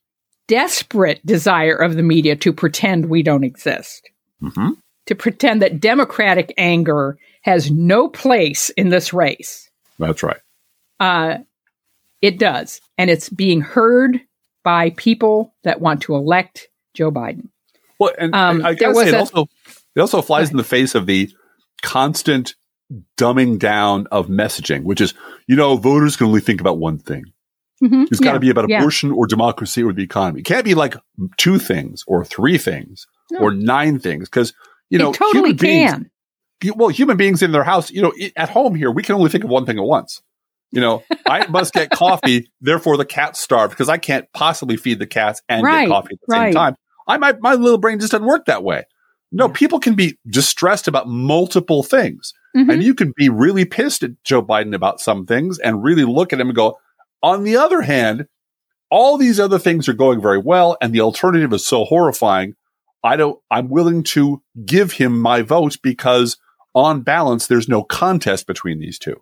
desperate 0.49 1.25
desire 1.27 1.77
of 1.77 1.95
the 1.97 2.03
media 2.03 2.37
to 2.37 2.53
pretend 2.53 3.07
we 3.07 3.23
don't 3.23 3.45
exist, 3.45 4.09
Mm-hmm. 4.43 4.71
to 5.07 5.15
pretend 5.15 5.63
that 5.63 5.81
democratic 5.81 6.53
anger 6.59 7.17
has 7.43 7.71
no 7.71 8.09
place 8.09 8.71
in 8.71 8.91
this 8.91 9.13
race. 9.13 9.71
That's 9.99 10.23
right. 10.23 10.41
Uh, 11.01 11.39
it 12.21 12.39
does. 12.39 12.81
And 12.99 13.09
it's 13.09 13.29
being 13.29 13.61
heard 13.61 14.21
by 14.65 14.91
people 14.91 15.55
that 15.63 15.81
want 15.81 16.03
to 16.03 16.15
elect 16.17 16.69
Joe 16.95 17.11
Biden. 17.11 17.49
Well, 17.99 18.13
and 18.19 18.35
Um, 18.35 18.65
I, 18.65 18.71
I 18.71 18.75
there 18.75 18.93
was 18.93 19.09
it 19.09 19.15
a- 19.15 19.19
also 19.21 19.47
it 19.95 20.01
also 20.01 20.21
flies 20.23 20.51
in 20.51 20.57
the 20.59 20.65
face 20.65 20.95
of 20.95 21.07
the 21.07 21.31
constant 21.83 22.55
dumbing 23.17 23.59
down 23.59 24.07
of 24.13 24.27
messaging, 24.29 24.83
which 24.85 25.01
is, 25.01 25.15
you 25.47 25.57
know, 25.57 25.77
voters 25.77 26.17
can 26.17 26.27
only 26.27 26.41
think 26.41 26.61
about 26.61 26.79
one 26.79 26.99
thing. 26.99 27.25
Mhm. 27.83 28.07
It's 28.11 28.21
got 28.21 28.33
to 28.33 28.37
Yeah, 28.37 28.39
be 28.41 28.51
about 28.51 28.69
yeah. 28.69 28.79
abortion 28.79 29.13
or 29.13 29.27
democracy 29.27 29.83
or 29.83 29.93
the 29.93 30.03
economy. 30.03 30.41
It 30.41 30.45
can't 30.45 30.65
be 30.65 30.75
like 30.75 30.95
two 31.37 31.59
things 31.59 32.05
or 32.07 32.25
three 32.25 32.59
things 32.59 33.07
No. 33.31 33.41
or 33.41 33.53
nine 33.53 33.99
things 33.99 34.29
because 34.29 34.53
you 34.91 34.99
It 34.99 35.03
know 35.03 35.13
totally 35.13 35.51
human 35.51 35.57
beings. 35.57 35.91
can. 35.93 36.11
you- 36.63 36.75
Well, 36.77 36.89
human 36.89 37.17
beings 37.17 37.43
in 37.43 37.53
their 37.53 37.65
house, 37.65 37.91
you 37.91 38.03
know, 38.03 38.13
at 38.37 38.49
home 38.49 38.75
here, 38.75 38.91
we 38.91 39.03
can 39.03 39.15
only 39.17 39.31
think 39.31 39.45
of 39.45 39.51
one 39.51 39.67
thing 39.67 39.79
at 39.79 39.85
once. 39.85 40.23
You 40.73 40.81
know, 40.81 41.03
I 41.27 41.47
must 41.51 41.73
get 41.75 41.91
coffee, 41.91 42.49
therefore 42.61 42.97
the 42.97 43.05
cat's 43.05 43.41
starved 43.41 43.71
because 43.73 43.89
I 43.89 43.99
can't 43.99 44.27
possibly 44.33 44.77
feed 44.77 44.99
the 44.99 45.07
cats 45.07 45.43
and 45.49 45.63
Right, 45.65 45.83
get 45.87 45.91
coffee 45.91 46.15
at 46.15 46.19
the 46.27 46.33
right. 46.33 46.47
same 46.47 46.55
time. 46.55 46.75
I 47.09 47.17
my 47.19 47.35
my 47.41 47.55
little 47.55 47.79
brain 47.79 47.99
just 48.01 48.13
doesn't 48.13 48.27
work 48.27 48.47
that 48.47 48.63
way. 48.65 48.85
No, 49.33 49.49
people 49.49 49.81
can 49.81 49.95
be 49.95 50.17
distressed 50.29 50.87
about 50.89 51.09
multiple 51.09 51.83
things. 51.83 52.33
Mhm. 52.57 52.73
And 52.73 52.83
you 52.83 52.95
can 52.95 53.13
be 53.17 53.29
really 53.29 53.65
pissed 53.65 54.03
at 54.03 54.13
Joe 54.25 54.41
Biden 54.43 54.75
about 54.75 55.01
some 55.01 55.27
things 55.27 55.59
and 55.59 55.83
really 55.85 56.05
look 56.05 56.33
at 56.33 56.41
him 56.41 56.49
and 56.49 56.57
go, 56.57 56.79
on 57.23 57.43
the 57.45 57.57
other 57.57 57.83
hand, 57.83 58.27
all 58.91 59.19
these 59.19 59.39
other 59.41 59.59
things 59.59 59.89
are 59.89 59.93
going 59.95 60.21
very 60.23 60.39
well 60.39 60.77
and 60.81 60.93
the 60.95 61.01
alternative 61.01 61.53
is 61.53 61.67
so 61.67 61.85
horrifying. 61.85 62.55
I 63.05 63.17
don't 63.17 63.39
I'm 63.51 63.69
willing 63.69 64.03
to 64.05 64.43
give 64.65 64.93
him 64.93 65.21
my 65.21 65.43
vote 65.43 65.77
because 65.83 66.37
on 66.75 67.03
balance 67.03 67.47
there's 67.47 67.69
no 67.69 67.83
contest 67.83 68.47
between 68.47 68.79
these 68.81 68.99
two. 68.99 69.17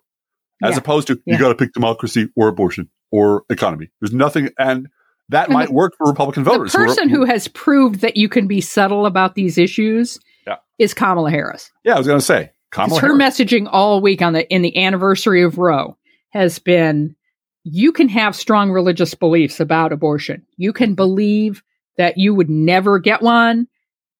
As 0.63 0.71
Yeah. 0.73 0.77
opposed 0.79 1.07
to 1.07 1.21
Yeah. 1.25 1.33
you 1.35 1.39
got 1.39 1.49
to 1.49 1.55
pick 1.55 1.73
democracy 1.73 2.29
or 2.35 2.47
abortion 2.47 2.89
or 3.11 3.43
economy. 3.49 3.89
There's 4.01 4.13
nothing 4.13 4.49
and 4.57 4.87
that 5.29 5.45
And 5.45 5.53
might 5.53 5.67
the- 5.69 5.73
work 5.73 5.93
for 5.97 6.07
Republican 6.07 6.43
The 6.43 6.51
voters. 6.51 6.73
who 6.73 6.81
are- 6.81 6.85
person 6.87 7.09
who 7.09 7.25
has 7.25 7.47
proved 7.47 8.01
that 8.01 8.15
you 8.17 8.29
can 8.29 8.47
be 8.47 8.61
subtle 8.61 9.05
about 9.05 9.35
these 9.35 9.57
issues 9.57 10.19
Yeah. 10.45 10.57
is 10.79 10.93
Kamala 10.93 11.31
Harris. 11.31 11.71
Yeah, 11.83 11.95
I 11.95 11.97
was 11.97 12.05
going 12.07 12.19
to 12.19 12.25
say 12.25 12.51
Kamala. 12.71 13.01
her 13.01 13.13
messaging 13.15 13.67
all 13.71 14.01
week 14.01 14.21
on 14.21 14.33
the 14.33 14.47
in 14.53 14.61
the 14.61 14.77
anniversary 14.83 15.41
of 15.43 15.57
Roe 15.57 15.97
has 16.31 16.59
been 16.59 17.15
you 17.63 17.91
can 17.91 18.07
have 18.09 18.35
strong 18.35 18.69
religious 18.71 19.15
beliefs 19.15 19.59
about 19.59 19.91
abortion. 19.91 20.45
You 20.57 20.71
can 20.71 20.93
believe 20.93 21.63
that 21.97 22.17
you 22.17 22.33
would 22.35 22.49
never 22.49 22.99
get 22.99 23.21
one. 23.21 23.67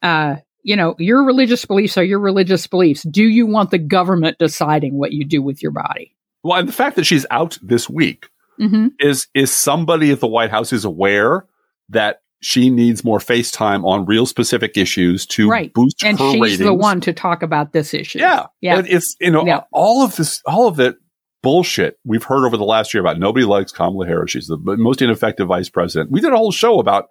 Uh, 0.02 0.38
you 0.64 0.76
know, 0.76 0.96
your 0.98 1.24
religious 1.24 1.66
beliefs 1.66 1.98
are 1.98 2.04
your 2.04 2.20
religious 2.20 2.66
beliefs. 2.68 3.04
Do 3.04 3.24
you 3.24 3.46
want 3.46 3.72
the 3.72 3.78
government 3.78 4.38
deciding 4.40 4.98
what 4.98 5.12
you 5.14 5.26
do 5.26 5.42
with 5.42 5.62
your 5.62 5.72
body? 5.72 6.16
Well, 6.44 6.60
and 6.60 6.68
the 6.68 6.74
fact 6.74 6.96
that 6.96 7.06
she's 7.06 7.26
out 7.32 7.58
this 7.62 7.90
week 7.90 8.28
Mm-hmm. 8.58 8.88
is 9.00 9.28
is 9.34 9.52
somebody 9.52 10.12
at 10.12 10.22
the 10.22 10.28
White 10.28 10.50
House 10.50 10.72
is 10.72 10.86
aware 10.86 11.46
that 11.90 12.22
she 12.42 12.70
needs 12.70 13.04
more 13.04 13.20
FaceTime 13.20 13.84
on 13.84 14.06
real 14.06 14.26
specific 14.26 14.78
issues 14.78 15.26
to 15.26 15.50
Right. 15.50 15.74
boost 15.74 16.02
And 16.06 16.18
her 16.18 16.32
she's 16.32 16.42
ratings. 16.42 16.60
the 16.60 16.74
one 16.74 17.02
to 17.02 17.12
talk 17.12 17.44
about 17.44 17.74
this 17.74 17.94
issue. 17.94 18.20
Yeah. 18.20 18.46
Yeah. 18.62 18.78
And 18.78 18.88
It's, 18.88 19.18
you 19.20 19.32
know, 19.32 19.46
Yeah. 19.46 19.64
all 19.74 20.04
of 20.04 20.16
this, 20.16 20.42
all 20.46 20.70
of 20.70 20.78
that 20.78 20.96
bullshit 21.44 22.00
we've 22.06 22.24
heard 22.24 22.46
over 22.46 22.56
the 22.56 22.64
last 22.64 22.94
year 22.94 23.02
about 23.02 23.20
nobody 23.20 23.46
likes 23.46 23.74
Kamala 23.74 24.06
Harris. 24.08 24.32
She's 24.32 24.48
the 24.48 24.58
most 24.58 25.02
ineffective 25.02 25.48
vice 25.48 25.68
president. 25.70 26.12
We 26.12 26.22
did 26.22 26.32
a 26.32 26.38
whole 26.38 26.52
show 26.54 26.80
about 26.80 27.10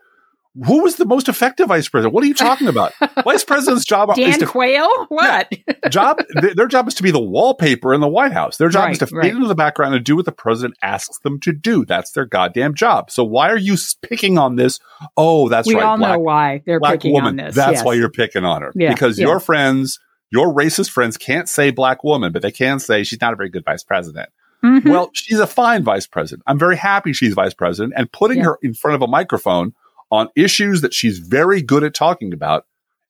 who 0.67 0.83
was 0.83 0.97
the 0.97 1.05
most 1.05 1.29
effective 1.29 1.69
vice 1.69 1.89
president. 1.89 2.15
What 2.15 2.23
are 2.23 2.27
you 2.29 2.35
talking 2.35 2.69
about? 2.69 2.93
vice 3.25 3.43
president's 3.43 3.85
job 3.85 4.11
is 4.11 4.17
Dan 4.17 4.39
to 4.39 4.47
Quayle? 4.47 5.07
What? 5.09 5.53
job 5.91 6.21
th- 6.41 6.55
their 6.55 6.69
job 6.69 6.87
is 6.89 6.95
to 6.95 7.03
be 7.03 7.11
the 7.11 7.21
wallpaper 7.21 7.93
in 7.93 8.01
the 8.01 8.09
White 8.09 8.33
House. 8.33 8.57
Their 8.57 8.69
job 8.69 8.91
is 8.93 9.01
Right, 9.01 9.09
to 9.09 9.17
right. 9.17 9.23
fade 9.25 9.35
into 9.35 9.49
the 9.49 9.55
background 9.55 9.95
and 9.95 10.05
do 10.05 10.15
what 10.17 10.25
the 10.27 10.33
president 10.33 10.77
asks 10.83 11.19
them 11.21 11.41
to 11.41 11.53
do. 11.53 11.85
That's 11.85 12.13
their 12.13 12.25
goddamn 12.27 12.75
job. 12.75 13.11
So 13.11 13.25
why 13.25 13.51
are 13.51 13.59
you 13.59 13.77
picking 14.03 14.39
on 14.39 14.57
this? 14.57 14.79
Oh, 15.17 15.49
that's 15.49 15.67
we 15.67 15.75
right. 15.75 15.85
all 15.85 15.99
black, 15.99 16.13
know 16.13 16.19
why 16.21 16.63
they're 16.65 16.79
black 16.81 16.95
picking 16.95 17.15
woman. 17.15 17.41
on 17.41 17.47
this. 17.47 17.55
That's 17.57 17.77
yes. 17.79 17.85
why 17.85 17.95
you're 17.95 18.11
picking 18.11 18.45
on 18.45 18.63
her 18.63 18.73
Yeah, 18.77 18.93
because 18.93 19.19
yeah. 19.19 19.27
your 19.27 19.41
friends, 19.41 19.99
your 20.31 20.55
racist 20.55 20.91
friends, 20.91 21.17
can't 21.17 21.49
say 21.49 21.71
black 21.73 22.05
woman, 22.05 22.33
but 22.33 22.43
they 22.43 22.53
can 22.53 22.79
say 22.79 23.03
she's 23.03 23.21
not 23.21 23.33
a 23.33 23.37
very 23.37 23.49
good 23.51 23.65
vice 23.65 23.83
president. 23.83 24.29
Mhm. 24.65 24.89
Well, 24.89 25.11
she's 25.13 25.41
a 25.41 25.47
fine 25.47 25.83
vice 25.85 26.07
president. 26.07 26.43
I'm 26.47 26.59
very 26.59 26.77
happy 26.77 27.13
she's 27.13 27.35
vice 27.35 27.53
president, 27.55 27.93
and 27.97 28.11
putting 28.13 28.39
Yeah. 28.39 28.45
her 28.45 28.59
in 28.63 28.73
front 28.73 28.95
of 28.95 29.03
a 29.03 29.07
microphone 29.07 29.75
on 30.15 30.29
issues 30.37 30.81
that 30.83 30.95
she's 30.95 31.19
very 31.19 31.61
good 31.62 31.85
at 31.85 31.95
talking 31.95 32.33
about 32.33 32.65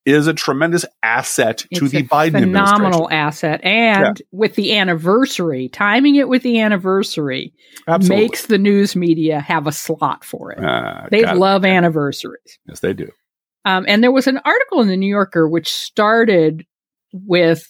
is 0.07 0.27
a 0.27 0.35
tremendous 0.35 0.85
asset 1.03 1.59
to 1.59 1.67
It's 1.85 1.91
the 1.91 2.03
Biden 2.03 2.37
administration. 2.43 2.77
phenomenal 2.77 3.11
asset, 3.11 3.65
and 3.65 4.21
with 4.33 4.55
the 4.55 4.77
anniversary, 4.77 5.69
timing 5.71 6.17
it 6.17 6.29
with 6.29 6.43
the 6.43 6.61
anniversary 6.61 7.55
Absolutely. 7.89 8.23
makes 8.25 8.47
the 8.47 8.59
news 8.59 8.95
media 8.95 9.41
have 9.41 9.67
a 9.67 9.73
slot 9.73 10.23
for 10.25 10.53
it. 10.53 10.59
Ah, 10.63 11.07
they 11.11 11.23
got 11.23 11.37
it. 11.37 11.39
love 11.39 11.65
anniversaries. 11.65 12.59
Yes, 12.69 12.81
they 12.81 12.93
do. 12.93 13.11
Um, 13.65 13.87
and 13.89 14.03
there 14.03 14.13
was 14.13 14.27
an 14.27 14.41
article 14.45 14.83
in 14.83 14.89
the 14.89 14.97
New 14.97 15.09
Yorker 15.09 15.49
which 15.49 15.73
started 15.73 16.67
with 17.13 17.67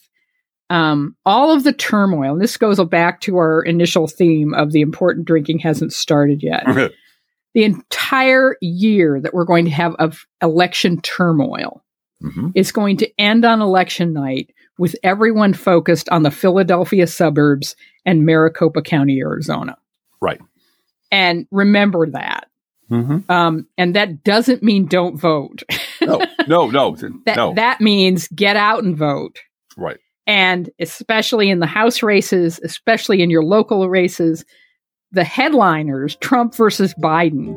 um, 0.70 1.14
all 1.24 1.52
of 1.52 1.62
the 1.62 1.72
turmoil. 1.72 2.32
And 2.32 2.40
this 2.40 2.56
goes 2.56 2.82
back 2.86 3.20
to 3.22 3.36
our 3.36 3.62
initial 3.62 4.08
theme 4.08 4.54
of 4.54 4.72
the 4.72 4.80
important 4.80 5.26
drinking 5.26 5.60
hasn't 5.60 5.92
started 5.92 6.42
yet. 6.42 6.64
the 7.54 7.64
entire 7.64 8.56
year 8.60 9.20
that 9.20 9.32
we're 9.34 9.44
going 9.44 9.64
to 9.64 9.70
have 9.70 9.94
of 9.96 10.26
election 10.42 11.00
turmoil 11.00 11.82
Mhm. 12.22 12.52
is 12.54 12.72
going 12.72 12.96
to 12.98 13.20
end 13.20 13.44
on 13.44 13.60
election 13.60 14.12
night 14.12 14.50
with 14.78 14.96
everyone 15.02 15.52
focused 15.52 16.08
on 16.08 16.22
the 16.22 16.30
Philadelphia 16.30 17.06
suburbs 17.06 17.76
and 18.06 18.24
Maricopa 18.24 18.82
County, 18.82 19.20
Arizona. 19.20 19.76
Right. 20.20 20.40
And 21.10 21.46
remember 21.50 22.06
that. 22.10 22.48
Mm-hmm. 22.90 23.30
Um, 23.30 23.66
and 23.78 23.94
that 23.94 24.24
doesn't 24.24 24.62
mean 24.62 24.86
don't 24.86 25.16
vote. 25.16 25.62
No, 26.00 26.20
no, 26.46 26.66
no, 26.70 26.94
That 27.26 27.36
no. 27.36 27.54
that 27.54 27.80
means 27.80 28.28
get 28.28 28.56
out 28.56 28.84
and 28.84 28.96
vote. 28.96 29.40
right. 29.76 29.98
And 30.26 30.70
especially 30.80 31.50
in 31.50 31.58
the 31.60 31.66
House 31.66 32.02
races, 32.02 32.58
especially 32.64 33.20
in 33.22 33.28
your 33.28 33.44
local 33.44 33.88
races, 33.90 34.44
the 35.14 35.24
headliners, 35.24 36.16
Trump 36.16 36.54
versus 36.54 36.92
Biden, 36.94 37.56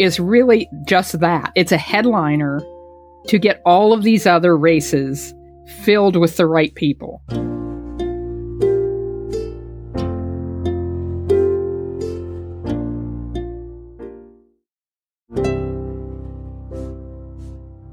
is 0.00 0.18
really 0.18 0.68
just 0.86 1.20
that. 1.20 1.52
It's 1.54 1.72
a 1.72 1.76
headliner 1.76 2.60
to 3.28 3.38
get 3.38 3.60
all 3.64 3.92
of 3.92 4.02
these 4.02 4.26
other 4.26 4.56
races 4.56 5.34
filled 5.82 6.16
with 6.16 6.36
the 6.36 6.46
right 6.46 6.74
people. 6.74 7.22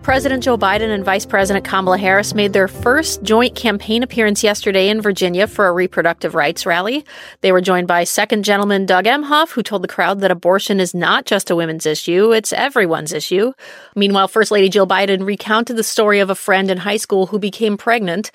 President 0.09 0.43
Joe 0.43 0.57
Biden 0.57 0.89
and 0.89 1.05
Vice 1.05 1.27
President 1.27 1.63
Kamala 1.63 1.99
Harris 1.99 2.33
made 2.33 2.51
their 2.51 2.67
first 2.67 3.21
joint 3.21 3.53
campaign 3.53 4.01
appearance 4.01 4.43
yesterday 4.43 4.89
in 4.89 5.01
Virginia 5.01 5.45
for 5.45 5.67
a 5.67 5.71
reproductive 5.71 6.33
rights 6.33 6.65
rally. 6.65 7.05
They 7.41 7.51
were 7.51 7.61
joined 7.61 7.87
by 7.87 8.05
Second 8.05 8.43
Gentleman 8.43 8.87
Doug 8.87 9.05
Emhoff, 9.05 9.51
who 9.51 9.61
told 9.61 9.83
the 9.83 9.87
crowd 9.87 10.21
that 10.21 10.31
abortion 10.31 10.79
is 10.79 10.95
not 10.95 11.27
just 11.27 11.51
a 11.51 11.55
women's 11.55 11.85
issue, 11.85 12.31
it's 12.31 12.51
everyone's 12.51 13.13
issue. 13.13 13.53
Meanwhile, 13.95 14.29
First 14.29 14.49
Lady 14.49 14.67
Jill 14.67 14.87
Biden 14.87 15.27
recounted 15.27 15.77
the 15.77 15.83
story 15.83 16.19
of 16.19 16.31
a 16.31 16.35
friend 16.35 16.71
in 16.71 16.79
high 16.79 16.97
school 16.97 17.27
who 17.27 17.37
became 17.37 17.77
pregnant. 17.77 18.31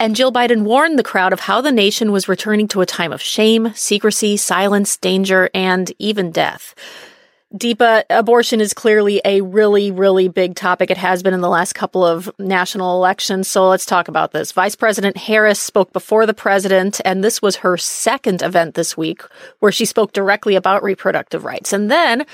And 0.00 0.16
Jill 0.16 0.32
Biden 0.32 0.62
warned 0.62 0.98
the 0.98 1.02
crowd 1.02 1.34
of 1.34 1.40
how 1.40 1.60
the 1.60 1.70
nation 1.70 2.10
was 2.10 2.30
returning 2.30 2.68
to 2.68 2.80
a 2.80 2.86
time 2.86 3.12
of 3.12 3.20
shame, 3.20 3.74
secrecy, 3.74 4.38
silence, 4.38 4.96
danger, 4.96 5.50
and 5.52 5.92
even 5.98 6.30
death. 6.30 6.74
Deepa, 7.54 8.04
abortion 8.10 8.60
is 8.60 8.74
clearly 8.74 9.22
a 9.24 9.40
really, 9.40 9.90
really 9.90 10.28
big 10.28 10.54
topic. 10.54 10.90
It 10.90 10.98
has 10.98 11.22
been 11.22 11.32
in 11.32 11.40
the 11.40 11.48
last 11.48 11.72
couple 11.72 12.04
of 12.04 12.30
national 12.38 12.94
elections. 12.94 13.48
So 13.48 13.66
let's 13.68 13.86
talk 13.86 14.08
about 14.08 14.32
this. 14.32 14.52
Vice 14.52 14.76
President 14.76 15.16
Harris 15.16 15.58
spoke 15.58 15.94
before 15.94 16.26
the 16.26 16.34
president, 16.34 17.00
and 17.06 17.24
this 17.24 17.40
was 17.40 17.56
her 17.56 17.78
second 17.78 18.42
event 18.42 18.74
this 18.74 18.98
week 18.98 19.22
where 19.60 19.72
she 19.72 19.86
spoke 19.86 20.12
directly 20.12 20.56
about 20.56 20.82
reproductive 20.82 21.46
rights. 21.46 21.72
And 21.72 21.90
then 21.90 22.26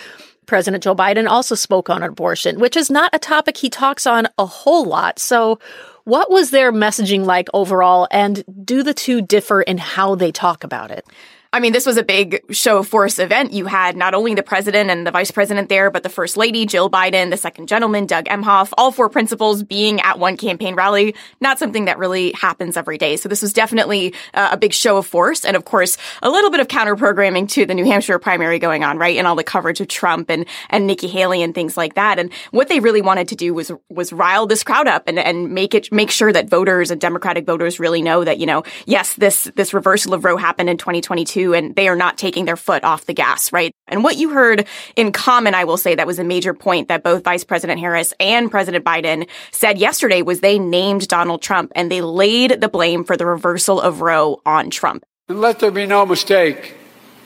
President 0.47 0.83
Joe 0.83 0.97
Biden 0.97 1.29
also 1.29 1.55
spoke 1.55 1.89
on 1.89 2.03
abortion, 2.03 2.59
which 2.59 2.77
is 2.77 2.91
not 2.91 3.15
a 3.15 3.21
topic 3.21 3.57
he 3.57 3.71
talks 3.71 4.09
on 4.09 4.27
a 4.37 4.47
whole 4.47 4.85
lot. 4.85 5.21
So 5.21 5.61
what 6.03 6.29
was 6.29 6.51
their 6.51 6.73
messaging 6.73 7.25
like 7.25 7.49
overall? 7.55 8.09
And 8.11 8.43
do 8.65 8.83
the 8.83 8.93
two 8.93 9.23
differ 9.23 9.62
in 9.62 9.79
how 9.79 10.17
they 10.17 10.33
talk 10.33 10.65
about 10.65 10.91
it? 10.91 11.07
I 11.55 11.61
mean, 11.61 11.73
this 11.73 11.87
was 11.87 11.97
a 11.97 12.03
big 12.03 12.45
show 12.51 12.79
of 12.79 12.89
force 12.89 13.21
event. 13.21 13.53
You 13.53 13.67
had 13.67 13.97
not 13.97 14.13
only 14.13 14.35
the 14.35 14.43
president 14.43 14.91
and 14.91 15.07
the 15.07 15.13
vice 15.13 15.31
president 15.31 15.69
there, 15.69 15.89
but 15.89 16.03
the 16.03 16.09
first 16.09 16.37
lady, 16.37 16.67
Jill 16.67 16.91
Biden, 16.91 17.31
the 17.31 17.37
second 17.37 17.69
gentleman, 17.69 18.07
Doug 18.07 18.25
Emhoff, 18.25 18.73
all 18.77 18.91
four 18.91 19.09
principals 19.09 19.63
being 19.63 20.01
at 20.01 20.19
one 20.19 20.37
campaign 20.37 20.75
rally. 20.75 21.15
Not 21.41 21.61
something 21.61 21.85
that 21.85 21.97
really 21.97 22.33
happens 22.33 22.77
every 22.77 22.99
day. 22.99 23.17
So 23.17 23.29
this 23.29 23.41
was 23.41 23.53
definitely 23.53 24.15
uh, 24.35 24.49
a 24.51 24.57
big 24.57 24.73
show 24.73 24.97
of 24.97 25.07
force. 25.07 25.45
And 25.45 25.57
of 25.57 25.65
course, 25.65 25.97
a 26.23 26.29
little 26.29 26.51
bit 26.51 26.59
of 26.59 26.67
counter 26.67 26.97
programming 26.97 27.47
to 27.47 27.65
the 27.67 27.75
New 27.75 27.85
Hampshire 27.85 28.19
primary 28.19 28.59
going 28.59 28.83
on, 28.83 28.99
right? 28.99 29.17
And 29.17 29.25
all 29.25 29.37
the 29.37 29.45
coverage 29.45 29.81
of 29.81 29.87
Trump 29.87 30.31
and, 30.31 30.47
and 30.71 30.89
Nikki 30.89 31.07
Haley 31.07 31.41
and 31.41 31.55
things 31.55 31.77
like 31.77 31.95
that. 31.95 32.19
And 32.19 32.33
what 32.51 32.67
they 32.67 32.81
really 32.81 33.01
wanted 33.01 33.29
to 33.29 33.37
do 33.37 33.55
was, 33.55 33.71
was 33.89 34.13
rile 34.13 34.49
this 34.49 34.65
crowd 34.65 34.89
up 34.89 35.05
and, 35.07 35.21
and 35.21 35.53
make 35.53 35.73
it, 35.73 35.93
make 35.93 36.11
sure 36.11 36.33
that 36.33 36.51
voters 36.51 36.91
and 36.91 37.01
Democratic 37.01 37.47
voters 37.47 37.79
really 37.79 38.03
know 38.03 38.25
that, 38.25 38.39
you 38.39 38.47
know, 38.47 38.65
yes, 38.87 39.15
this, 39.15 39.45
this 39.55 39.73
reversal 39.73 40.15
of 40.15 40.25
Roe 40.25 40.37
happened 40.37 40.69
in 40.69 40.79
2022 40.79 41.44
and 41.53 41.75
they 41.77 41.89
are 41.89 41.97
not 41.97 42.17
taking 42.17 42.45
their 42.45 42.57
foot 42.57 42.85
off 42.85 43.07
the 43.07 43.13
gas, 43.13 43.53
right? 43.53 43.73
And 43.89 44.03
what 44.03 44.17
you 44.17 44.31
heard 44.31 44.67
in 44.97 45.13
common, 45.13 45.55
I 45.55 45.65
will 45.65 45.77
say 45.77 45.95
that 45.95 46.07
was 46.07 46.19
a 46.19 46.25
major 46.25 46.55
point 46.55 46.89
that 46.89 47.03
both 47.03 47.25
Vice 47.25 47.45
President 47.45 47.81
Harris 47.81 48.15
and 48.19 48.51
President 48.51 48.85
Biden 48.85 49.29
said 49.53 49.77
yesterday 49.79 50.23
was 50.23 50.41
they 50.41 50.59
named 50.59 51.09
Donald 51.09 51.43
Trump 51.43 51.73
and 51.75 51.91
they 51.91 52.01
laid 52.01 52.61
the 52.61 52.69
blame 52.69 53.05
for 53.05 53.17
the 53.17 53.27
reversal 53.27 53.81
of 53.81 54.01
Roe 54.01 54.41
on 54.47 54.71
Trump. 54.71 55.05
And 55.29 55.41
let 55.41 55.59
there 55.59 55.71
be 55.71 55.87
no 55.87 56.07
mistake 56.07 56.77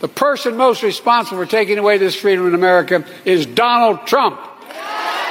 the 0.00 0.08
person 0.08 0.56
most 0.56 0.82
responsible 0.82 1.44
for 1.44 1.50
taking 1.50 1.78
away 1.78 1.98
this 1.98 2.14
freedom 2.14 2.46
in 2.46 2.54
America 2.54 3.04
is 3.24 3.46
Donald 3.46 4.06
Trump. 4.06 4.40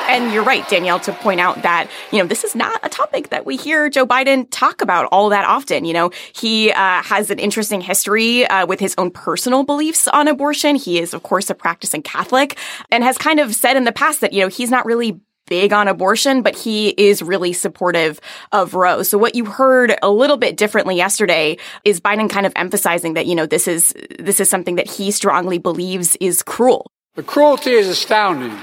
And 0.08 0.32
you're 0.32 0.43
right, 0.43 0.68
Danielle, 0.70 0.99
to 1.01 1.12
point 1.12 1.39
out 1.39 1.62
that, 1.64 1.89
you 2.12 2.20
know, 2.20 2.28
this 2.28 2.43
is 2.43 2.55
not 2.55 2.80
a 2.82 2.89
topic 2.89 3.30
that 3.30 3.45
we 3.45 3.58
hear 3.58 3.89
Joe 3.89 4.08
Biden 4.08 4.47
talk 4.51 4.82
about 4.82 5.10
all 5.12 5.30
that 5.30 5.45
often. 5.45 5.84
You 5.84 5.93
know, 5.93 6.12
he 6.34 6.72
uh, 6.72 7.03
has 7.03 7.30
an 7.30 7.39
interesting 7.39 7.82
history 7.82 8.47
uh, 8.47 8.66
with 8.66 8.80
his 8.80 8.95
own 8.97 9.12
personal 9.12 9.64
beliefs 9.64 10.08
on 10.08 10.28
abortion. 10.28 10.76
He 10.76 10.99
is, 10.99 11.14
of 11.14 11.24
course, 11.24 11.49
a 11.49 11.55
practicing 11.55 12.01
Catholic 12.01 12.58
and 12.89 13.03
has 13.03 13.18
kind 13.18 13.39
of 13.39 13.53
said 13.53 13.76
in 13.76 13.84
the 13.84 13.91
past 13.91 14.22
that, 14.22 14.32
you 14.32 14.41
know, 14.41 14.47
he's 14.47 14.72
not 14.72 14.86
really 14.86 15.20
big 15.47 15.74
on 15.74 15.88
abortion, 15.88 16.41
but 16.41 16.55
he 16.55 16.89
is 16.89 17.22
really 17.22 17.53
supportive 17.53 18.20
of 18.51 18.74
Roe. 18.74 19.03
So 19.03 19.18
what 19.18 19.36
you 19.36 19.45
heard 19.45 19.97
a 20.01 20.10
little 20.10 20.38
bit 20.38 20.58
differently 20.58 20.95
yesterday 20.95 21.58
is 21.84 21.99
Biden 21.99 22.30
kind 22.30 22.45
of 22.45 22.53
emphasizing 22.55 23.14
that, 23.16 23.26
you 23.26 23.36
know, 23.36 23.45
this 23.45 23.68
is, 23.68 23.93
this 24.20 24.39
is 24.39 24.49
something 24.49 24.76
that 24.76 24.89
he 24.89 25.12
strongly 25.12 25.58
believes 25.58 26.16
is 26.18 26.43
cruel. 26.43 26.91
The 27.16 27.24
cruelty 27.24 27.72
is 27.72 27.88
astounding. 27.88 28.58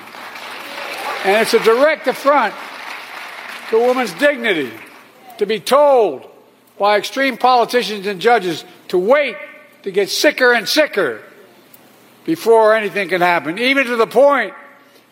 And 1.25 1.41
it's 1.41 1.55
a 1.55 1.59
direct 1.59 2.07
affront 2.07 2.55
to 3.71 3.77
a 3.79 3.87
woman's 3.87 4.13
dignity 4.15 4.71
to 5.39 5.47
be 5.47 5.59
told 5.59 6.29
by 6.79 6.99
extreme 6.99 7.39
politicians 7.39 8.07
and 8.07 8.21
judges 8.21 8.65
to 8.89 8.99
wait 8.99 9.37
to 9.83 9.91
get 9.91 10.11
sicker 10.11 10.53
and 10.53 10.69
sicker 10.69 11.23
before 12.25 12.75
anything 12.75 13.09
can 13.09 13.21
happen, 13.21 13.59
even 13.59 13.87
to 13.87 13.97
the 13.97 14.07
point 14.07 14.55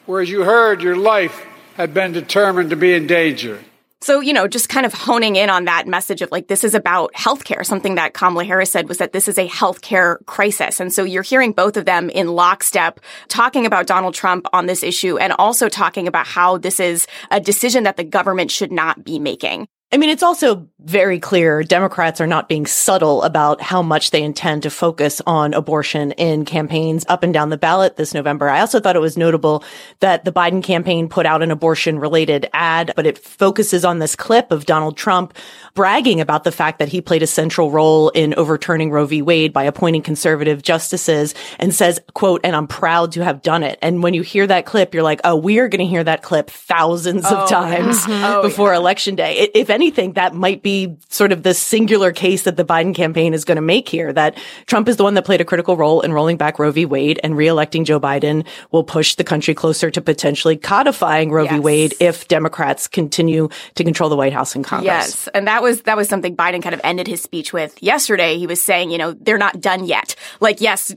where, 0.07 0.21
as 0.21 0.29
you 0.29 0.43
heard, 0.43 0.83
your 0.83 0.97
life 0.97 1.47
had 1.77 1.95
been 1.95 2.13
determined 2.13 2.71
to 2.71 2.77
be 2.77 2.93
in 2.93 3.07
danger. 3.07 3.59
So, 4.03 4.19
you 4.19 4.33
know, 4.33 4.49
just 4.49 4.69
kind 4.69 4.85
of 4.85 4.93
honing 4.93 5.37
in 5.37 5.49
on 5.49 5.67
that 5.67 5.87
message 5.87 6.23
of 6.23 6.33
like, 6.33 6.49
this 6.49 6.65
is 6.65 6.75
about 6.75 7.13
healthcare. 7.13 7.65
Something 7.65 7.95
that 7.95 8.15
Kamala 8.15 8.45
Harris 8.45 8.73
said 8.73 8.89
was 8.89 8.99
that 8.99 9.13
this 9.13 9.29
is 9.29 9.39
a 9.39 9.47
healthcare 9.47 10.17
crisis. 10.27 10.81
And 10.81 10.93
so 10.93 11.05
you're 11.05 11.23
hearing 11.23 11.53
both 11.53 11.77
of 11.77 11.85
them 11.85 12.11
in 12.11 12.27
lockstep 12.27 12.99
talking 13.29 13.65
about 13.65 13.87
Donald 13.87 14.15
Trump 14.15 14.47
on 14.53 14.67
this 14.67 14.83
issue 14.83 15.19
and 15.19 15.33
also 15.35 15.69
talking 15.69 16.09
about 16.09 16.27
how 16.27 16.59
this 16.59 16.81
is 16.81 17.07
a 17.31 17.39
decision 17.39 17.85
that 17.85 17.97
the 17.97 18.03
government 18.03 18.51
should 18.51 18.73
not 18.73 19.05
be 19.05 19.21
making. 19.21 19.69
I 19.93 19.99
mean, 19.99 20.09
it's 20.09 20.23
also 20.23 20.67
very 20.79 21.21
clear 21.21 21.63
Democrats 21.63 22.21
are 22.21 22.27
not 22.27 22.49
being 22.49 22.67
subtle 22.67 23.23
about 23.23 23.61
how 23.61 23.83
much 23.83 24.11
they 24.11 24.23
intend 24.23 24.63
to 24.63 24.71
focus 24.71 25.21
on 25.27 25.53
abortion 25.55 26.13
in 26.13 26.45
campaigns 26.47 27.05
up 27.09 27.23
and 27.23 27.33
down 27.33 27.51
the 27.51 27.59
ballot 27.59 27.97
this 27.97 28.15
November. 28.15 28.49
I 28.49 28.61
also 28.61 28.81
thought 28.81 28.97
it 28.97 29.01
was 29.01 29.17
notable 29.19 29.63
that 30.01 30.25
the 30.25 30.33
Biden 30.33 30.63
campaign 30.65 31.09
put 31.09 31.27
out 31.27 31.43
an 31.43 31.51
abortion 31.51 31.99
related 31.99 32.49
ad, 32.55 32.93
but 32.97 33.07
it 33.07 33.19
focuses 33.19 33.85
on 33.85 33.99
this 33.99 34.17
clip 34.17 34.51
of 34.51 34.65
Donald 34.65 34.97
Trump 34.97 35.35
bragging 35.75 36.21
about 36.21 36.45
the 36.45 36.53
fact 36.53 36.79
that 36.79 36.89
he 36.89 37.01
played 37.01 37.23
a 37.23 37.27
central 37.27 37.71
role 37.71 38.09
in 38.11 38.35
overturning 38.35 38.91
Roe 38.91 39.07
v. 39.07 39.21
Wade 39.23 39.53
by 39.53 39.65
appointing 39.65 40.03
conservative 40.03 40.63
justices 40.63 41.35
and 41.59 41.75
says, 41.75 42.01
quote, 42.15 42.41
and 42.45 42.57
I'm 42.57 42.67
proud 42.67 43.13
to 43.13 43.25
have 43.25 43.43
done 43.43 43.63
it. 43.63 43.79
And 43.83 44.03
when 44.03 44.15
you 44.15 44.23
hear 44.23 44.47
that 44.47 44.67
clip, 44.67 44.95
you're 44.95 45.03
like, 45.03 45.21
oh, 45.23 45.37
we 45.37 45.59
are 45.59 45.69
going 45.69 45.85
to 45.85 45.87
hear 45.87 46.03
that 46.05 46.23
clip 46.23 46.51
thousands 46.51 47.25
Oh, 47.27 47.37
of 47.43 47.49
times 47.49 48.09
yeah. 48.09 48.39
Oh, 48.39 48.43
before 48.43 48.75
election 48.75 49.15
day. 49.15 49.51
If 49.55 49.71
anything, 49.83 50.13
that 50.13 50.35
might 50.35 50.63
be 50.63 50.97
sort 51.09 51.33
of 51.33 51.43
the 51.43 51.55
singular 51.55 52.13
case 52.13 52.43
that 52.43 52.57
the 52.57 52.65
Biden 52.65 52.95
campaign 52.95 53.35
is 53.35 53.45
going 53.45 53.57
to 53.57 53.63
make 53.63 53.89
here, 53.89 54.13
that 54.13 54.39
Trump 54.67 54.89
is 54.89 54.97
the 54.97 55.03
one 55.03 55.15
that 55.15 55.25
played 55.25 55.41
a 55.41 55.45
critical 55.45 55.77
role 55.77 56.01
in 56.01 56.13
rolling 56.13 56.37
back 56.37 56.59
Roe 56.59 56.71
v. 56.71 56.87
Wade 56.87 57.19
and 57.25 57.35
reelecting 57.35 57.85
Joe 57.85 57.99
Biden 57.99 58.47
will 58.71 58.85
push 58.85 59.17
the 59.17 59.25
country 59.25 59.55
closer 59.55 59.91
to 59.91 60.01
potentially 60.01 60.57
codifying 60.57 61.31
Roe 61.31 61.47
v. 61.47 61.59
Wade 61.59 61.95
if 62.01 62.29
Democrats 62.29 62.87
continue 62.87 63.49
to 63.75 63.85
control 63.85 64.09
the 64.09 64.17
White 64.17 64.33
House 64.33 64.55
and 64.55 64.65
Congress. 64.65 64.87
Yes, 64.87 65.29
and 65.35 65.47
that 65.47 65.63
was 65.63 65.83
that 65.83 65.97
was 65.97 66.09
something 66.09 66.37
Biden 66.37 66.63
kind 66.63 66.75
of 66.75 66.81
ended 66.85 67.09
his 67.09 67.21
speech 67.21 67.53
with 67.53 67.83
yesterday. 67.83 68.39
He 68.39 68.47
was 68.47 68.63
saying, 68.63 68.91
you 68.91 68.99
know, 68.99 69.13
they're 69.13 69.39
not 69.39 69.61
done 69.61 69.85
yet. 69.85 70.15
Like, 70.41 70.61
yes, 70.61 70.95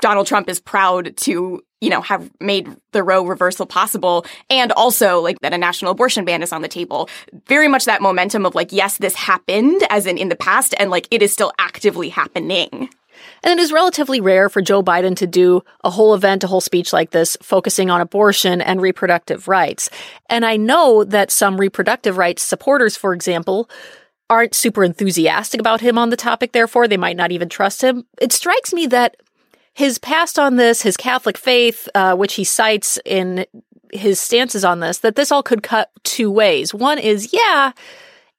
Donald 0.00 0.26
Trump 0.26 0.48
is 0.48 0.60
proud 0.60 1.16
to, 1.18 1.62
you 1.80 1.90
know, 1.90 2.00
have 2.00 2.30
made 2.40 2.68
the 2.92 3.02
Roe 3.02 3.24
reversal 3.24 3.66
possible 3.66 4.26
and 4.50 4.72
also 4.72 5.20
like 5.20 5.40
that 5.40 5.52
a 5.52 5.58
national 5.58 5.92
abortion 5.92 6.24
ban 6.24 6.42
is 6.42 6.52
on 6.52 6.62
the 6.62 6.68
table. 6.68 7.08
Very 7.46 7.68
much 7.68 7.84
that 7.84 8.02
momentum 8.02 8.44
of 8.44 8.54
like, 8.54 8.72
yes, 8.72 8.98
this 8.98 9.14
happened 9.14 9.82
as 9.90 10.06
in 10.06 10.18
in 10.18 10.28
the 10.28 10.36
past 10.36 10.74
and 10.78 10.90
like 10.90 11.06
it 11.10 11.22
is 11.22 11.32
still 11.32 11.52
actively 11.58 12.08
happening. 12.08 12.90
And 13.42 13.58
it 13.58 13.62
is 13.62 13.72
relatively 13.72 14.20
rare 14.20 14.48
for 14.48 14.62
Joe 14.62 14.82
Biden 14.82 15.16
to 15.16 15.26
do 15.26 15.62
a 15.82 15.90
whole 15.90 16.14
event, 16.14 16.44
a 16.44 16.46
whole 16.46 16.60
speech 16.60 16.92
like 16.92 17.10
this, 17.10 17.36
focusing 17.42 17.90
on 17.90 18.00
abortion 18.00 18.60
and 18.60 18.80
reproductive 18.80 19.48
rights. 19.48 19.90
And 20.28 20.44
I 20.44 20.56
know 20.56 21.04
that 21.04 21.30
some 21.30 21.58
reproductive 21.58 22.16
rights 22.16 22.42
supporters, 22.42 22.96
for 22.96 23.12
example, 23.12 23.68
aren't 24.30 24.54
super 24.54 24.84
enthusiastic 24.84 25.58
about 25.58 25.80
him 25.80 25.98
on 25.98 26.10
the 26.10 26.16
topic, 26.16 26.52
therefore, 26.52 26.86
they 26.86 26.96
might 26.96 27.16
not 27.16 27.32
even 27.32 27.48
trust 27.48 27.82
him. 27.82 28.04
It 28.20 28.32
strikes 28.32 28.72
me 28.72 28.86
that 28.88 29.16
his 29.78 29.96
past 29.96 30.40
on 30.40 30.56
this, 30.56 30.82
his 30.82 30.96
Catholic 30.96 31.38
faith, 31.38 31.88
uh, 31.94 32.16
which 32.16 32.34
he 32.34 32.42
cites 32.42 32.98
in 33.04 33.46
his 33.92 34.18
stances 34.18 34.64
on 34.64 34.80
this, 34.80 34.98
that 34.98 35.14
this 35.14 35.30
all 35.30 35.40
could 35.40 35.62
cut 35.62 35.92
two 36.02 36.32
ways. 36.32 36.74
One 36.74 36.98
is, 36.98 37.32
yeah, 37.32 37.70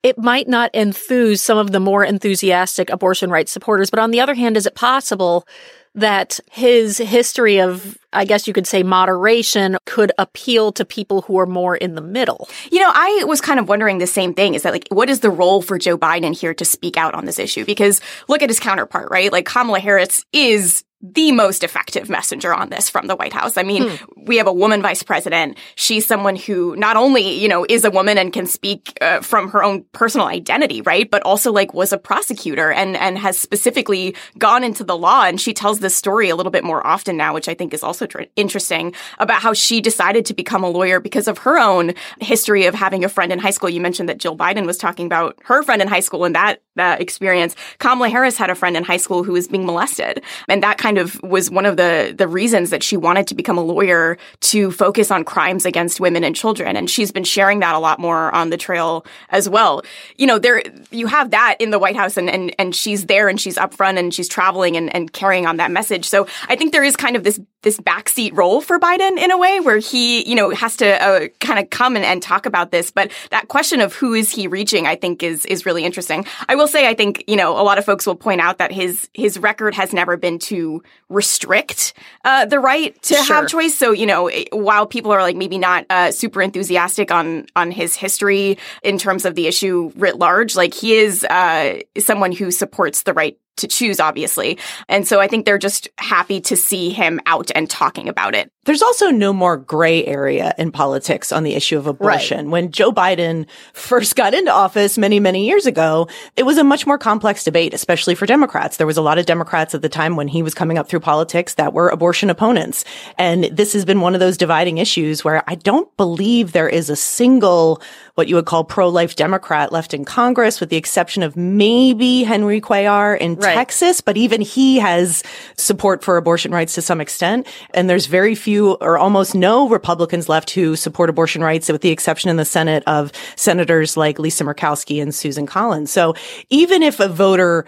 it 0.03 0.17
might 0.17 0.49
not 0.49 0.69
enthuse 0.73 1.41
some 1.41 1.57
of 1.57 1.71
the 1.71 1.79
more 1.79 2.03
enthusiastic 2.03 2.89
abortion 2.89 3.29
rights 3.29 3.53
supporters, 3.53 3.89
but 3.89 3.99
on 3.99 4.11
the 4.11 4.19
other 4.19 4.33
hand, 4.33 4.57
is 4.57 4.65
it 4.65 4.75
possible 4.75 5.47
that 5.95 6.41
his 6.51 6.97
history 6.97 7.61
of, 7.61 7.97
I 8.11 8.25
guess 8.25 8.45
you 8.45 8.53
could 8.53 8.67
say, 8.67 8.83
moderation 8.83 9.77
could 9.85 10.11
appeal 10.17 10.73
to 10.73 10.83
people 10.83 11.21
who 11.21 11.39
are 11.39 11.45
more 11.45 11.77
in 11.77 11.95
the 11.95 12.01
middle? 12.01 12.49
You 12.69 12.79
know, 12.79 12.91
I 12.93 13.23
was 13.25 13.39
kind 13.39 13.61
of 13.61 13.69
wondering 13.69 13.99
the 13.99 14.07
same 14.07 14.33
thing 14.33 14.55
is 14.55 14.63
that 14.63 14.73
like, 14.73 14.89
what 14.89 15.09
is 15.09 15.21
the 15.21 15.29
role 15.29 15.61
for 15.61 15.77
Joe 15.77 15.97
Biden 15.97 16.37
here 16.37 16.53
to 16.53 16.65
speak 16.65 16.97
out 16.97 17.13
on 17.13 17.23
this 17.23 17.39
issue? 17.39 17.63
Because 17.63 18.01
look 18.27 18.43
at 18.43 18.49
his 18.49 18.59
counterpart, 18.59 19.09
right? 19.09 19.31
Like 19.31 19.45
Kamala 19.45 19.79
Harris 19.79 20.25
is 20.33 20.83
the 21.01 21.31
most 21.31 21.63
effective 21.63 22.09
messenger 22.09 22.53
on 22.53 22.69
this 22.69 22.89
from 22.89 23.07
the 23.07 23.15
White 23.15 23.31
House. 23.31 23.55
I 23.55 23.63
mean, 23.63 23.97
we 24.17 24.35
have 24.35 24.47
a 24.47 24.53
woman 24.53 24.81
vice 24.81 25.01
president. 25.01 25.57
She's 25.75 26.05
someone 26.05 26.35
who 26.35 26.75
not 26.75 26.97
only, 26.97 27.39
you 27.39 27.47
know, 27.47 27.65
is 27.69 27.85
a 27.85 27.91
woman 27.91 28.17
and 28.17 28.33
can 28.33 28.45
speak 28.45 28.97
uh, 28.99 29.21
from 29.21 29.49
her 29.51 29.63
own 29.63 29.85
personal 29.93 30.27
identity, 30.27 30.81
right? 30.81 31.09
But 31.09 31.23
also 31.23 31.53
like 31.53 31.73
was 31.73 31.93
a 31.93 31.97
prosecutor 31.97 32.69
and, 32.69 32.97
and 32.97 33.17
has 33.17 33.37
specifically 33.37 34.13
gone 34.37 34.63
into 34.63 34.83
the 34.83 34.97
law. 34.97 35.23
And 35.23 35.39
she 35.39 35.53
tells 35.53 35.79
this 35.79 35.95
story 35.95 36.29
a 36.29 36.35
little 36.35 36.51
bit 36.51 36.65
more 36.65 36.85
often 36.85 37.15
now, 37.15 37.33
which 37.33 37.47
I 37.47 37.53
think 37.53 37.73
is 37.73 37.81
also 37.81 38.05
tr- 38.05 38.23
interesting 38.35 38.93
about 39.19 39.41
how 39.41 39.53
she 39.53 39.79
decided 39.79 40.25
to 40.25 40.33
become 40.33 40.65
a 40.65 40.69
lawyer 40.69 40.99
because 40.99 41.29
of 41.29 41.37
her 41.39 41.57
own 41.57 41.93
history 42.19 42.65
of 42.65 42.75
having 42.75 43.05
a 43.05 43.09
friend 43.09 43.31
in 43.31 43.39
high 43.39 43.51
school. 43.51 43.69
You 43.69 43.79
mentioned 43.79 44.09
that 44.09 44.17
Jill 44.17 44.35
Biden 44.35 44.65
was 44.65 44.77
talking 44.77 45.05
about 45.05 45.37
her 45.45 45.63
friend 45.63 45.81
in 45.81 45.87
high 45.87 46.01
school 46.01 46.25
and 46.25 46.35
that, 46.35 46.61
that 46.75 46.99
experience. 46.99 47.55
Kamala 47.77 48.09
Harris 48.09 48.35
had 48.35 48.49
a 48.49 48.55
friend 48.55 48.75
in 48.75 48.83
high 48.83 48.97
school 48.97 49.23
who 49.23 49.31
was 49.31 49.47
being 49.47 49.65
molested. 49.65 50.21
And 50.49 50.61
that 50.61 50.77
kind 50.77 50.88
of 50.97 51.21
was 51.21 51.51
one 51.51 51.65
of 51.65 51.77
the, 51.77 52.13
the 52.17 52.27
reasons 52.27 52.69
that 52.69 52.83
she 52.83 52.97
wanted 52.97 53.27
to 53.27 53.35
become 53.35 53.57
a 53.57 53.63
lawyer 53.63 54.17
to 54.41 54.71
focus 54.71 55.11
on 55.11 55.23
crimes 55.23 55.65
against 55.65 55.99
women 55.99 56.23
and 56.23 56.35
children. 56.35 56.75
And 56.75 56.89
she's 56.89 57.11
been 57.11 57.23
sharing 57.23 57.59
that 57.59 57.75
a 57.75 57.79
lot 57.79 57.99
more 57.99 58.33
on 58.33 58.49
the 58.49 58.57
trail 58.57 59.05
as 59.29 59.47
well. 59.47 59.83
You 60.17 60.27
know, 60.27 60.39
there, 60.39 60.63
you 60.91 61.07
have 61.07 61.31
that 61.31 61.57
in 61.59 61.69
the 61.69 61.79
White 61.79 61.95
House 61.95 62.17
and, 62.17 62.29
and, 62.29 62.55
and 62.57 62.75
she's 62.75 63.05
there 63.05 63.29
and 63.29 63.39
she's 63.39 63.57
upfront 63.57 63.99
and 63.99 64.13
she's 64.13 64.27
traveling 64.27 64.75
and, 64.77 64.93
and 64.95 65.11
carrying 65.11 65.45
on 65.45 65.57
that 65.57 65.71
message. 65.71 66.05
So 66.05 66.27
I 66.47 66.55
think 66.55 66.71
there 66.71 66.83
is 66.83 66.95
kind 66.95 67.15
of 67.15 67.23
this, 67.23 67.39
this 67.61 67.79
backseat 67.79 68.35
role 68.35 68.61
for 68.61 68.79
Biden 68.79 69.17
in 69.17 69.31
a 69.31 69.37
way 69.37 69.59
where 69.59 69.79
he, 69.79 70.27
you 70.27 70.35
know, 70.35 70.49
has 70.51 70.77
to 70.77 71.03
uh, 71.03 71.27
kind 71.39 71.59
of 71.59 71.69
come 71.69 71.95
and, 71.95 72.05
and 72.05 72.21
talk 72.21 72.45
about 72.45 72.71
this. 72.71 72.89
But 72.89 73.11
that 73.31 73.49
question 73.49 73.81
of 73.81 73.93
who 73.93 74.13
is 74.13 74.31
he 74.31 74.47
reaching, 74.47 74.87
I 74.87 74.95
think 74.95 75.23
is, 75.23 75.45
is 75.45 75.65
really 75.65 75.83
interesting. 75.83 76.25
I 76.47 76.55
will 76.55 76.67
say, 76.67 76.87
I 76.87 76.93
think, 76.93 77.23
you 77.27 77.35
know, 77.35 77.59
a 77.59 77.63
lot 77.63 77.77
of 77.77 77.85
folks 77.85 78.05
will 78.05 78.15
point 78.15 78.41
out 78.41 78.57
that 78.59 78.71
his, 78.71 79.09
his 79.13 79.37
record 79.37 79.75
has 79.75 79.93
never 79.93 80.15
been 80.15 80.39
to 80.79 80.87
restrict 81.09 81.93
uh, 82.23 82.45
the 82.45 82.59
right 82.59 82.99
to 83.03 83.15
Sure. 83.15 83.35
have 83.35 83.47
choice. 83.47 83.77
So, 83.77 83.91
you 83.91 84.05
know, 84.05 84.29
while 84.51 84.85
people 84.85 85.11
are 85.11 85.21
like 85.21 85.35
maybe 85.35 85.57
not 85.57 85.85
uh, 85.89 86.11
super 86.11 86.41
enthusiastic 86.41 87.11
on 87.11 87.45
on 87.55 87.71
his 87.71 87.95
history 87.95 88.57
in 88.83 88.97
terms 88.97 89.25
of 89.25 89.35
the 89.35 89.47
issue 89.47 89.91
writ 89.95 90.17
large, 90.17 90.55
like 90.55 90.73
he 90.73 90.93
is 90.93 91.23
uh, 91.23 91.79
someone 91.97 92.31
who 92.31 92.51
supports 92.51 93.03
the 93.03 93.13
right 93.13 93.37
to 93.59 93.67
choose, 93.67 93.99
obviously. 93.99 94.57
And 94.87 95.07
so 95.07 95.19
I 95.19 95.27
think 95.27 95.45
they're 95.45 95.57
just 95.57 95.87
happy 95.97 96.41
to 96.41 96.55
see 96.55 96.89
him 96.89 97.19
out 97.25 97.51
and 97.55 97.69
talking 97.69 98.09
about 98.09 98.35
it. 98.35 98.51
There's 98.65 98.81
also 98.83 99.09
no 99.09 99.33
more 99.33 99.57
gray 99.57 100.05
area 100.05 100.53
in 100.59 100.71
politics 100.71 101.31
on 101.31 101.43
the 101.43 101.55
issue 101.55 101.77
of 101.77 101.87
abortion. 101.87 102.51
When 102.51 102.71
Joe 102.71 102.91
Biden 102.91 103.47
first 103.73 104.15
got 104.15 104.35
into 104.35 104.51
office 104.51 104.97
many, 104.97 105.19
many 105.19 105.47
years 105.47 105.65
ago, 105.65 106.07
it 106.35 106.43
was 106.43 106.59
a 106.59 106.63
much 106.63 106.85
more 106.85 106.99
complex 106.99 107.43
debate, 107.43 107.73
especially 107.73 108.13
for 108.13 108.27
Democrats. 108.27 108.77
There 108.77 108.85
was 108.85 108.97
a 108.97 109.01
lot 109.01 109.17
of 109.17 109.25
Democrats 109.25 109.73
at 109.73 109.81
the 109.81 109.89
time 109.89 110.15
when 110.15 110.27
he 110.27 110.43
was 110.43 110.53
coming 110.53 110.77
up 110.77 110.87
through 110.87 110.99
politics 110.99 111.55
that 111.55 111.73
were 111.73 111.89
abortion 111.89 112.29
opponents. 112.29 112.85
And 113.17 113.45
this 113.45 113.73
has 113.73 113.85
been 113.85 114.01
one 114.01 114.13
of 114.13 114.19
those 114.19 114.37
dividing 114.37 114.77
issues 114.77 115.23
where 115.23 115.43
I 115.47 115.55
don't 115.55 115.95
believe 115.97 116.51
there 116.51 116.69
is 116.69 116.91
a 116.91 116.95
single, 116.95 117.81
what 118.19 118.27
you 118.27 118.35
would 118.35 118.45
call 118.45 118.65
pro-life 118.65 119.15
Democrat 119.15 119.71
left 119.71 119.93
in 119.93 120.03
Congress, 120.03 120.59
with 120.59 120.69
the 120.69 120.75
exception 120.75 121.23
of 121.23 121.37
maybe 121.37 122.23
Henry 122.23 122.59
Cuellar 122.59 123.17
in 123.17 123.37
Texas. 123.37 124.01
But 124.01 124.17
even 124.17 124.41
he 124.41 124.77
has 124.77 125.23
support 125.55 126.03
for 126.03 126.17
abortion 126.17 126.51
rights 126.51 126.75
to 126.75 126.81
some 126.81 126.99
extent. 126.99 127.47
And 127.73 127.89
there's 127.89 128.07
very 128.07 128.35
few 128.35 128.73
or 128.81 128.97
almost 128.97 129.35
no 129.35 129.69
Republicans 129.69 130.27
left 130.27 130.49
who 130.49 130.75
support 130.75 131.09
abortion 131.09 131.41
rights, 131.41 131.71
with 131.71 131.81
the 131.81 131.91
exception 131.91 132.29
in 132.29 132.35
the 132.35 132.43
Senate 132.43 132.83
of 132.87 133.13
senators 133.37 133.95
like 133.95 134.19
Lisa 134.19 134.43
Murkowski 134.43 135.01
and 135.01 135.15
Susan 135.15 135.45
Collins. 135.45 135.89
So 135.89 136.13
even 136.49 136.83
if 136.83 136.99
a 136.99 137.07
voter 137.07 137.65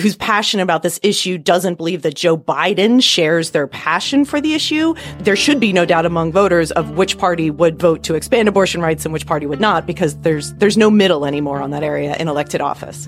who's 0.00 0.16
passionate 0.16 0.62
about 0.62 0.82
this 0.82 0.98
issue 1.02 1.36
doesn't 1.36 1.76
believe 1.76 2.00
that 2.00 2.14
Joe 2.14 2.36
Biden 2.38 3.02
shares 3.02 3.50
their 3.50 3.66
passion 3.66 4.24
for 4.24 4.40
the 4.40 4.54
issue, 4.54 4.94
there 5.18 5.36
should 5.36 5.60
be 5.60 5.70
no 5.70 5.84
doubt 5.84 6.06
among 6.06 6.32
voters 6.32 6.72
of 6.72 6.92
which 6.92 7.18
party 7.18 7.50
would 7.50 7.78
vote 7.78 8.02
to 8.04 8.14
expand 8.14 8.48
abortion 8.48 8.80
rights 8.80 9.04
and 9.04 9.12
which 9.12 9.26
party 9.26 9.44
would 9.44 9.60
not, 9.60 9.86
because 9.86 10.16
there's 10.20 10.54
there's 10.54 10.78
no 10.78 10.90
middle 10.90 11.26
anymore 11.26 11.60
on 11.60 11.72
that 11.72 11.82
area 11.82 12.16
in 12.16 12.26
elected 12.26 12.62
office. 12.62 13.06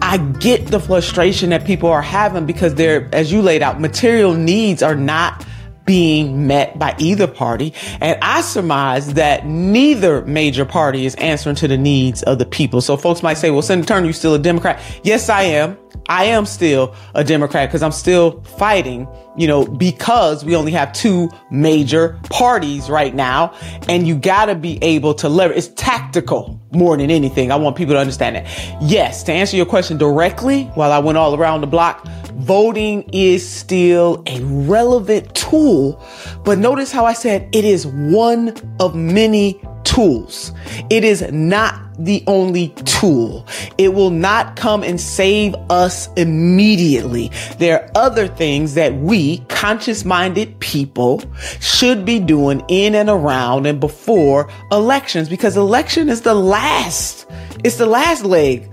I 0.00 0.18
get 0.38 0.68
the 0.68 0.78
frustration 0.78 1.50
that 1.50 1.64
people 1.64 1.90
are 1.90 2.00
having 2.00 2.46
because 2.46 2.76
they're, 2.76 3.08
as 3.12 3.32
you 3.32 3.42
laid 3.42 3.62
out, 3.62 3.80
material 3.80 4.34
needs 4.34 4.80
are 4.80 4.94
not 4.94 5.44
being 5.86 6.46
met 6.46 6.78
by 6.78 6.94
either 6.98 7.26
party. 7.26 7.72
And 8.00 8.18
I 8.20 8.42
surmise 8.42 9.14
that 9.14 9.46
neither 9.46 10.22
major 10.22 10.64
party 10.64 11.06
is 11.06 11.14
answering 11.14 11.56
to 11.56 11.68
the 11.68 11.78
needs 11.78 12.22
of 12.24 12.38
the 12.38 12.46
people. 12.46 12.80
So 12.80 12.96
folks 12.96 13.22
might 13.22 13.34
say, 13.34 13.50
well, 13.50 13.62
Senator 13.62 13.88
Turner, 13.88 14.06
you 14.06 14.12
still 14.12 14.34
a 14.34 14.38
Democrat? 14.38 14.80
Yes, 15.02 15.28
I 15.28 15.42
am. 15.42 15.78
I 16.08 16.24
am 16.26 16.46
still 16.46 16.94
a 17.14 17.24
Democrat 17.24 17.68
because 17.68 17.82
I'm 17.82 17.92
still 17.92 18.42
fighting, 18.42 19.08
you 19.36 19.46
know, 19.46 19.64
because 19.64 20.44
we 20.44 20.54
only 20.56 20.72
have 20.72 20.92
two 20.92 21.28
major 21.50 22.18
parties 22.30 22.88
right 22.88 23.14
now. 23.14 23.54
And 23.88 24.06
you 24.06 24.16
got 24.16 24.46
to 24.46 24.54
be 24.54 24.78
able 24.82 25.14
to 25.14 25.28
leverage. 25.28 25.58
It's 25.58 25.68
tactical 25.68 26.60
more 26.72 26.96
than 26.96 27.10
anything. 27.10 27.50
I 27.50 27.56
want 27.56 27.76
people 27.76 27.94
to 27.94 28.00
understand 28.00 28.36
that. 28.36 28.82
Yes, 28.82 29.22
to 29.24 29.32
answer 29.32 29.56
your 29.56 29.66
question 29.66 29.96
directly, 29.96 30.64
while 30.74 30.92
I 30.92 30.98
went 30.98 31.18
all 31.18 31.34
around 31.34 31.60
the 31.60 31.66
block, 31.66 32.06
voting 32.34 33.02
is 33.12 33.48
still 33.48 34.22
a 34.26 34.40
relevant 34.42 35.34
tool. 35.34 36.02
But 36.44 36.58
notice 36.58 36.92
how 36.92 37.04
I 37.04 37.12
said 37.12 37.48
it 37.52 37.64
is 37.64 37.86
one 37.86 38.54
of 38.80 38.94
many 38.94 39.60
tools. 39.86 40.52
It 40.90 41.04
is 41.04 41.22
not 41.32 41.80
the 41.98 42.22
only 42.26 42.68
tool. 42.84 43.46
It 43.78 43.94
will 43.94 44.10
not 44.10 44.56
come 44.56 44.82
and 44.82 45.00
save 45.00 45.54
us 45.70 46.08
immediately. 46.16 47.30
There 47.58 47.82
are 47.82 47.90
other 47.94 48.28
things 48.28 48.74
that 48.74 48.94
we, 48.96 49.38
conscious 49.48 50.04
minded 50.04 50.58
people, 50.60 51.22
should 51.60 52.04
be 52.04 52.18
doing 52.18 52.62
in 52.68 52.94
and 52.94 53.08
around 53.08 53.66
and 53.66 53.80
before 53.80 54.50
elections 54.70 55.28
because 55.28 55.56
election 55.56 56.08
is 56.08 56.22
the 56.22 56.34
last, 56.34 57.26
it's 57.64 57.76
the 57.76 57.86
last 57.86 58.24
leg 58.24 58.68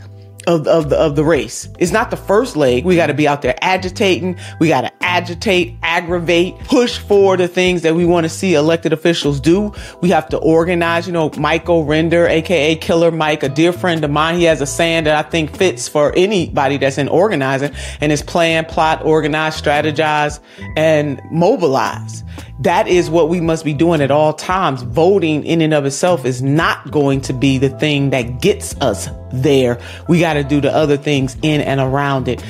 of, 0.48 0.68
of 0.68 0.90
the 0.90 0.98
of 0.98 1.16
the 1.16 1.24
race. 1.24 1.68
It's 1.80 1.92
not 1.92 2.12
the 2.12 2.18
first 2.18 2.56
leg. 2.56 2.86
We 2.86 2.96
got 2.96 3.08
to 3.08 3.14
be 3.14 3.28
out 3.28 3.42
there 3.42 3.56
agitating. 3.62 4.38
We 4.60 4.68
got 4.68 4.82
to 4.82 4.92
agitate, 5.04 5.76
aggravate, 5.82 6.58
push 6.60 6.98
for 6.98 7.38
the 7.38 7.48
things 7.48 7.84
that 7.84 7.96
we 7.96 8.06
want 8.06 8.26
to 8.26 8.30
see 8.30 8.56
elected 8.56 8.94
officials 8.94 9.40
do. 9.40 9.74
We 10.02 10.10
have 10.10 10.30
to 10.30 10.38
organize. 10.38 11.08
You 11.08 11.14
know, 11.14 11.32
Michael 11.38 11.86
Render, 11.86 12.28
aka 12.28 12.76
Killer 12.76 13.12
Mike, 13.12 13.44
a 13.44 13.50
dear 13.50 13.74
friend 13.74 14.04
of 14.04 14.12
mine, 14.12 14.38
he 14.38 14.44
has 14.46 14.62
a 14.62 14.66
saying 14.66 15.06
that 15.06 15.26
I 15.26 15.28
think 15.30 15.56
fits 15.56 15.88
for 15.88 16.14
anybody 16.16 16.78
that's 16.78 16.98
in 16.98 17.08
organizing, 17.08 17.72
and 18.02 18.12
it's 18.12 18.22
plan, 18.22 18.66
plot, 18.66 19.04
organize, 19.06 19.60
strategize, 19.62 20.40
and 20.76 21.22
mobilize. 21.32 22.24
That 22.60 22.88
is 22.88 23.10
what 23.10 23.30
we 23.30 23.42
must 23.42 23.66
be 23.66 23.74
doing 23.74 24.02
at 24.02 24.12
all 24.12 24.34
times. 24.34 24.84
Voting 24.84 25.44
in 25.44 25.62
and 25.62 25.74
of 25.74 25.86
itself 25.86 26.24
is 26.24 26.42
not 26.42 26.92
going 26.92 27.22
to 27.22 27.34
be 27.34 27.58
the 27.58 27.70
thing 27.70 28.12
that 28.12 28.42
gets 28.42 28.76
us 28.80 29.10
there. 29.34 29.80
We 30.08 30.20
got 30.20 30.33
to 30.34 30.44
do 30.44 30.62
the 30.62 30.74
other 30.74 30.98
things 30.98 31.38
in 31.42 31.62
and 31.62 31.80
around 31.80 32.28
it. 32.28 32.44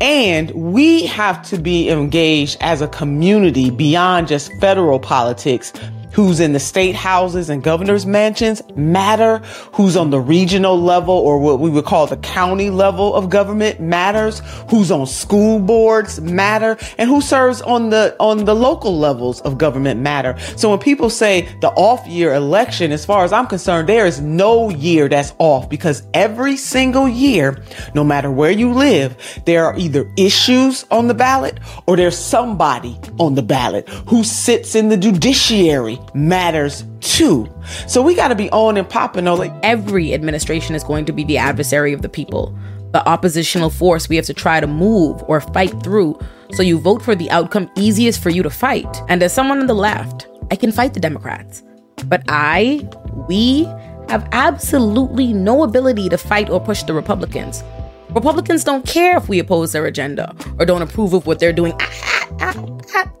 And 0.00 0.50
we 0.52 1.06
have 1.06 1.42
to 1.48 1.58
be 1.58 1.90
engaged 1.90 2.56
as 2.60 2.80
a 2.80 2.88
community 2.88 3.70
beyond 3.70 4.28
just 4.28 4.52
federal 4.60 5.00
politics 5.00 5.72
who's 6.18 6.40
in 6.40 6.52
the 6.52 6.58
state 6.58 6.96
houses 6.96 7.48
and 7.48 7.62
governor's 7.62 8.04
mansions 8.04 8.60
matter. 8.74 9.38
Who's 9.74 9.96
on 9.96 10.10
the 10.10 10.18
regional 10.18 10.76
level 10.76 11.14
or 11.14 11.38
what 11.38 11.60
we 11.60 11.70
would 11.70 11.84
call 11.84 12.08
the 12.08 12.16
county 12.16 12.70
level 12.70 13.14
of 13.14 13.30
government 13.30 13.78
matters. 13.78 14.42
Who's 14.68 14.90
on 14.90 15.06
school 15.06 15.60
boards 15.60 16.20
matter 16.20 16.76
and 16.98 17.08
who 17.08 17.20
serves 17.20 17.62
on 17.62 17.90
the, 17.90 18.16
on 18.18 18.46
the 18.46 18.54
local 18.54 18.98
levels 18.98 19.40
of 19.42 19.58
government 19.58 20.00
matter. 20.00 20.36
So 20.56 20.70
when 20.70 20.80
people 20.80 21.08
say 21.08 21.42
the 21.60 21.68
off 21.68 22.04
year 22.08 22.34
election, 22.34 22.90
as 22.90 23.04
far 23.04 23.22
as 23.22 23.32
I'm 23.32 23.46
concerned, 23.46 23.88
there 23.88 24.04
is 24.04 24.20
no 24.20 24.70
year 24.70 25.08
that's 25.08 25.32
off 25.38 25.70
because 25.70 26.02
every 26.14 26.56
single 26.56 27.08
year, 27.08 27.62
no 27.94 28.02
matter 28.02 28.28
where 28.28 28.50
you 28.50 28.72
live, 28.72 29.16
there 29.46 29.66
are 29.66 29.78
either 29.78 30.10
issues 30.16 30.84
on 30.90 31.06
the 31.06 31.14
ballot 31.14 31.60
or 31.86 31.96
there's 31.96 32.18
somebody 32.18 32.98
on 33.20 33.36
the 33.36 33.42
ballot 33.42 33.88
who 34.08 34.24
sits 34.24 34.74
in 34.74 34.88
the 34.88 34.96
judiciary 34.96 35.96
matters 36.14 36.84
too. 37.00 37.48
So 37.86 38.02
we 38.02 38.14
got 38.14 38.28
to 38.28 38.34
be 38.34 38.50
on 38.50 38.76
and 38.76 38.88
popping. 38.88 39.24
Like 39.24 39.52
every 39.62 40.14
administration 40.14 40.74
is 40.74 40.84
going 40.84 41.04
to 41.06 41.12
be 41.12 41.24
the 41.24 41.38
adversary 41.38 41.92
of 41.92 42.02
the 42.02 42.08
people, 42.08 42.56
the 42.92 43.06
oppositional 43.08 43.70
force 43.70 44.08
we 44.08 44.16
have 44.16 44.26
to 44.26 44.34
try 44.34 44.60
to 44.60 44.66
move 44.66 45.22
or 45.28 45.40
fight 45.40 45.82
through. 45.82 46.18
So 46.52 46.62
you 46.62 46.78
vote 46.78 47.02
for 47.02 47.14
the 47.14 47.30
outcome 47.30 47.70
easiest 47.76 48.22
for 48.22 48.30
you 48.30 48.42
to 48.42 48.50
fight. 48.50 49.02
And 49.08 49.22
as 49.22 49.32
someone 49.32 49.60
on 49.60 49.66
the 49.66 49.74
left, 49.74 50.28
I 50.50 50.56
can 50.56 50.72
fight 50.72 50.94
the 50.94 51.00
Democrats. 51.00 51.62
But 52.06 52.22
I, 52.28 52.88
we, 53.28 53.66
have 54.08 54.26
absolutely 54.32 55.32
no 55.34 55.62
ability 55.62 56.08
to 56.08 56.16
fight 56.16 56.48
or 56.48 56.60
push 56.60 56.82
the 56.82 56.94
Republicans. 56.94 57.62
Republicans 58.10 58.64
don't 58.64 58.86
care 58.86 59.18
if 59.18 59.28
we 59.28 59.38
oppose 59.38 59.72
their 59.72 59.84
agenda 59.84 60.34
or 60.58 60.64
don't 60.64 60.80
approve 60.80 61.12
of 61.12 61.26
what 61.26 61.38
they're 61.38 61.52
doing. 61.52 61.74
Ah, 61.78 62.28
ah, 62.40 62.78
ah. 62.94 63.12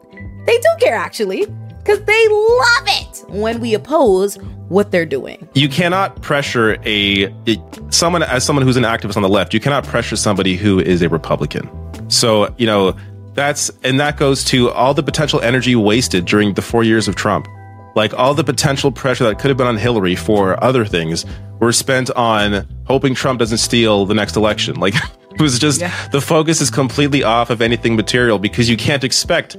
They 0.46 0.56
do 0.56 0.68
care, 0.80 0.94
actually 0.94 1.46
because 1.88 2.04
they 2.04 2.28
love 2.28 2.84
it 2.86 3.24
when 3.28 3.60
we 3.60 3.72
oppose 3.72 4.36
what 4.68 4.90
they're 4.90 5.06
doing. 5.06 5.48
You 5.54 5.70
cannot 5.70 6.20
pressure 6.20 6.76
a, 6.84 7.24
a 7.46 7.56
someone 7.90 8.22
as 8.22 8.44
someone 8.44 8.62
who's 8.64 8.76
an 8.76 8.82
activist 8.82 9.16
on 9.16 9.22
the 9.22 9.28
left. 9.28 9.54
You 9.54 9.60
cannot 9.60 9.84
pressure 9.84 10.16
somebody 10.16 10.54
who 10.56 10.78
is 10.78 11.00
a 11.00 11.08
Republican. 11.08 11.70
So 12.10 12.54
you 12.58 12.66
know 12.66 12.94
that's 13.32 13.70
and 13.84 13.98
that 14.00 14.18
goes 14.18 14.44
to 14.46 14.70
all 14.70 14.92
the 14.92 15.02
potential 15.02 15.40
energy 15.40 15.76
wasted 15.76 16.26
during 16.26 16.52
the 16.52 16.62
four 16.62 16.84
years 16.84 17.08
of 17.08 17.16
Trump. 17.16 17.48
Like 17.96 18.12
all 18.12 18.34
the 18.34 18.44
potential 18.44 18.92
pressure 18.92 19.24
that 19.24 19.38
could 19.38 19.48
have 19.48 19.56
been 19.56 19.66
on 19.66 19.78
Hillary 19.78 20.14
for 20.14 20.62
other 20.62 20.84
things 20.84 21.24
were 21.58 21.72
spent 21.72 22.10
on 22.10 22.68
hoping 22.84 23.14
Trump 23.14 23.38
doesn't 23.38 23.58
steal 23.58 24.04
the 24.04 24.14
next 24.14 24.36
election. 24.36 24.76
Like 24.76 24.94
it 25.32 25.40
was 25.40 25.58
just 25.58 25.80
yeah. 25.80 26.08
the 26.08 26.20
focus 26.20 26.60
is 26.60 26.70
completely 26.70 27.22
off 27.22 27.48
of 27.48 27.62
anything 27.62 27.96
material 27.96 28.38
because 28.38 28.68
you 28.68 28.76
can't 28.76 29.04
expect 29.04 29.56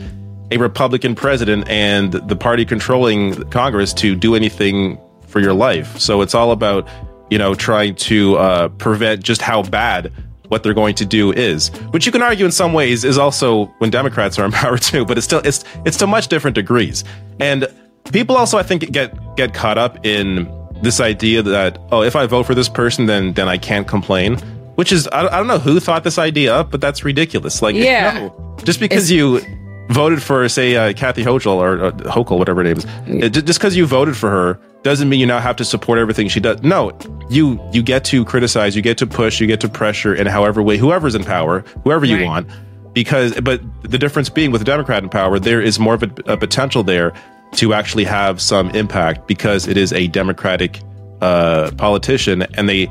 a 0.51 0.57
Republican 0.57 1.15
president 1.15 1.67
and 1.69 2.13
the 2.13 2.35
party 2.35 2.65
controlling 2.65 3.35
Congress 3.49 3.93
to 3.93 4.15
do 4.15 4.35
anything 4.35 4.99
for 5.27 5.39
your 5.39 5.53
life. 5.53 5.97
So 5.99 6.21
it's 6.21 6.33
all 6.33 6.51
about, 6.51 6.87
you 7.29 7.37
know, 7.37 7.53
trying 7.55 7.95
to 7.95 8.37
uh, 8.37 8.69
prevent 8.69 9.23
just 9.23 9.41
how 9.41 9.63
bad 9.63 10.11
what 10.47 10.63
they're 10.63 10.73
going 10.73 10.95
to 10.95 11.05
do 11.05 11.31
is, 11.31 11.69
which 11.91 12.05
you 12.05 12.11
can 12.11 12.23
argue 12.23 12.45
in 12.45 12.51
some 12.51 12.73
ways 12.73 13.05
is 13.05 13.17
also 13.17 13.65
when 13.77 13.91
Democrats 13.91 14.39
are 14.39 14.45
in 14.45 14.51
power 14.63 14.77
too, 14.77 15.05
but 15.05 15.17
it's 15.17 15.25
still 15.25 15.41
it's 15.45 15.63
it's 15.85 15.97
to 15.97 16.07
much 16.07 16.27
different 16.27 16.55
degrees. 16.55 17.03
And 17.39 17.67
people 18.11 18.35
also 18.35 18.57
I 18.57 18.63
think 18.63 18.91
get 18.91 19.15
get 19.35 19.53
caught 19.53 19.77
up 19.77 20.03
in 20.05 20.51
this 20.81 20.99
idea 20.99 21.43
that 21.43 21.77
oh, 21.91 22.01
if 22.01 22.15
I 22.15 22.25
vote 22.25 22.47
for 22.47 22.55
this 22.55 22.69
person, 22.69 23.05
then 23.05 23.33
then 23.33 23.47
I 23.47 23.57
can't 23.57 23.87
complain. 23.87 24.37
Which 24.75 24.91
is 24.91 25.07
I, 25.09 25.27
I 25.27 25.37
don't 25.37 25.47
know 25.47 25.59
who 25.59 25.79
thought 25.79 26.03
this 26.03 26.17
idea 26.17 26.55
up, 26.55 26.71
but 26.71 26.81
that's 26.81 27.03
ridiculous. 27.03 27.61
Like, 27.61 27.75
yeah, 27.75 28.13
no, 28.13 28.57
just 28.63 28.79
because 28.79 29.11
it's, 29.11 29.11
you 29.11 29.41
voted 29.89 30.21
for, 30.21 30.47
say, 30.47 30.75
uh, 30.75 30.93
Kathy 30.93 31.23
Hochul 31.23 31.55
or 31.55 31.85
uh, 31.85 31.91
Hochul, 31.91 32.37
whatever 32.37 32.63
her 32.63 32.63
name 32.63 32.77
is, 32.77 32.85
it, 33.07 33.45
just 33.45 33.59
because 33.59 33.75
you 33.75 33.85
voted 33.85 34.15
for 34.15 34.29
her 34.29 34.59
doesn't 34.83 35.09
mean 35.09 35.19
you 35.19 35.25
now 35.25 35.39
have 35.39 35.55
to 35.57 35.65
support 35.65 35.99
everything 35.99 36.29
she 36.29 36.39
does. 36.39 36.61
No, 36.63 36.97
you 37.29 37.59
you 37.73 37.83
get 37.83 38.05
to 38.05 38.23
criticize, 38.23 38.75
you 38.75 38.81
get 38.81 38.97
to 38.99 39.07
push, 39.07 39.41
you 39.41 39.47
get 39.47 39.59
to 39.61 39.69
pressure 39.69 40.13
in 40.13 40.27
however 40.27 40.63
way, 40.63 40.77
whoever's 40.77 41.15
in 41.15 41.23
power, 41.23 41.61
whoever 41.83 42.05
you 42.05 42.17
right. 42.17 42.25
want. 42.25 42.49
Because, 42.93 43.39
but 43.41 43.61
the 43.83 43.97
difference 43.97 44.29
being 44.29 44.51
with 44.51 44.61
a 44.61 44.65
Democrat 44.65 45.03
in 45.03 45.09
power, 45.09 45.37
there 45.37 45.61
is 45.61 45.79
more 45.79 45.93
of 45.93 46.03
a, 46.03 46.11
a 46.25 46.37
potential 46.37 46.83
there 46.83 47.13
to 47.53 47.73
actually 47.73 48.03
have 48.03 48.41
some 48.41 48.69
impact 48.71 49.27
because 49.27 49.67
it 49.67 49.77
is 49.77 49.93
a 49.93 50.07
Democratic 50.07 50.81
uh, 51.21 51.71
politician, 51.77 52.43
and 52.55 52.67
they 52.67 52.89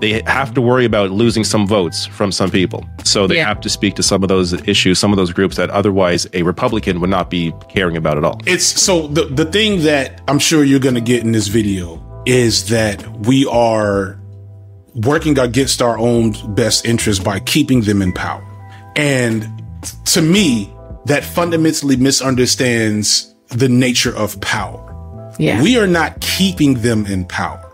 they 0.00 0.22
have 0.26 0.54
to 0.54 0.60
worry 0.60 0.84
about 0.84 1.10
losing 1.10 1.44
some 1.44 1.66
votes 1.66 2.06
from 2.06 2.30
some 2.30 2.50
people. 2.50 2.84
So 3.04 3.26
they 3.26 3.36
yeah. 3.36 3.46
have 3.46 3.60
to 3.62 3.68
speak 3.68 3.94
to 3.96 4.02
some 4.02 4.22
of 4.22 4.28
those 4.28 4.52
issues, 4.68 4.98
some 4.98 5.12
of 5.12 5.16
those 5.16 5.32
groups 5.32 5.56
that 5.56 5.70
otherwise 5.70 6.26
a 6.34 6.42
Republican 6.42 7.00
would 7.00 7.10
not 7.10 7.30
be 7.30 7.52
caring 7.68 7.96
about 7.96 8.16
at 8.16 8.24
all. 8.24 8.40
It's 8.46 8.64
so 8.64 9.08
the, 9.08 9.24
the 9.24 9.44
thing 9.44 9.82
that 9.82 10.20
I'm 10.28 10.38
sure 10.38 10.62
you're 10.64 10.80
going 10.80 10.94
to 10.94 11.00
get 11.00 11.24
in 11.24 11.32
this 11.32 11.48
video 11.48 12.04
is 12.26 12.68
that 12.68 13.06
we 13.26 13.46
are 13.46 14.20
working 14.94 15.38
against 15.38 15.82
our 15.82 15.98
own 15.98 16.34
best 16.54 16.84
interest 16.84 17.24
by 17.24 17.40
keeping 17.40 17.82
them 17.82 18.02
in 18.02 18.12
power. 18.12 18.44
And 18.96 19.46
to 20.06 20.22
me, 20.22 20.72
that 21.06 21.24
fundamentally 21.24 21.96
misunderstands 21.96 23.34
the 23.48 23.68
nature 23.68 24.14
of 24.14 24.40
power. 24.40 24.84
Yeah. 25.38 25.62
We 25.62 25.78
are 25.78 25.86
not 25.86 26.20
keeping 26.20 26.74
them 26.74 27.06
in 27.06 27.24
power, 27.24 27.64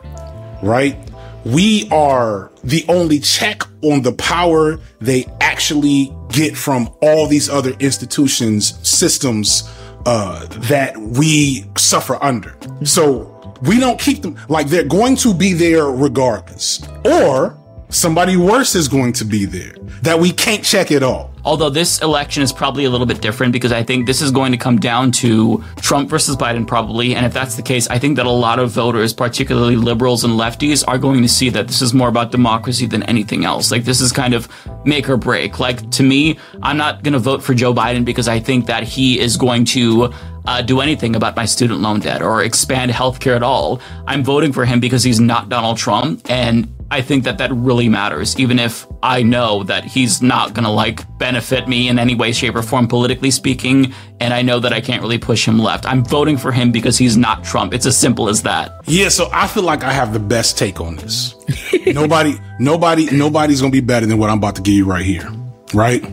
right? 0.62 0.96
We 1.44 1.88
are 1.90 2.50
the 2.62 2.84
only 2.88 3.18
check 3.18 3.62
on 3.82 4.02
the 4.02 4.12
power 4.12 4.78
they 5.00 5.26
actually 5.40 6.14
get 6.30 6.56
from 6.56 6.88
all 7.02 7.26
these 7.26 7.48
other 7.48 7.72
institutions, 7.80 8.78
systems, 8.86 9.70
uh, 10.06 10.46
that 10.68 10.96
we 10.96 11.64
suffer 11.76 12.22
under. 12.22 12.56
So 12.84 13.56
we 13.62 13.78
don't 13.78 13.98
keep 13.98 14.22
them 14.22 14.38
like 14.48 14.68
they're 14.68 14.84
going 14.84 15.16
to 15.16 15.34
be 15.34 15.52
there 15.52 15.86
regardless. 15.86 16.86
Or 17.04 17.58
somebody 17.88 18.36
worse 18.36 18.74
is 18.74 18.88
going 18.88 19.12
to 19.14 19.24
be 19.24 19.44
there 19.44 19.74
that 20.02 20.18
we 20.18 20.32
can't 20.32 20.64
check 20.64 20.90
at 20.90 21.02
all. 21.02 21.33
Although 21.44 21.70
this 21.70 22.00
election 22.00 22.42
is 22.42 22.52
probably 22.52 22.86
a 22.86 22.90
little 22.90 23.06
bit 23.06 23.20
different 23.20 23.52
because 23.52 23.72
I 23.72 23.82
think 23.82 24.06
this 24.06 24.22
is 24.22 24.30
going 24.30 24.52
to 24.52 24.58
come 24.58 24.78
down 24.78 25.12
to 25.12 25.62
Trump 25.76 26.08
versus 26.08 26.36
Biden, 26.36 26.66
probably. 26.66 27.14
And 27.14 27.26
if 27.26 27.34
that's 27.34 27.54
the 27.54 27.62
case, 27.62 27.86
I 27.88 27.98
think 27.98 28.16
that 28.16 28.26
a 28.26 28.30
lot 28.30 28.58
of 28.58 28.70
voters, 28.70 29.12
particularly 29.12 29.76
liberals 29.76 30.24
and 30.24 30.34
lefties, 30.34 30.84
are 30.88 30.98
going 30.98 31.22
to 31.22 31.28
see 31.28 31.50
that 31.50 31.66
this 31.66 31.82
is 31.82 31.92
more 31.92 32.08
about 32.08 32.32
democracy 32.32 32.86
than 32.86 33.02
anything 33.04 33.44
else. 33.44 33.70
Like, 33.70 33.84
this 33.84 34.00
is 34.00 34.10
kind 34.10 34.32
of 34.32 34.48
make 34.86 35.08
or 35.08 35.16
break. 35.16 35.60
Like, 35.60 35.90
to 35.92 36.02
me, 36.02 36.38
I'm 36.62 36.76
not 36.76 37.02
going 37.02 37.12
to 37.12 37.18
vote 37.18 37.42
for 37.42 37.54
Joe 37.54 37.74
Biden 37.74 38.04
because 38.04 38.28
I 38.28 38.40
think 38.40 38.66
that 38.66 38.82
he 38.82 39.20
is 39.20 39.36
going 39.36 39.66
to 39.66 40.12
uh, 40.46 40.62
do 40.62 40.80
anything 40.80 41.16
about 41.16 41.36
my 41.36 41.44
student 41.44 41.80
loan 41.80 42.00
debt 42.00 42.22
or 42.22 42.42
expand 42.42 42.90
healthcare 42.90 43.36
at 43.36 43.42
all. 43.42 43.80
I'm 44.06 44.22
voting 44.22 44.52
for 44.52 44.64
him 44.64 44.80
because 44.80 45.02
he's 45.02 45.20
not 45.20 45.48
Donald 45.48 45.78
Trump. 45.78 46.30
And 46.30 46.73
I 46.90 47.00
think 47.00 47.24
that 47.24 47.38
that 47.38 47.52
really 47.52 47.88
matters, 47.88 48.38
even 48.38 48.58
if 48.58 48.86
I 49.02 49.22
know 49.22 49.64
that 49.64 49.84
he's 49.84 50.22
not 50.22 50.54
going 50.54 50.64
to 50.64 50.70
like 50.70 51.06
benefit 51.18 51.66
me 51.66 51.88
in 51.88 51.98
any 51.98 52.14
way, 52.14 52.32
shape, 52.32 52.54
or 52.54 52.62
form, 52.62 52.86
politically 52.88 53.30
speaking. 53.30 53.92
And 54.20 54.32
I 54.34 54.42
know 54.42 54.60
that 54.60 54.72
I 54.72 54.80
can't 54.80 55.02
really 55.02 55.18
push 55.18 55.46
him 55.46 55.58
left. 55.58 55.86
I'm 55.86 56.04
voting 56.04 56.36
for 56.36 56.52
him 56.52 56.72
because 56.72 56.96
he's 56.98 57.16
not 57.16 57.42
Trump. 57.42 57.74
It's 57.74 57.86
as 57.86 57.96
simple 57.96 58.28
as 58.28 58.42
that. 58.42 58.80
Yeah, 58.86 59.08
so 59.08 59.28
I 59.32 59.48
feel 59.48 59.62
like 59.62 59.82
I 59.82 59.92
have 59.92 60.12
the 60.12 60.20
best 60.20 60.58
take 60.58 60.80
on 60.80 60.96
this. 60.96 61.34
nobody, 61.86 62.36
nobody, 62.60 63.06
nobody's 63.10 63.60
gonna 63.60 63.72
be 63.72 63.80
better 63.80 64.06
than 64.06 64.18
what 64.18 64.30
I'm 64.30 64.38
about 64.38 64.56
to 64.56 64.62
give 64.62 64.74
you 64.74 64.84
right 64.84 65.04
here. 65.04 65.28
Right? 65.72 66.04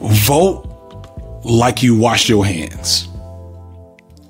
Vote 0.00 0.70
like 1.44 1.82
you 1.82 1.98
wash 1.98 2.28
your 2.28 2.44
hands. 2.44 3.08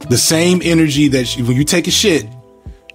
The 0.09 0.18
same 0.18 0.61
energy 0.62 1.09
that 1.09 1.37
you, 1.37 1.45
when 1.45 1.57
you 1.57 1.64
take 1.64 1.87
a 1.89 1.91
shit, 1.91 2.26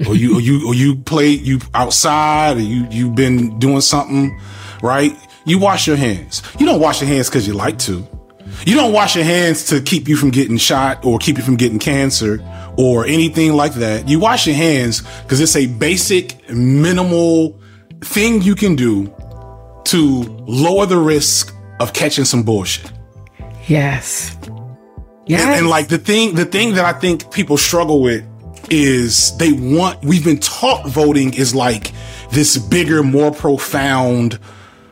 or 0.07 0.15
you 0.15 0.37
or 0.37 0.41
you 0.41 0.67
or 0.67 0.73
you 0.73 0.95
play 0.95 1.29
you 1.29 1.59
outside, 1.73 2.57
or 2.57 2.61
you 2.61 2.87
you've 2.89 3.15
been 3.15 3.59
doing 3.59 3.81
something, 3.81 4.39
right? 4.81 5.15
You 5.45 5.59
wash 5.59 5.87
your 5.87 5.97
hands. 5.97 6.41
You 6.59 6.65
don't 6.65 6.79
wash 6.79 7.01
your 7.01 7.09
hands 7.09 7.29
because 7.29 7.47
you 7.47 7.53
like 7.53 7.79
to. 7.79 8.07
You 8.65 8.75
don't 8.75 8.93
wash 8.93 9.15
your 9.15 9.25
hands 9.25 9.65
to 9.67 9.81
keep 9.81 10.07
you 10.07 10.15
from 10.15 10.31
getting 10.31 10.57
shot 10.57 11.05
or 11.05 11.17
keep 11.17 11.37
you 11.37 11.43
from 11.43 11.55
getting 11.55 11.79
cancer 11.79 12.39
or 12.77 13.05
anything 13.05 13.53
like 13.53 13.73
that. 13.75 14.07
You 14.07 14.19
wash 14.19 14.47
your 14.47 14.55
hands 14.55 15.01
because 15.23 15.39
it's 15.39 15.55
a 15.55 15.67
basic, 15.67 16.49
minimal 16.49 17.59
thing 18.01 18.41
you 18.41 18.55
can 18.55 18.75
do 18.75 19.13
to 19.85 20.23
lower 20.47 20.85
the 20.85 20.97
risk 20.97 21.55
of 21.79 21.93
catching 21.93 22.25
some 22.25 22.43
bullshit. 22.43 22.91
Yes. 23.67 24.37
Yes. 25.25 25.41
And, 25.41 25.51
and 25.51 25.67
like 25.69 25.87
the 25.87 25.97
thing, 25.97 26.35
the 26.35 26.45
thing 26.45 26.73
that 26.73 26.85
I 26.85 26.97
think 26.97 27.31
people 27.31 27.57
struggle 27.57 28.01
with 28.01 28.25
is 28.69 29.35
they 29.37 29.51
want, 29.51 30.03
we've 30.03 30.23
been 30.23 30.39
taught 30.39 30.87
voting 30.87 31.33
is 31.33 31.53
like 31.55 31.91
this 32.31 32.57
bigger, 32.57 33.03
more 33.03 33.31
profound 33.31 34.39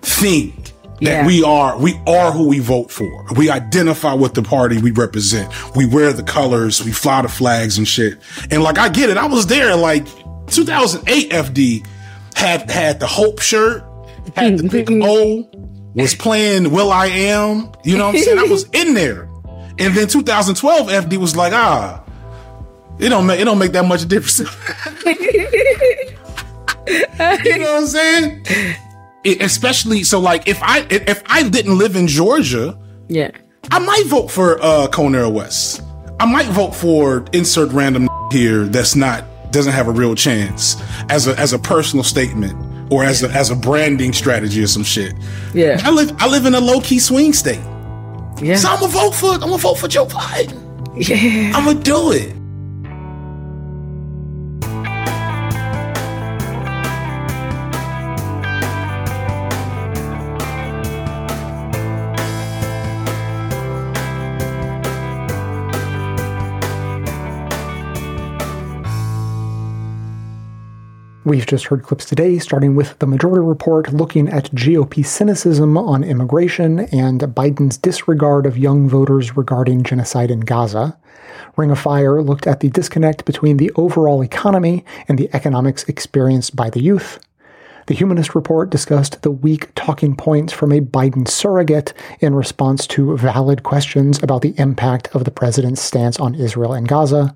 thing 0.01 0.53
that 1.01 1.01
Yeah. 1.01 1.25
we 1.27 1.43
are, 1.43 1.77
we 1.77 1.99
are 2.07 2.31
who 2.31 2.47
we 2.47 2.59
vote 2.59 2.89
for. 2.91 3.25
We 3.35 3.49
identify 3.49 4.13
with 4.13 4.33
the 4.33 4.41
party 4.41 4.79
we 4.79 4.91
represent. 4.91 5.51
We 5.75 5.85
wear 5.85 6.11
the 6.13 6.23
colors, 6.23 6.83
we 6.83 6.91
fly 6.91 7.21
the 7.21 7.29
flags 7.29 7.77
and 7.77 7.87
shit. 7.87 8.17
And 8.49 8.63
like, 8.63 8.77
I 8.79 8.89
get 8.89 9.09
it. 9.09 9.17
I 9.17 9.25
was 9.27 9.45
there 9.47 9.75
like 9.75 10.05
2008 10.47 11.29
FD 11.31 11.85
had, 12.35 12.69
had 12.69 12.99
the 12.99 13.07
Hope 13.07 13.39
shirt, 13.41 13.83
had 14.35 14.57
the 14.57 14.67
big 14.69 14.89
O, 15.03 15.49
was 15.93 16.15
playing 16.15 16.71
Will 16.71 16.91
I 16.91 17.07
Am. 17.07 17.71
You 17.83 17.97
know 17.97 18.07
what 18.07 18.15
I'm 18.15 18.21
saying? 18.21 18.39
I 18.39 18.43
was 18.43 18.63
in 18.73 18.93
there. 18.93 19.29
And 19.79 19.93
then 19.95 20.07
2012 20.07 20.87
FD 20.87 21.17
was 21.17 21.35
like, 21.35 21.53
ah, 21.53 22.03
it 22.99 23.09
don't 23.09 23.25
make, 23.25 23.39
it 23.39 23.45
don't 23.45 23.59
make 23.59 23.71
that 23.73 23.85
much 23.85 24.07
difference. 24.07 24.39
you 26.87 27.57
know 27.57 27.73
what 27.73 27.81
I'm 27.81 27.87
saying? 27.87 28.45
It- 29.23 29.41
especially 29.41 30.03
so 30.03 30.19
like 30.19 30.47
if 30.47 30.59
I 30.61 30.85
if 30.89 31.21
I 31.25 31.47
didn't 31.49 31.77
live 31.77 31.95
in 31.95 32.07
Georgia, 32.07 32.77
yeah, 33.07 33.31
I 33.71 33.79
might 33.79 34.05
vote 34.07 34.29
for 34.31 34.61
uh 34.61 34.87
Cornel 34.87 35.31
West. 35.31 35.81
I 36.19 36.25
might 36.25 36.47
vote 36.47 36.73
for 36.73 37.25
insert 37.33 37.71
random 37.71 38.07
here 38.31 38.65
that's 38.65 38.95
not 38.95 39.23
doesn't 39.51 39.73
have 39.73 39.87
a 39.87 39.91
real 39.91 40.15
chance 40.15 40.75
as 41.09 41.27
a 41.27 41.37
as 41.39 41.53
a 41.53 41.59
personal 41.59 42.03
statement 42.03 42.55
or 42.91 43.03
as 43.03 43.21
a 43.23 43.29
as 43.31 43.49
a 43.49 43.55
branding 43.55 44.13
strategy 44.13 44.63
or 44.63 44.67
some 44.67 44.83
shit. 44.83 45.13
Yeah. 45.53 45.79
I 45.83 45.91
live 45.91 46.11
I 46.19 46.27
live 46.27 46.45
in 46.45 46.55
a 46.55 46.59
low 46.61 46.79
key 46.81 46.99
swing 46.99 47.33
state. 47.33 47.59
Yeah. 48.41 48.55
So 48.55 48.69
I'm 48.69 48.79
gonna 48.79 48.91
vote 48.93 49.11
for 49.15 49.33
I'm 49.33 49.39
gonna 49.41 49.57
vote 49.57 49.75
for 49.75 49.87
Joe 49.87 50.05
Biden. 50.05 50.63
Yeah. 50.97 51.51
I'm 51.55 51.65
gonna 51.65 51.79
do 51.83 52.11
it. 52.11 52.33
We've 71.27 71.45
just 71.45 71.65
heard 71.65 71.83
clips 71.83 72.05
today, 72.05 72.39
starting 72.39 72.73
with 72.73 72.97
the 72.99 73.05
Majority 73.05 73.45
Report 73.45 73.91
looking 73.91 74.29
at 74.29 74.49
GOP 74.51 75.05
cynicism 75.05 75.77
on 75.77 76.01
immigration 76.01 76.79
and 76.79 77.19
Biden's 77.19 77.77
disregard 77.77 78.45
of 78.45 78.57
young 78.57 78.87
voters 78.87 79.35
regarding 79.35 79.83
genocide 79.83 80.31
in 80.31 80.39
Gaza. 80.39 80.97
Ring 81.57 81.69
of 81.69 81.79
Fire 81.79 82.21
looked 82.21 82.47
at 82.47 82.61
the 82.61 82.69
disconnect 82.69 83.25
between 83.25 83.57
the 83.57 83.73
overall 83.75 84.23
economy 84.23 84.85
and 85.09 85.17
the 85.17 85.29
economics 85.33 85.83
experienced 85.89 86.55
by 86.55 86.69
the 86.69 86.81
youth. 86.81 87.19
The 87.87 87.93
Humanist 87.93 88.33
Report 88.33 88.69
discussed 88.69 89.21
the 89.21 89.31
weak 89.31 89.75
talking 89.75 90.15
points 90.15 90.53
from 90.53 90.71
a 90.71 90.79
Biden 90.79 91.27
surrogate 91.27 91.93
in 92.21 92.35
response 92.35 92.87
to 92.87 93.17
valid 93.17 93.63
questions 93.63 94.23
about 94.23 94.43
the 94.43 94.57
impact 94.57 95.09
of 95.13 95.25
the 95.25 95.31
president's 95.31 95.81
stance 95.81 96.21
on 96.21 96.35
Israel 96.35 96.71
and 96.71 96.87
Gaza. 96.87 97.35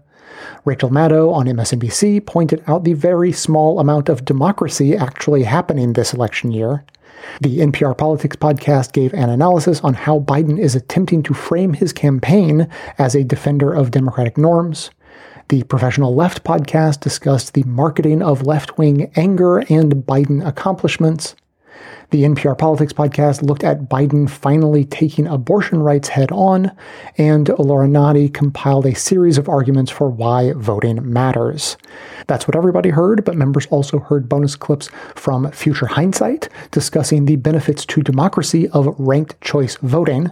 Rachel 0.65 0.89
Maddow 0.89 1.33
on 1.33 1.45
MSNBC 1.45 2.25
pointed 2.25 2.63
out 2.67 2.83
the 2.83 2.93
very 2.93 3.31
small 3.31 3.79
amount 3.79 4.09
of 4.09 4.25
democracy 4.25 4.95
actually 4.95 5.43
happening 5.43 5.93
this 5.93 6.13
election 6.13 6.51
year. 6.51 6.83
The 7.41 7.59
NPR 7.59 7.97
Politics 7.97 8.35
podcast 8.35 8.93
gave 8.93 9.13
an 9.13 9.29
analysis 9.29 9.81
on 9.81 9.93
how 9.93 10.19
Biden 10.19 10.59
is 10.59 10.75
attempting 10.75 11.23
to 11.23 11.33
frame 11.33 11.73
his 11.73 11.93
campaign 11.93 12.67
as 12.97 13.15
a 13.15 13.23
defender 13.23 13.73
of 13.73 13.91
democratic 13.91 14.37
norms. 14.37 14.89
The 15.49 15.63
Professional 15.63 16.15
Left 16.15 16.43
podcast 16.43 17.01
discussed 17.01 17.53
the 17.53 17.63
marketing 17.63 18.21
of 18.21 18.45
left 18.45 18.77
wing 18.77 19.11
anger 19.15 19.59
and 19.59 19.93
Biden 19.93 20.45
accomplishments. 20.45 21.35
The 22.11 22.23
NPR 22.23 22.57
Politics 22.57 22.93
podcast 22.93 23.41
looked 23.41 23.63
at 23.63 23.89
Biden 23.89 24.29
finally 24.29 24.85
taking 24.85 25.27
abortion 25.27 25.81
rights 25.81 26.09
head 26.09 26.31
on, 26.31 26.71
and 27.17 27.49
Laura 27.57 27.87
Nadi 27.87 28.33
compiled 28.33 28.85
a 28.85 28.95
series 28.95 29.37
of 29.37 29.47
arguments 29.47 29.91
for 29.91 30.09
why 30.09 30.53
voting 30.53 31.11
matters. 31.11 31.77
That's 32.27 32.47
what 32.47 32.55
everybody 32.55 32.89
heard, 32.89 33.23
but 33.23 33.35
members 33.35 33.67
also 33.67 33.99
heard 33.99 34.27
bonus 34.27 34.55
clips 34.55 34.89
from 35.15 35.51
Future 35.51 35.87
Hindsight 35.87 36.49
discussing 36.71 37.25
the 37.25 37.37
benefits 37.37 37.85
to 37.85 38.01
democracy 38.01 38.67
of 38.69 38.93
ranked 38.97 39.39
choice 39.41 39.77
voting. 39.77 40.31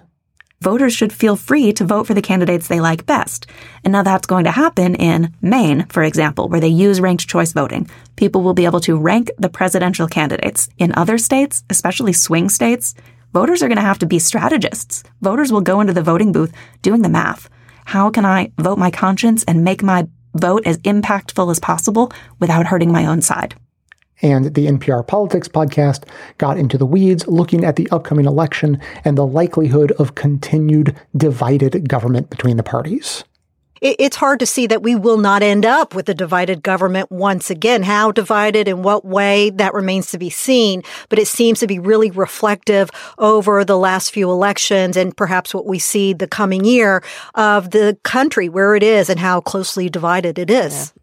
Voters 0.62 0.94
should 0.94 1.14
feel 1.14 1.36
free 1.36 1.72
to 1.74 1.86
vote 1.86 2.06
for 2.06 2.14
the 2.14 2.22
candidates 2.22 2.68
they 2.68 2.80
like 2.80 3.06
best. 3.06 3.48
And 3.84 3.92
now 3.94 4.04
that's 4.04 4.28
going 4.28 4.44
to 4.44 4.52
happen 4.52 4.96
in 4.96 5.34
Maine, 5.42 5.86
for 5.88 6.04
example, 6.04 6.50
where 6.50 6.60
they 6.60 6.68
use 6.68 7.00
ranked 7.00 7.28
choice 7.28 7.54
voting. 7.54 7.90
People 8.16 8.42
will 8.42 8.54
be 8.54 8.66
able 8.66 8.80
to 8.82 8.98
rank 8.98 9.32
the 9.38 9.50
presidential 9.50 10.08
candidates. 10.08 10.70
In 10.78 10.94
other 10.96 11.18
states, 11.18 11.64
especially 11.70 12.14
swing 12.14 12.50
states, 12.50 12.94
voters 13.34 13.64
are 13.64 13.68
going 13.68 13.78
to 13.78 13.82
have 13.82 14.00
to 14.00 14.06
be 14.06 14.20
strategists. 14.20 15.04
Voters 15.22 15.52
will 15.52 15.62
go 15.62 15.82
into 15.82 15.94
the 15.94 16.04
voting 16.04 16.32
booth 16.32 16.54
doing 16.82 17.02
the 17.02 17.10
math. 17.10 17.50
How 17.86 18.10
can 18.10 18.26
I 18.26 18.52
vote 18.58 18.78
my 18.78 18.92
conscience 18.92 19.44
and 19.46 19.64
make 19.64 19.82
my 19.82 20.08
vote 20.34 20.64
as 20.66 20.78
impactful 20.80 21.50
as 21.50 21.60
possible 21.60 22.12
without 22.40 22.68
hurting 22.68 22.92
my 22.92 23.06
own 23.06 23.22
side? 23.22 23.56
And 24.22 24.54
the 24.54 24.68
NPR 24.68 25.06
Politics 25.06 25.48
podcast 25.48 26.04
got 26.38 26.58
into 26.58 26.78
the 26.78 26.86
weeds 26.86 27.28
looking 27.28 27.64
at 27.64 27.76
the 27.76 27.90
upcoming 27.92 28.26
election 28.26 28.80
and 29.06 29.18
the 29.18 29.26
likelihood 29.26 29.92
of 29.94 30.16
continued 30.16 30.96
divided 31.16 31.88
government 31.88 32.30
between 32.30 32.58
the 32.58 32.64
parties. 32.64 33.24
It's 33.82 34.18
hard 34.18 34.42
to 34.42 34.46
see 34.46 34.68
that 34.68 34.84
we 34.84 34.96
will 34.96 35.18
not 35.18 35.42
end 35.42 35.66
up 35.66 35.96
with 35.96 36.10
a 36.10 36.14
divided 36.14 36.64
government 36.64 37.10
once 37.12 37.50
again. 37.50 37.84
How 37.84 38.12
divided, 38.12 38.68
in 38.68 38.84
what 38.84 39.06
way, 39.06 39.52
that 39.52 39.74
remains 39.74 40.12
to 40.12 40.18
be 40.18 40.30
seen. 40.30 40.84
But 41.08 41.18
it 41.18 41.30
seems 41.30 41.62
to 41.62 41.68
be 41.68 41.80
really 41.80 42.12
reflective 42.12 42.92
over 43.18 43.64
the 43.64 43.78
last 43.78 44.12
few 44.12 44.30
elections 44.30 44.98
and 44.98 45.16
perhaps 45.16 45.54
what 45.54 45.66
we 45.66 45.80
see 45.80 46.12
the 46.12 46.28
coming 46.28 46.66
year 46.66 47.02
of 47.36 47.72
the 47.72 47.98
country, 48.04 48.50
where 48.50 48.76
it 48.76 48.84
is 48.84 49.10
and 49.10 49.20
how 49.20 49.40
closely 49.40 49.90
divided 49.90 50.38
it 50.38 50.50
is. 50.50 50.94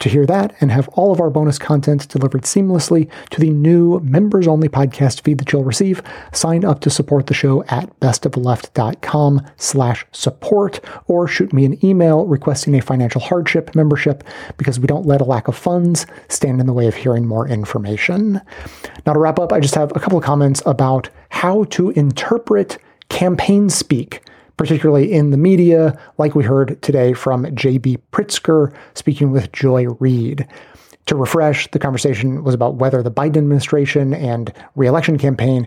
To 0.00 0.08
hear 0.08 0.24
that 0.26 0.56
and 0.62 0.72
have 0.72 0.88
all 0.94 1.12
of 1.12 1.20
our 1.20 1.28
bonus 1.28 1.58
content 1.58 2.08
delivered 2.08 2.42
seamlessly 2.42 3.10
to 3.30 3.38
the 3.38 3.50
new 3.50 4.00
members 4.00 4.48
only 4.48 4.66
podcast 4.66 5.20
feed 5.20 5.36
that 5.38 5.52
you'll 5.52 5.62
receive, 5.62 6.02
sign 6.32 6.64
up 6.64 6.80
to 6.80 6.90
support 6.90 7.26
the 7.26 7.34
show 7.34 7.62
at 7.64 8.00
bestofleft.com 8.00 9.46
slash 9.58 10.06
support 10.10 10.80
or 11.06 11.28
shoot 11.28 11.52
me 11.52 11.66
an 11.66 11.84
email 11.84 12.24
requesting 12.24 12.74
a 12.74 12.80
financial 12.80 13.20
hardship 13.20 13.74
membership 13.74 14.24
because 14.56 14.80
we 14.80 14.86
don't 14.86 15.04
let 15.04 15.20
a 15.20 15.24
lack 15.24 15.48
of 15.48 15.56
funds 15.56 16.06
stand 16.28 16.60
in 16.60 16.66
the 16.66 16.72
way 16.72 16.86
of 16.86 16.94
hearing 16.94 17.26
more 17.26 17.46
information. 17.46 18.40
Now 19.04 19.12
to 19.12 19.18
wrap 19.18 19.38
up, 19.38 19.52
I 19.52 19.60
just 19.60 19.74
have 19.74 19.94
a 19.94 20.00
couple 20.00 20.16
of 20.16 20.24
comments 20.24 20.62
about 20.64 21.10
how 21.28 21.64
to 21.64 21.90
interpret 21.90 22.78
campaign 23.10 23.68
speak 23.68 24.22
particularly 24.60 25.10
in 25.10 25.30
the 25.30 25.38
media, 25.38 25.98
like 26.18 26.34
we 26.34 26.44
heard 26.44 26.82
today 26.82 27.14
from 27.14 27.46
J.B. 27.56 27.96
Pritzker 28.12 28.70
speaking 28.92 29.30
with 29.30 29.50
Joy 29.52 29.86
Reid. 30.00 30.46
To 31.06 31.16
refresh, 31.16 31.70
the 31.70 31.78
conversation 31.78 32.44
was 32.44 32.54
about 32.54 32.74
whether 32.74 33.02
the 33.02 33.10
Biden 33.10 33.38
administration 33.38 34.12
and 34.12 34.52
reelection 34.76 35.16
campaign 35.16 35.66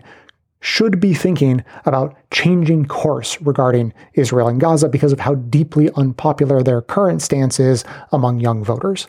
should 0.60 1.00
be 1.00 1.12
thinking 1.12 1.64
about 1.86 2.16
changing 2.30 2.84
course 2.86 3.36
regarding 3.40 3.92
Israel 4.12 4.46
and 4.46 4.60
Gaza 4.60 4.88
because 4.88 5.12
of 5.12 5.18
how 5.18 5.34
deeply 5.34 5.90
unpopular 5.96 6.62
their 6.62 6.80
current 6.80 7.20
stance 7.20 7.58
is 7.58 7.84
among 8.12 8.38
young 8.38 8.62
voters. 8.62 9.08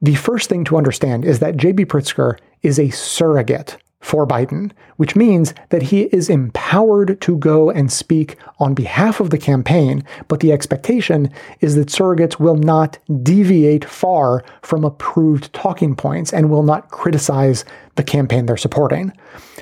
The 0.00 0.16
first 0.16 0.48
thing 0.48 0.64
to 0.64 0.76
understand 0.76 1.24
is 1.24 1.38
that 1.38 1.56
J.B. 1.56 1.84
Pritzker 1.84 2.36
is 2.62 2.80
a 2.80 2.90
surrogate 2.90 3.76
for 4.02 4.26
Biden, 4.26 4.72
which 4.96 5.16
means 5.16 5.54
that 5.70 5.82
he 5.82 6.02
is 6.02 6.28
empowered 6.28 7.18
to 7.22 7.36
go 7.38 7.70
and 7.70 7.90
speak 7.90 8.36
on 8.58 8.74
behalf 8.74 9.20
of 9.20 9.30
the 9.30 9.38
campaign, 9.38 10.04
but 10.28 10.40
the 10.40 10.52
expectation 10.52 11.32
is 11.60 11.76
that 11.76 11.88
surrogates 11.88 12.38
will 12.38 12.56
not 12.56 12.98
deviate 13.22 13.84
far 13.84 14.44
from 14.60 14.84
approved 14.84 15.52
talking 15.54 15.94
points 15.94 16.32
and 16.32 16.50
will 16.50 16.64
not 16.64 16.90
criticize 16.90 17.64
the 17.94 18.02
campaign 18.02 18.44
they're 18.44 18.56
supporting. 18.56 19.12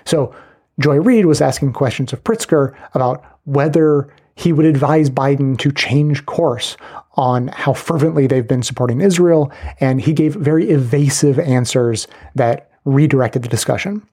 So, 0.04 0.34
Joy 0.80 0.96
Reid 0.96 1.26
was 1.26 1.42
asking 1.42 1.74
questions 1.74 2.12
of 2.14 2.24
Pritzker 2.24 2.74
about 2.94 3.22
whether 3.44 4.12
he 4.34 4.54
would 4.54 4.64
advise 4.64 5.10
Biden 5.10 5.58
to 5.58 5.70
change 5.70 6.24
course 6.24 6.78
on 7.14 7.48
how 7.48 7.74
fervently 7.74 8.26
they've 8.26 8.48
been 8.48 8.62
supporting 8.62 9.02
Israel, 9.02 9.52
and 9.80 10.00
he 10.00 10.14
gave 10.14 10.34
very 10.34 10.70
evasive 10.70 11.38
answers 11.38 12.08
that 12.34 12.70
redirected 12.86 13.42
the 13.42 13.48
discussion. 13.48 14.06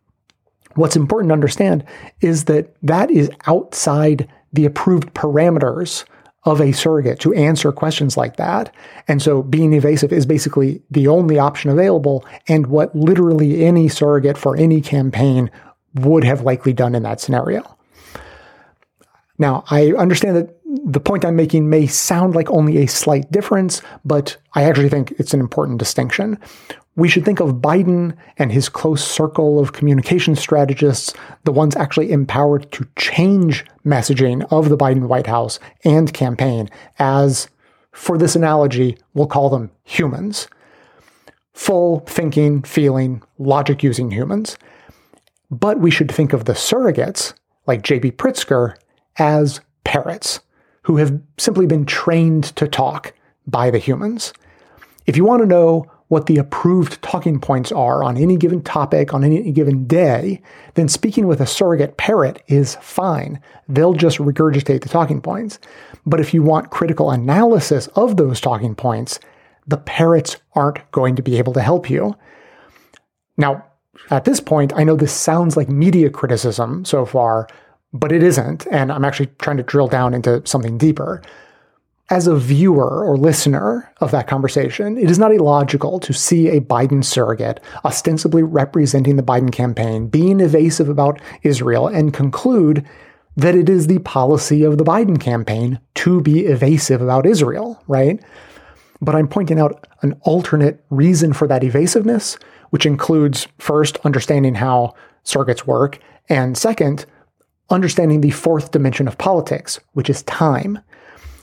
What's 0.78 0.96
important 0.96 1.30
to 1.30 1.34
understand 1.34 1.84
is 2.22 2.46
that 2.46 2.76
that 2.84 3.10
is 3.10 3.32
outside 3.48 4.30
the 4.54 4.66
approved 4.66 5.12
parameters 5.16 6.06
of 6.44 6.62
a 6.62 6.72
surrogate 6.72 7.20
to 7.20 7.34
answer 7.34 7.72
questions 7.72 8.16
like 8.16 8.38
that. 8.38 8.74
And 9.08 9.22
so 9.22 9.42
being 9.42 9.74
evasive 9.74 10.14
is 10.14 10.28
basically 10.28 10.82
the 10.92 11.08
only 11.08 11.40
option 11.40 11.72
available 11.72 12.24
and 12.48 12.68
what 12.68 12.96
literally 12.96 13.66
any 13.66 13.90
surrogate 13.90 14.38
for 14.38 14.56
any 14.56 14.80
campaign 14.80 15.50
would 15.96 16.24
have 16.24 16.42
likely 16.42 16.74
done 16.74 16.94
in 16.94 17.02
that 17.04 17.20
scenario. 17.20 17.76
Now, 19.40 19.64
I 19.70 19.94
understand 19.94 20.36
that 20.36 20.58
the 20.86 21.00
point 21.00 21.26
I'm 21.26 21.36
making 21.36 21.70
may 21.70 21.88
sound 21.88 22.36
like 22.36 22.50
only 22.52 22.78
a 22.78 22.88
slight 22.88 23.32
difference, 23.32 23.82
but 24.06 24.38
I 24.54 24.64
actually 24.64 24.90
think 24.90 25.12
it's 25.18 25.34
an 25.34 25.40
important 25.40 25.80
distinction 25.80 26.38
we 26.98 27.08
should 27.08 27.24
think 27.24 27.40
of 27.40 27.62
Biden 27.62 28.18
and 28.38 28.52
his 28.52 28.70
close 28.70 29.06
circle 29.06 29.60
of 29.60 29.72
communication 29.72 30.36
strategists, 30.36 31.14
the 31.44 31.52
ones 31.52 31.76
actually 31.76 32.12
empowered 32.12 32.70
to 32.72 32.88
change 32.98 33.64
messaging 33.86 34.46
of 34.52 34.70
the 34.70 34.78
Biden 34.78 35.08
White 35.08 35.28
House 35.28 35.60
and 35.86 36.12
campaign, 36.12 36.70
as, 36.98 37.50
for 37.92 38.18
this 38.18 38.36
analogy, 38.36 38.98
we'll 39.14 39.28
call 39.28 39.50
them 39.50 39.70
humans. 39.84 40.48
Full 41.54 42.00
thinking, 42.02 42.64
feeling, 42.64 43.22
logic 43.38 43.84
using 43.84 44.10
humans. 44.10 44.58
But 45.52 45.80
we 45.80 45.92
should 45.92 46.12
think 46.12 46.34
of 46.34 46.46
the 46.46 46.54
surrogates, 46.54 47.34
like 47.68 47.84
J.B. 47.84 48.12
Pritzker, 48.12 48.76
as 49.20 49.62
parrots 49.84 50.40
who 50.82 50.98
have 50.98 51.22
simply 51.38 51.68
been 51.68 51.86
trained 51.86 52.46
to 52.56 52.68
talk 52.68 53.14
by 53.46 53.70
the 53.70 53.78
humans. 53.78 54.34
If 55.06 55.16
you 55.16 55.26
want 55.26 55.44
to 55.44 55.48
know 55.48 55.86
what 56.10 56.28
the 56.28 56.38
approved 56.38 57.02
talking 57.02 57.40
points 57.40 57.72
are 57.72 58.04
on 58.04 58.18
any 58.18 58.38
given 58.38 58.62
topic 58.62 59.14
on 59.14 59.24
any 59.24 59.52
given 59.52 59.86
day, 59.88 60.42
then 60.76 60.88
speaking 60.88 61.28
with 61.28 61.42
a 61.42 61.48
surrogate 61.48 61.98
parrot 61.98 62.42
is 62.48 62.76
fine. 62.82 63.42
They'll 63.68 63.94
just 63.94 64.18
regurgitate 64.18 64.82
the 64.82 64.90
talking 64.90 65.22
points. 65.22 65.60
But 66.06 66.22
if 66.22 66.34
you 66.34 66.44
want 66.44 66.70
critical 66.70 67.12
analysis 67.12 67.88
of 67.88 68.16
those 68.16 68.40
talking 68.40 68.74
points, 68.74 69.20
the 69.68 69.78
parrots 69.78 70.38
aren't 70.54 70.90
going 70.92 71.18
to 71.18 71.22
be 71.22 71.38
able 71.38 71.54
to 71.54 71.62
help 71.62 71.90
you. 71.90 72.16
Now, 73.36 73.66
at 74.10 74.24
this 74.24 74.40
point, 74.40 74.72
I 74.76 74.86
know 74.86 74.96
this 74.96 75.12
sounds 75.12 75.58
like 75.58 75.68
media 75.68 76.10
criticism 76.10 76.86
so 76.86 77.06
far, 77.06 77.48
but 77.92 78.14
it 78.14 78.24
isn't. 78.24 78.66
And 78.72 78.94
I'm 78.94 79.04
actually 79.04 79.30
trying 79.40 79.58
to 79.58 79.64
drill 79.64 79.88
down 79.88 80.14
into 80.14 80.42
something 80.46 80.78
deeper 80.78 81.22
as 82.10 82.26
a 82.26 82.36
viewer 82.36 83.04
or 83.04 83.18
listener 83.18 83.92
of 83.98 84.12
that 84.12 84.28
conversation, 84.28 84.98
it 84.98 85.12
is 85.12 85.20
not 85.20 85.34
illogical 85.34 86.00
to 86.00 86.14
see 86.14 86.48
a 86.48 86.62
Biden 86.62 87.04
surrogate 87.04 87.60
ostensibly 87.84 88.44
representing 88.44 89.18
the 89.18 89.24
Biden 89.24 89.52
campaign 89.52 90.08
being 90.08 90.40
evasive 90.40 90.88
about 90.88 91.22
Israel 91.44 91.88
and 91.88 92.14
conclude 92.14 92.88
that 93.36 93.56
it 93.56 93.70
is 93.70 93.88
the 93.88 94.00
policy 94.00 94.64
of 94.64 94.78
the 94.78 94.86
Biden 94.86 95.20
campaign 95.20 95.80
to 95.96 96.22
be 96.22 96.46
evasive 96.46 97.02
about 97.02 97.26
Israel, 97.26 97.82
right? 97.88 98.24
But 99.02 99.16
I'm 99.16 99.28
pointing 99.28 99.60
out 99.60 99.86
an 100.02 100.20
alternate 100.22 100.84
reason 100.90 101.34
for 101.34 101.48
that 101.48 101.64
evasiveness, 101.64 102.38
which 102.70 102.86
includes 102.86 103.48
first, 103.60 103.98
understanding 104.04 104.56
how 104.56 104.96
surrogates 105.24 105.68
work, 105.68 106.00
and 106.30 106.58
second, 106.58 107.06
understanding 107.70 108.22
the 108.22 108.32
fourth 108.32 108.72
dimension 108.72 109.08
of 109.08 109.18
politics, 109.18 109.80
which 109.92 110.10
is 110.10 110.24
time 110.24 110.80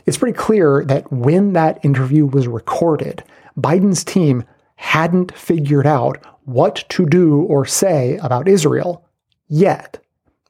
it's 0.07 0.19
pretty 0.19 0.37
clear 0.37 0.85
that 0.85 1.11
when 1.11 1.53
that 1.55 1.85
interview 1.85 2.27
was 2.27 2.47
recorded, 2.47 3.25
Biden's 3.59 4.05
team 4.05 4.45
hadn't 4.77 5.37
figured 5.37 5.87
out 5.87 6.19
what 6.45 6.85
to 6.91 7.07
do 7.07 7.43
or 7.43 7.65
say 7.65 8.19
about 8.19 8.49
Israel 8.49 9.05
yet. 9.49 9.99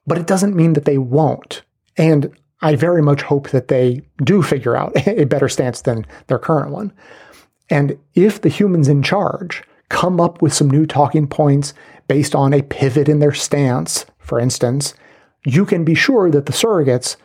But 0.07 0.19
it 0.19 0.27
doesn't 0.27 0.57
mean 0.57 0.73
that 0.75 0.85
they 0.85 0.99
won't. 0.99 1.63
And 1.97 2.33
I 2.61 2.77
very 2.77 3.03
much 3.03 3.23
hope 3.23 3.51
that 3.51 3.69
they 3.69 4.03
do 4.23 4.43
figure 4.43 4.77
out 4.77 4.93
a 5.07 5.25
better 5.25 5.49
stance 5.49 5.83
than 5.83 6.07
their 6.27 6.39
current 6.39 6.73
one. 6.73 6.93
And 7.71 7.99
if 8.15 8.41
the 8.41 8.49
humans 8.49 8.89
in 8.89 9.03
charge 9.03 9.63
come 9.89 10.21
up 10.21 10.43
with 10.43 10.53
some 10.53 10.71
new 10.71 10.87
talking 10.87 11.27
points 11.27 11.75
based 12.09 12.35
on 12.35 12.53
a 12.53 12.63
pivot 12.63 13.09
in 13.09 13.21
their 13.21 13.33
stance, 13.33 14.07
for 14.19 14.41
instance, 14.41 14.95
you 15.45 15.65
can 15.65 15.85
be 15.85 15.95
sure 15.95 16.31
that 16.31 16.47
the 16.47 16.53
surrogates 16.53 17.17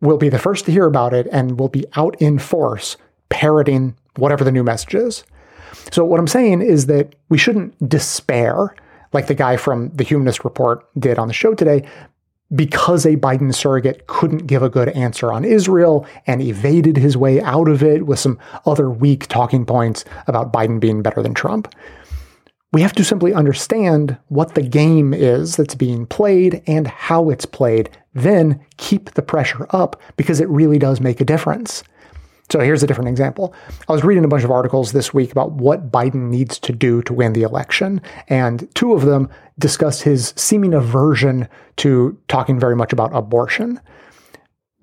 will 0.00 0.18
be 0.18 0.28
the 0.28 0.38
first 0.38 0.64
to 0.66 0.72
hear 0.72 0.86
about 0.86 1.12
it 1.12 1.26
and 1.32 1.58
will 1.58 1.68
be 1.68 1.84
out 1.96 2.20
in 2.20 2.38
force 2.38 2.96
parroting 3.28 3.96
whatever 4.16 4.44
the 4.44 4.52
new 4.52 4.62
message 4.62 4.94
is. 4.94 5.24
So, 5.92 6.04
what 6.04 6.20
I'm 6.20 6.28
saying 6.28 6.62
is 6.62 6.86
that 6.86 7.14
we 7.28 7.38
shouldn't 7.38 7.88
despair, 7.88 8.74
like 9.12 9.26
the 9.26 9.34
guy 9.34 9.56
from 9.56 9.90
the 9.90 10.04
Humanist 10.04 10.44
Report 10.44 10.86
did 10.98 11.18
on 11.18 11.28
the 11.28 11.34
show 11.34 11.54
today, 11.54 11.86
because 12.54 13.04
a 13.04 13.16
Biden 13.16 13.54
surrogate 13.54 14.06
couldn't 14.06 14.46
give 14.46 14.62
a 14.62 14.70
good 14.70 14.88
answer 14.90 15.32
on 15.32 15.44
Israel 15.44 16.06
and 16.26 16.40
evaded 16.40 16.96
his 16.96 17.16
way 17.16 17.42
out 17.42 17.68
of 17.68 17.82
it 17.82 18.06
with 18.06 18.18
some 18.18 18.38
other 18.64 18.88
weak 18.88 19.26
talking 19.26 19.66
points 19.66 20.04
about 20.26 20.52
Biden 20.52 20.80
being 20.80 21.02
better 21.02 21.22
than 21.22 21.34
Trump. 21.34 21.72
We 22.70 22.82
have 22.82 22.92
to 22.94 23.04
simply 23.04 23.32
understand 23.32 24.18
what 24.28 24.54
the 24.54 24.62
game 24.62 25.14
is 25.14 25.56
that's 25.56 25.74
being 25.74 26.06
played 26.06 26.62
and 26.66 26.86
how 26.86 27.30
it's 27.30 27.46
played 27.46 27.90
then 28.14 28.60
keep 28.76 29.12
the 29.12 29.22
pressure 29.22 29.66
up 29.70 30.00
because 30.16 30.40
it 30.40 30.48
really 30.48 30.78
does 30.78 31.00
make 31.00 31.20
a 31.20 31.24
difference. 31.24 31.82
So 32.50 32.60
here's 32.60 32.82
a 32.82 32.86
different 32.86 33.10
example. 33.10 33.54
I 33.88 33.92
was 33.92 34.04
reading 34.04 34.24
a 34.24 34.28
bunch 34.28 34.44
of 34.44 34.50
articles 34.50 34.92
this 34.92 35.12
week 35.12 35.30
about 35.30 35.52
what 35.52 35.92
Biden 35.92 36.30
needs 36.30 36.58
to 36.60 36.72
do 36.72 37.02
to 37.02 37.12
win 37.12 37.34
the 37.34 37.42
election, 37.42 38.00
and 38.28 38.68
two 38.74 38.94
of 38.94 39.02
them 39.02 39.28
discussed 39.58 40.02
his 40.02 40.32
seeming 40.34 40.72
aversion 40.72 41.46
to 41.76 42.18
talking 42.28 42.58
very 42.58 42.74
much 42.74 42.92
about 42.92 43.14
abortion. 43.14 43.78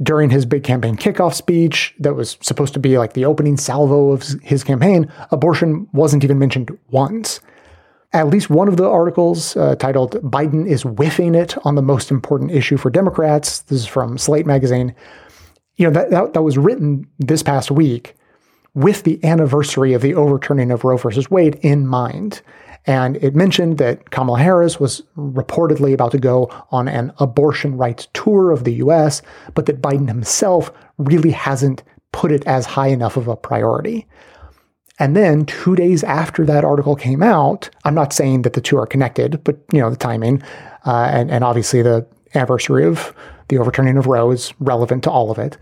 During 0.02 0.30
his 0.30 0.46
big 0.46 0.64
campaign 0.64 0.96
kickoff 0.96 1.34
speech, 1.34 1.96
that 2.00 2.14
was 2.14 2.38
supposed 2.42 2.74
to 2.76 2.80
be 2.80 3.00
like 3.00 3.14
the 3.14 3.26
opening 3.26 3.58
salvo 3.58 4.12
of 4.12 4.24
his 4.44 4.64
campaign, 4.64 5.12
abortion 5.32 5.88
wasn't 5.92 6.24
even 6.24 6.38
mentioned 6.38 6.78
once. 6.92 7.40
At 8.16 8.30
least 8.30 8.49
one 8.49 8.70
of 8.70 8.78
the 8.78 8.88
articles 8.88 9.57
uh, 9.57 9.76
titled 9.76 10.13
Biden 10.24 10.66
is 10.66 10.84
whiffing 10.84 11.36
it 11.36 11.57
on 11.66 11.76
the 11.76 11.82
most 11.82 12.11
important 12.11 12.49
issue 12.49 12.78
for 12.78 12.89
Democrats. 12.89 13.59
This 13.63 13.82
is 13.82 13.88
from 13.88 14.18
Slate 14.18 14.45
magazine. 14.45 14.95
You 15.76 15.88
know, 15.88 15.91
that, 15.91 16.11
that, 16.11 16.34
that 16.34 16.41
was 16.41 16.57
written 16.57 17.05
this 17.20 17.43
past 17.43 17.72
week 17.72 18.16
with 18.74 19.03
the 19.03 19.22
anniversary 19.26 19.91
of 19.91 20.01
the 20.01 20.16
overturning 20.16 20.72
of 20.72 20.86
Roe 20.86 20.95
versus 20.95 21.30
Wade 21.30 21.59
in 21.61 21.88
mind. 21.88 22.41
And 22.86 23.18
it 23.18 23.36
mentioned 23.36 23.80
that 23.80 24.11
Kamala 24.11 24.39
Harris 24.39 24.80
was 24.80 25.03
reportedly 25.18 25.93
about 25.93 26.11
to 26.11 26.18
go 26.18 26.49
on 26.72 26.88
an 26.88 27.11
abortion 27.18 27.76
rights 27.76 28.07
tour 28.13 28.49
of 28.51 28.63
the 28.63 28.76
US, 28.76 29.22
but 29.55 29.66
that 29.66 29.82
Biden 29.82 30.07
himself 30.07 30.72
really 30.97 31.32
hasn't 31.32 31.84
put 32.13 32.32
it 32.32 32.47
as 32.47 32.66
high 32.66 32.88
enough 32.88 33.18
of 33.18 33.28
a 33.28 33.36
priority. 33.36 34.07
And 34.98 35.16
then 35.16 35.46
two 35.46 35.76
days 35.76 36.04
after 36.04 36.46
that 36.46 36.64
article 36.64 36.96
came 36.96 37.22
out, 37.22 37.70
I'm 37.84 37.96
not 37.96 38.14
saying 38.14 38.43
that 38.43 38.54
the 38.54 38.62
two 38.62 38.78
are 38.78 38.88
connected, 38.88 39.43
but 39.43 39.58
you 39.74 39.82
know 39.82 39.89
the 39.89 39.98
timing, 39.98 40.41
uh, 40.86 41.10
and 41.12 41.30
and 41.30 41.43
obviously 41.43 41.82
the 41.82 42.08
anniversary 42.34 42.86
of 42.86 43.14
the 43.50 43.58
overturning 43.58 43.98
of 43.98 44.08
Roe 44.08 44.32
is 44.32 44.54
relevant 44.60 45.04
to 45.04 45.12
all 45.12 45.32
of 45.32 45.38
it. 45.38 45.58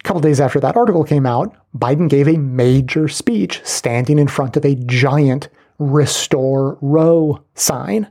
A 0.00 0.02
couple 0.04 0.20
days 0.20 0.40
after 0.40 0.60
that 0.60 0.76
article 0.76 1.04
came 1.04 1.26
out, 1.26 1.56
Biden 1.76 2.08
gave 2.08 2.28
a 2.28 2.36
major 2.36 3.08
speech 3.08 3.60
standing 3.64 4.18
in 4.18 4.28
front 4.28 4.56
of 4.56 4.64
a 4.64 4.76
giant 4.76 5.48
"Restore 5.78 6.78
Roe" 6.80 7.42
sign. 7.54 8.08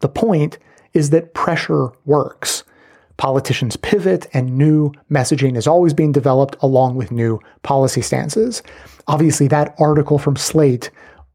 The 0.00 0.08
point 0.08 0.58
is 0.92 1.10
that 1.10 1.34
pressure 1.34 1.88
works. 2.04 2.64
Politicians 3.16 3.76
pivot 3.76 4.26
and 4.32 4.58
new 4.58 4.92
messaging 5.10 5.56
is 5.56 5.66
always 5.66 5.94
being 5.94 6.12
developed 6.12 6.56
along 6.60 6.96
with 6.96 7.10
new 7.10 7.40
policy 7.62 8.02
stances. 8.02 8.62
Obviously, 9.06 9.48
that 9.48 9.74
article 9.78 10.18
from 10.18 10.36
Slate 10.36 10.90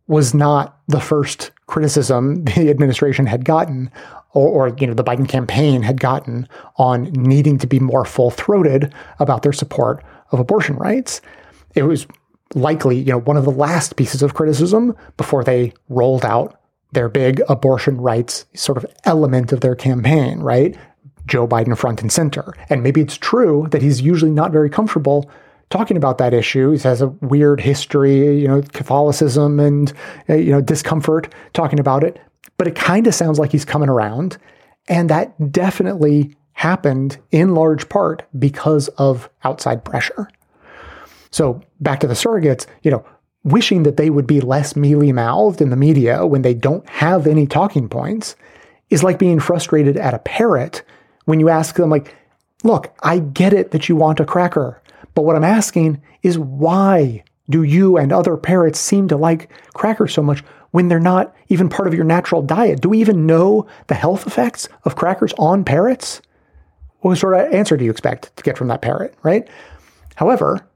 was 0.08 0.34
not 0.34 0.78
the 0.88 1.00
first 1.00 1.52
criticism 1.68 2.44
the 2.46 2.70
administration 2.70 3.26
had 3.26 3.46
gotten 3.46 3.90
or, 4.34 4.48
or, 4.48 4.76
you 4.80 4.88
know 4.88 4.94
the 4.94 5.04
Biden 5.04 5.28
campaign 5.28 5.82
had 5.82 6.00
gotten 6.00 6.48
on 6.78 7.12
needing 7.12 7.58
to 7.58 7.68
be 7.68 7.82
more 7.82 8.06
full-throated 8.06 8.94
about 9.20 9.44
their 9.44 9.52
support 9.52 10.02
of 10.32 10.40
abortion 10.40 10.78
rights. 10.78 11.20
It 11.76 11.84
was 11.84 12.08
likely, 12.56 12.98
you 12.98 13.12
know, 13.12 13.20
one 13.20 13.36
of 13.36 13.44
the 13.44 13.52
last 13.52 13.98
pieces 13.98 14.22
of 14.22 14.34
criticism 14.34 14.96
before 15.18 15.44
they 15.44 15.74
rolled 15.90 16.24
out 16.24 16.60
their 16.94 17.10
big 17.10 17.42
abortion 17.50 18.00
rights 18.00 18.46
sort 18.54 18.78
of 18.78 18.86
element 19.06 19.52
of 19.52 19.62
their 19.62 19.76
campaign, 19.76 20.40
right? 20.40 20.78
Joe 21.32 21.48
Biden 21.48 21.78
front 21.78 22.02
and 22.02 22.12
center. 22.12 22.54
And 22.70 22.84
maybe 22.84 23.00
it's 23.00 23.18
true 23.18 23.68
that 23.72 23.82
he's 23.82 24.02
usually 24.02 24.32
not 24.32 24.52
very 24.52 24.70
comfortable 24.70 25.32
talking 25.70 25.96
about 25.96 26.18
that 26.18 26.34
issue. 26.34 26.72
He 26.72 26.80
has 26.80 27.02
a 27.02 27.08
weird 27.08 27.62
history, 27.62 28.38
you 28.38 28.48
know, 28.50 28.62
Catholicism 28.62 29.60
and, 29.60 29.94
uh, 30.30 30.36
you 30.36 30.52
know, 30.52 30.60
discomfort 30.60 31.34
talking 31.54 31.80
about 31.80 32.04
it. 32.04 32.20
But 32.58 32.68
it 32.68 32.76
kind 32.76 33.08
of 33.08 33.16
sounds 33.16 33.40
like 33.40 33.54
he's 33.54 33.64
coming 33.64 33.88
around. 33.88 34.38
And 34.90 35.10
that 35.10 35.54
definitely 35.54 36.36
happened 36.52 37.18
in 37.32 37.56
large 37.56 37.88
part 37.88 38.24
because 38.38 38.90
of 38.90 39.30
outside 39.46 39.86
pressure. 39.86 40.28
So 41.32 41.62
back 41.80 42.02
to 42.02 42.08
the 42.08 42.14
surrogates, 42.14 42.66
you 42.84 42.92
know, 42.92 43.06
wishing 43.46 43.84
that 43.84 43.96
they 43.96 44.10
would 44.10 44.28
be 44.28 44.42
less 44.42 44.76
mealy 44.76 45.14
mouthed 45.14 45.62
in 45.62 45.70
the 45.70 45.78
media 45.78 46.26
when 46.28 46.42
they 46.42 46.54
don't 46.54 46.88
have 46.90 47.26
any 47.26 47.48
talking 47.48 47.88
points 47.88 48.36
is 48.90 49.02
like 49.02 49.18
being 49.18 49.40
frustrated 49.40 49.96
at 49.96 50.14
a 50.14 50.20
parrot 50.20 50.84
when 51.26 51.40
you 51.40 51.50
ask 51.50 51.76
them, 51.76 51.90
like, 51.90 52.16
look, 52.64 52.94
I 53.02 53.20
get 53.20 53.54
it 53.54 53.72
that 53.72 53.90
you 53.90 53.96
want 53.96 54.20
a 54.20 54.26
cracker, 54.26 54.82
but 55.14 55.24
what 55.24 55.36
I'm 55.36 55.44
asking 55.44 56.02
is 56.24 56.38
why 56.38 57.24
do 57.50 57.64
you 57.64 57.98
and 57.98 58.12
other 58.12 58.38
parrots 58.38 58.80
seem 58.80 59.08
to 59.10 59.18
like 59.18 59.52
crackers 59.74 60.14
so 60.14 60.22
much 60.22 60.44
when 60.72 60.88
they're 60.88 61.00
not 61.00 61.36
even 61.50 61.70
part 61.70 61.88
of 61.88 61.94
your 61.94 62.06
natural 62.06 62.42
diet? 62.42 62.82
Do 62.82 62.90
we 62.90 63.02
even 63.02 63.26
know 63.26 63.68
the 63.88 63.96
health 63.96 64.26
effects 64.26 64.70
of 64.86 64.96
crackers 64.96 65.34
on 65.38 65.64
parrots? 65.64 66.22
What 67.00 67.18
sort 67.18 67.34
of 67.34 67.54
answer 67.54 67.78
do 67.78 67.84
you 67.84 67.92
expect 67.92 68.36
to 68.38 68.44
get 68.44 68.58
from 68.58 68.68
that 68.70 68.82
parrot, 68.82 69.16
right? 69.24 69.48
However, 70.16 70.68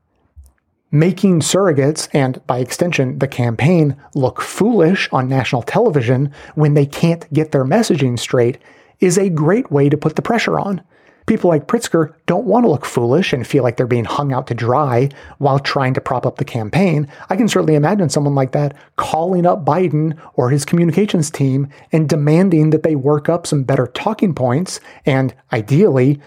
making 0.91 1.41
surrogates 1.41 2.07
and 2.13 2.45
by 2.47 2.59
extension 2.59 3.19
the 3.19 3.27
campaign 3.27 3.95
look 4.13 4.41
foolish 4.41 5.09
on 5.11 5.27
national 5.27 5.61
television 5.61 6.31
when 6.55 6.73
they 6.73 6.85
can't 6.85 7.31
get 7.33 7.51
their 7.51 7.65
messaging 7.65 8.17
straight 8.17 8.57
is 8.99 9.17
a 9.17 9.29
great 9.29 9.71
way 9.71 9.89
to 9.89 9.97
put 9.97 10.15
the 10.15 10.21
pressure 10.21 10.59
on. 10.59 10.81
People 11.25 11.49
like 11.49 11.67
Pritzker 11.67 12.13
don't 12.27 12.45
want 12.45 12.65
to 12.65 12.69
look 12.69 12.85
foolish 12.85 13.33
and 13.33 13.47
feel 13.47 13.63
like 13.63 13.77
they're 13.77 13.87
being 13.87 14.05
hung 14.05 14.31
out 14.31 14.45
to 14.47 14.53
dry 14.53 15.09
while 15.39 15.57
trying 15.57 15.95
to 15.95 16.01
prop 16.01 16.23
up 16.23 16.37
the 16.37 16.45
campaign. 16.45 17.07
I 17.29 17.35
can 17.35 17.47
certainly 17.47 17.73
imagine 17.73 18.09
someone 18.09 18.35
like 18.35 18.51
that 18.51 18.75
calling 18.97 19.45
up 19.45 19.65
Biden 19.65 20.19
or 20.35 20.51
his 20.51 20.65
communications 20.65 21.31
team 21.31 21.67
and 21.91 22.07
demanding 22.07 22.69
that 22.69 22.83
they 22.83 22.95
work 22.95 23.27
up 23.27 23.47
some 23.47 23.63
better 23.63 23.87
talking 23.87 24.35
points 24.35 24.79
and 25.05 25.33
ideally 25.51 26.21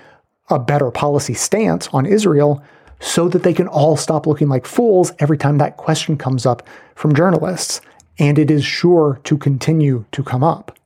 a 0.50 0.58
better 0.58 0.90
policy 0.90 1.34
stance 1.34 1.86
on 1.88 2.04
Israel 2.04 2.62
so 3.00 3.28
that 3.28 3.44
they 3.44 3.54
can 3.54 3.68
all 3.68 3.96
stop 3.96 4.26
looking 4.26 4.48
like 4.48 4.66
fools 4.66 5.12
every 5.20 5.38
time 5.38 5.58
that 5.58 5.76
question 5.76 6.16
comes 6.16 6.44
up 6.44 6.66
from 6.96 7.14
journalists. 7.14 7.80
And 8.18 8.36
it 8.36 8.50
is 8.50 8.64
sure 8.64 9.20
to 9.24 9.38
continue 9.38 10.04
to 10.10 10.24
come 10.24 10.42
up. 10.42 10.77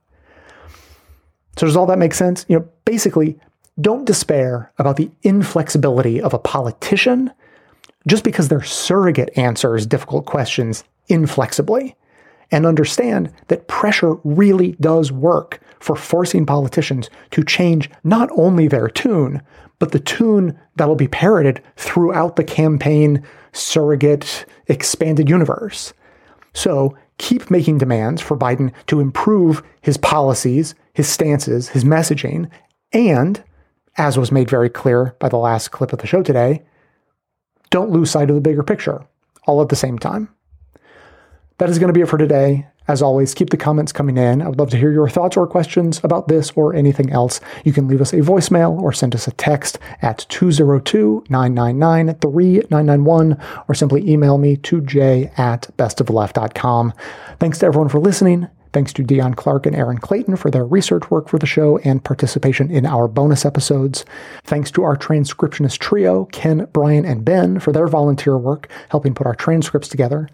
So 1.56 1.66
does 1.66 1.76
all 1.76 1.86
that 1.86 1.98
make 1.98 2.14
sense? 2.14 2.46
You 2.48 2.58
know, 2.58 2.68
basically, 2.84 3.38
don't 3.80 4.04
despair 4.04 4.72
about 4.78 4.96
the 4.96 5.10
inflexibility 5.22 6.20
of 6.20 6.34
a 6.34 6.38
politician 6.38 7.30
just 8.06 8.24
because 8.24 8.48
their 8.48 8.62
surrogate 8.62 9.30
answers 9.36 9.86
difficult 9.86 10.26
questions 10.26 10.84
inflexibly. 11.08 11.96
And 12.50 12.66
understand 12.66 13.32
that 13.48 13.66
pressure 13.66 14.16
really 14.24 14.72
does 14.72 15.10
work 15.10 15.60
for 15.80 15.96
forcing 15.96 16.44
politicians 16.44 17.08
to 17.30 17.42
change 17.42 17.90
not 18.04 18.28
only 18.36 18.68
their 18.68 18.88
tune, 18.88 19.40
but 19.78 19.92
the 19.92 19.98
tune 19.98 20.58
that'll 20.76 20.94
be 20.94 21.08
parroted 21.08 21.62
throughout 21.76 22.36
the 22.36 22.44
campaign 22.44 23.26
surrogate 23.52 24.44
expanded 24.68 25.30
universe. 25.30 25.94
So 26.52 26.96
keep 27.16 27.50
making 27.50 27.78
demands 27.78 28.20
for 28.20 28.36
Biden 28.36 28.72
to 28.88 29.00
improve 29.00 29.62
his 29.80 29.96
policies, 29.96 30.74
his 30.92 31.08
stances, 31.08 31.70
his 31.70 31.84
messaging, 31.84 32.50
and, 32.92 33.42
as 33.96 34.18
was 34.18 34.32
made 34.32 34.50
very 34.50 34.68
clear 34.68 35.16
by 35.18 35.28
the 35.28 35.36
last 35.36 35.70
clip 35.70 35.92
of 35.92 35.98
the 35.98 36.06
show 36.06 36.22
today, 36.22 36.62
don't 37.70 37.90
lose 37.90 38.10
sight 38.10 38.28
of 38.28 38.34
the 38.34 38.40
bigger 38.40 38.62
picture 38.62 39.04
all 39.46 39.62
at 39.62 39.68
the 39.68 39.76
same 39.76 39.98
time. 39.98 40.28
That 41.58 41.70
is 41.70 41.78
going 41.78 41.88
to 41.88 41.94
be 41.94 42.00
it 42.00 42.08
for 42.08 42.18
today. 42.18 42.66
As 42.88 43.00
always, 43.00 43.34
keep 43.34 43.50
the 43.50 43.56
comments 43.56 43.92
coming 43.92 44.16
in. 44.16 44.42
I 44.42 44.48
would 44.48 44.58
love 44.58 44.70
to 44.70 44.76
hear 44.76 44.90
your 44.90 45.08
thoughts 45.08 45.36
or 45.36 45.46
questions 45.46 46.00
about 46.02 46.26
this 46.26 46.50
or 46.56 46.74
anything 46.74 47.10
else. 47.10 47.40
You 47.64 47.72
can 47.72 47.86
leave 47.86 48.00
us 48.00 48.12
a 48.12 48.16
voicemail 48.16 48.76
or 48.80 48.92
send 48.92 49.14
us 49.14 49.28
a 49.28 49.32
text 49.32 49.78
at 50.02 50.26
202 50.28 51.24
999 51.28 52.18
3991 52.18 53.38
or 53.68 53.74
simply 53.74 54.08
email 54.10 54.38
me 54.38 54.56
to 54.56 54.80
Jay 54.80 55.30
at 55.36 55.70
bestoftheleft.com. 55.76 56.92
Thanks 57.38 57.58
to 57.60 57.66
everyone 57.66 57.88
for 57.88 58.00
listening. 58.00 58.48
Thanks 58.72 58.92
to 58.94 59.02
Dion 59.02 59.34
Clark 59.34 59.66
and 59.66 59.76
Aaron 59.76 59.98
Clayton 59.98 60.36
for 60.36 60.50
their 60.50 60.64
research 60.64 61.10
work 61.10 61.28
for 61.28 61.38
the 61.38 61.46
show 61.46 61.78
and 61.78 62.02
participation 62.02 62.70
in 62.70 62.86
our 62.86 63.06
bonus 63.06 63.44
episodes. 63.44 64.04
Thanks 64.44 64.70
to 64.72 64.82
our 64.82 64.96
transcriptionist 64.96 65.78
trio, 65.78 66.24
Ken, 66.26 66.66
Brian, 66.72 67.04
and 67.04 67.24
Ben, 67.24 67.60
for 67.60 67.72
their 67.72 67.86
volunteer 67.86 68.38
work 68.38 68.70
helping 68.88 69.14
put 69.14 69.26
our 69.26 69.34
transcripts 69.34 69.88
together. 69.88 70.28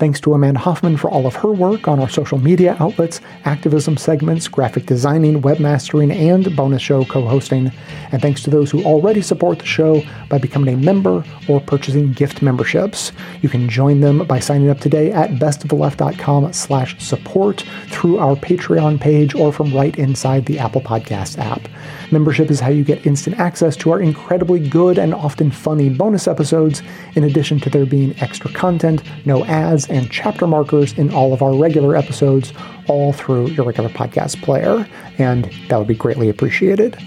Thanks 0.00 0.18
to 0.22 0.32
Amanda 0.32 0.58
Hoffman 0.58 0.96
for 0.96 1.10
all 1.10 1.26
of 1.26 1.34
her 1.36 1.52
work 1.52 1.86
on 1.86 2.00
our 2.00 2.08
social 2.08 2.38
media 2.38 2.74
outlets, 2.80 3.20
activism 3.44 3.98
segments, 3.98 4.48
graphic 4.48 4.86
designing, 4.86 5.42
webmastering, 5.42 6.10
and 6.10 6.56
bonus 6.56 6.80
show 6.80 7.04
co 7.04 7.20
hosting. 7.26 7.70
And 8.10 8.22
thanks 8.22 8.42
to 8.44 8.50
those 8.50 8.70
who 8.70 8.82
already 8.82 9.20
support 9.20 9.58
the 9.58 9.66
show 9.66 10.02
by 10.30 10.38
becoming 10.38 10.72
a 10.72 10.78
member 10.78 11.22
or 11.50 11.60
purchasing 11.60 12.14
gift 12.14 12.40
memberships. 12.40 13.12
You 13.42 13.50
can 13.50 13.68
join 13.68 14.00
them 14.00 14.26
by 14.26 14.38
signing 14.40 14.70
up 14.70 14.80
today 14.80 15.12
at 15.12 15.32
bestoftheleft.com 15.32 16.54
slash 16.54 16.98
support 16.98 17.66
through 17.88 18.20
our 18.20 18.36
Patreon 18.36 18.98
page 18.98 19.34
or 19.34 19.52
from 19.52 19.74
right 19.74 19.98
inside 19.98 20.46
the 20.46 20.58
Apple 20.58 20.80
Podcast 20.80 21.36
app. 21.36 21.68
Membership 22.12 22.50
is 22.50 22.58
how 22.58 22.70
you 22.70 22.82
get 22.82 23.06
instant 23.06 23.38
access 23.38 23.76
to 23.76 23.92
our 23.92 24.00
incredibly 24.00 24.58
good 24.58 24.98
and 24.98 25.14
often 25.14 25.52
funny 25.52 25.88
bonus 25.88 26.26
episodes, 26.26 26.82
in 27.14 27.22
addition 27.22 27.60
to 27.60 27.70
there 27.70 27.86
being 27.86 28.18
extra 28.20 28.52
content, 28.52 29.02
no 29.24 29.44
ads, 29.44 29.88
and 29.88 30.10
chapter 30.10 30.48
markers 30.48 30.92
in 30.98 31.12
all 31.12 31.32
of 31.32 31.40
our 31.40 31.54
regular 31.54 31.94
episodes, 31.94 32.52
all 32.88 33.12
through 33.12 33.46
your 33.50 33.64
regular 33.64 33.90
podcast 33.90 34.42
player, 34.42 34.88
and 35.18 35.44
that 35.68 35.78
would 35.78 35.86
be 35.86 35.94
greatly 35.94 36.28
appreciated. 36.28 36.98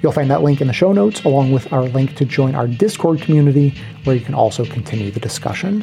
You'll 0.00 0.12
find 0.12 0.30
that 0.30 0.42
link 0.42 0.60
in 0.60 0.68
the 0.68 0.72
show 0.72 0.92
notes, 0.92 1.24
along 1.24 1.50
with 1.50 1.72
our 1.72 1.82
link 1.82 2.14
to 2.16 2.24
join 2.24 2.54
our 2.54 2.68
Discord 2.68 3.20
community, 3.20 3.74
where 4.04 4.14
you 4.14 4.24
can 4.24 4.34
also 4.34 4.64
continue 4.64 5.10
the 5.10 5.18
discussion. 5.18 5.82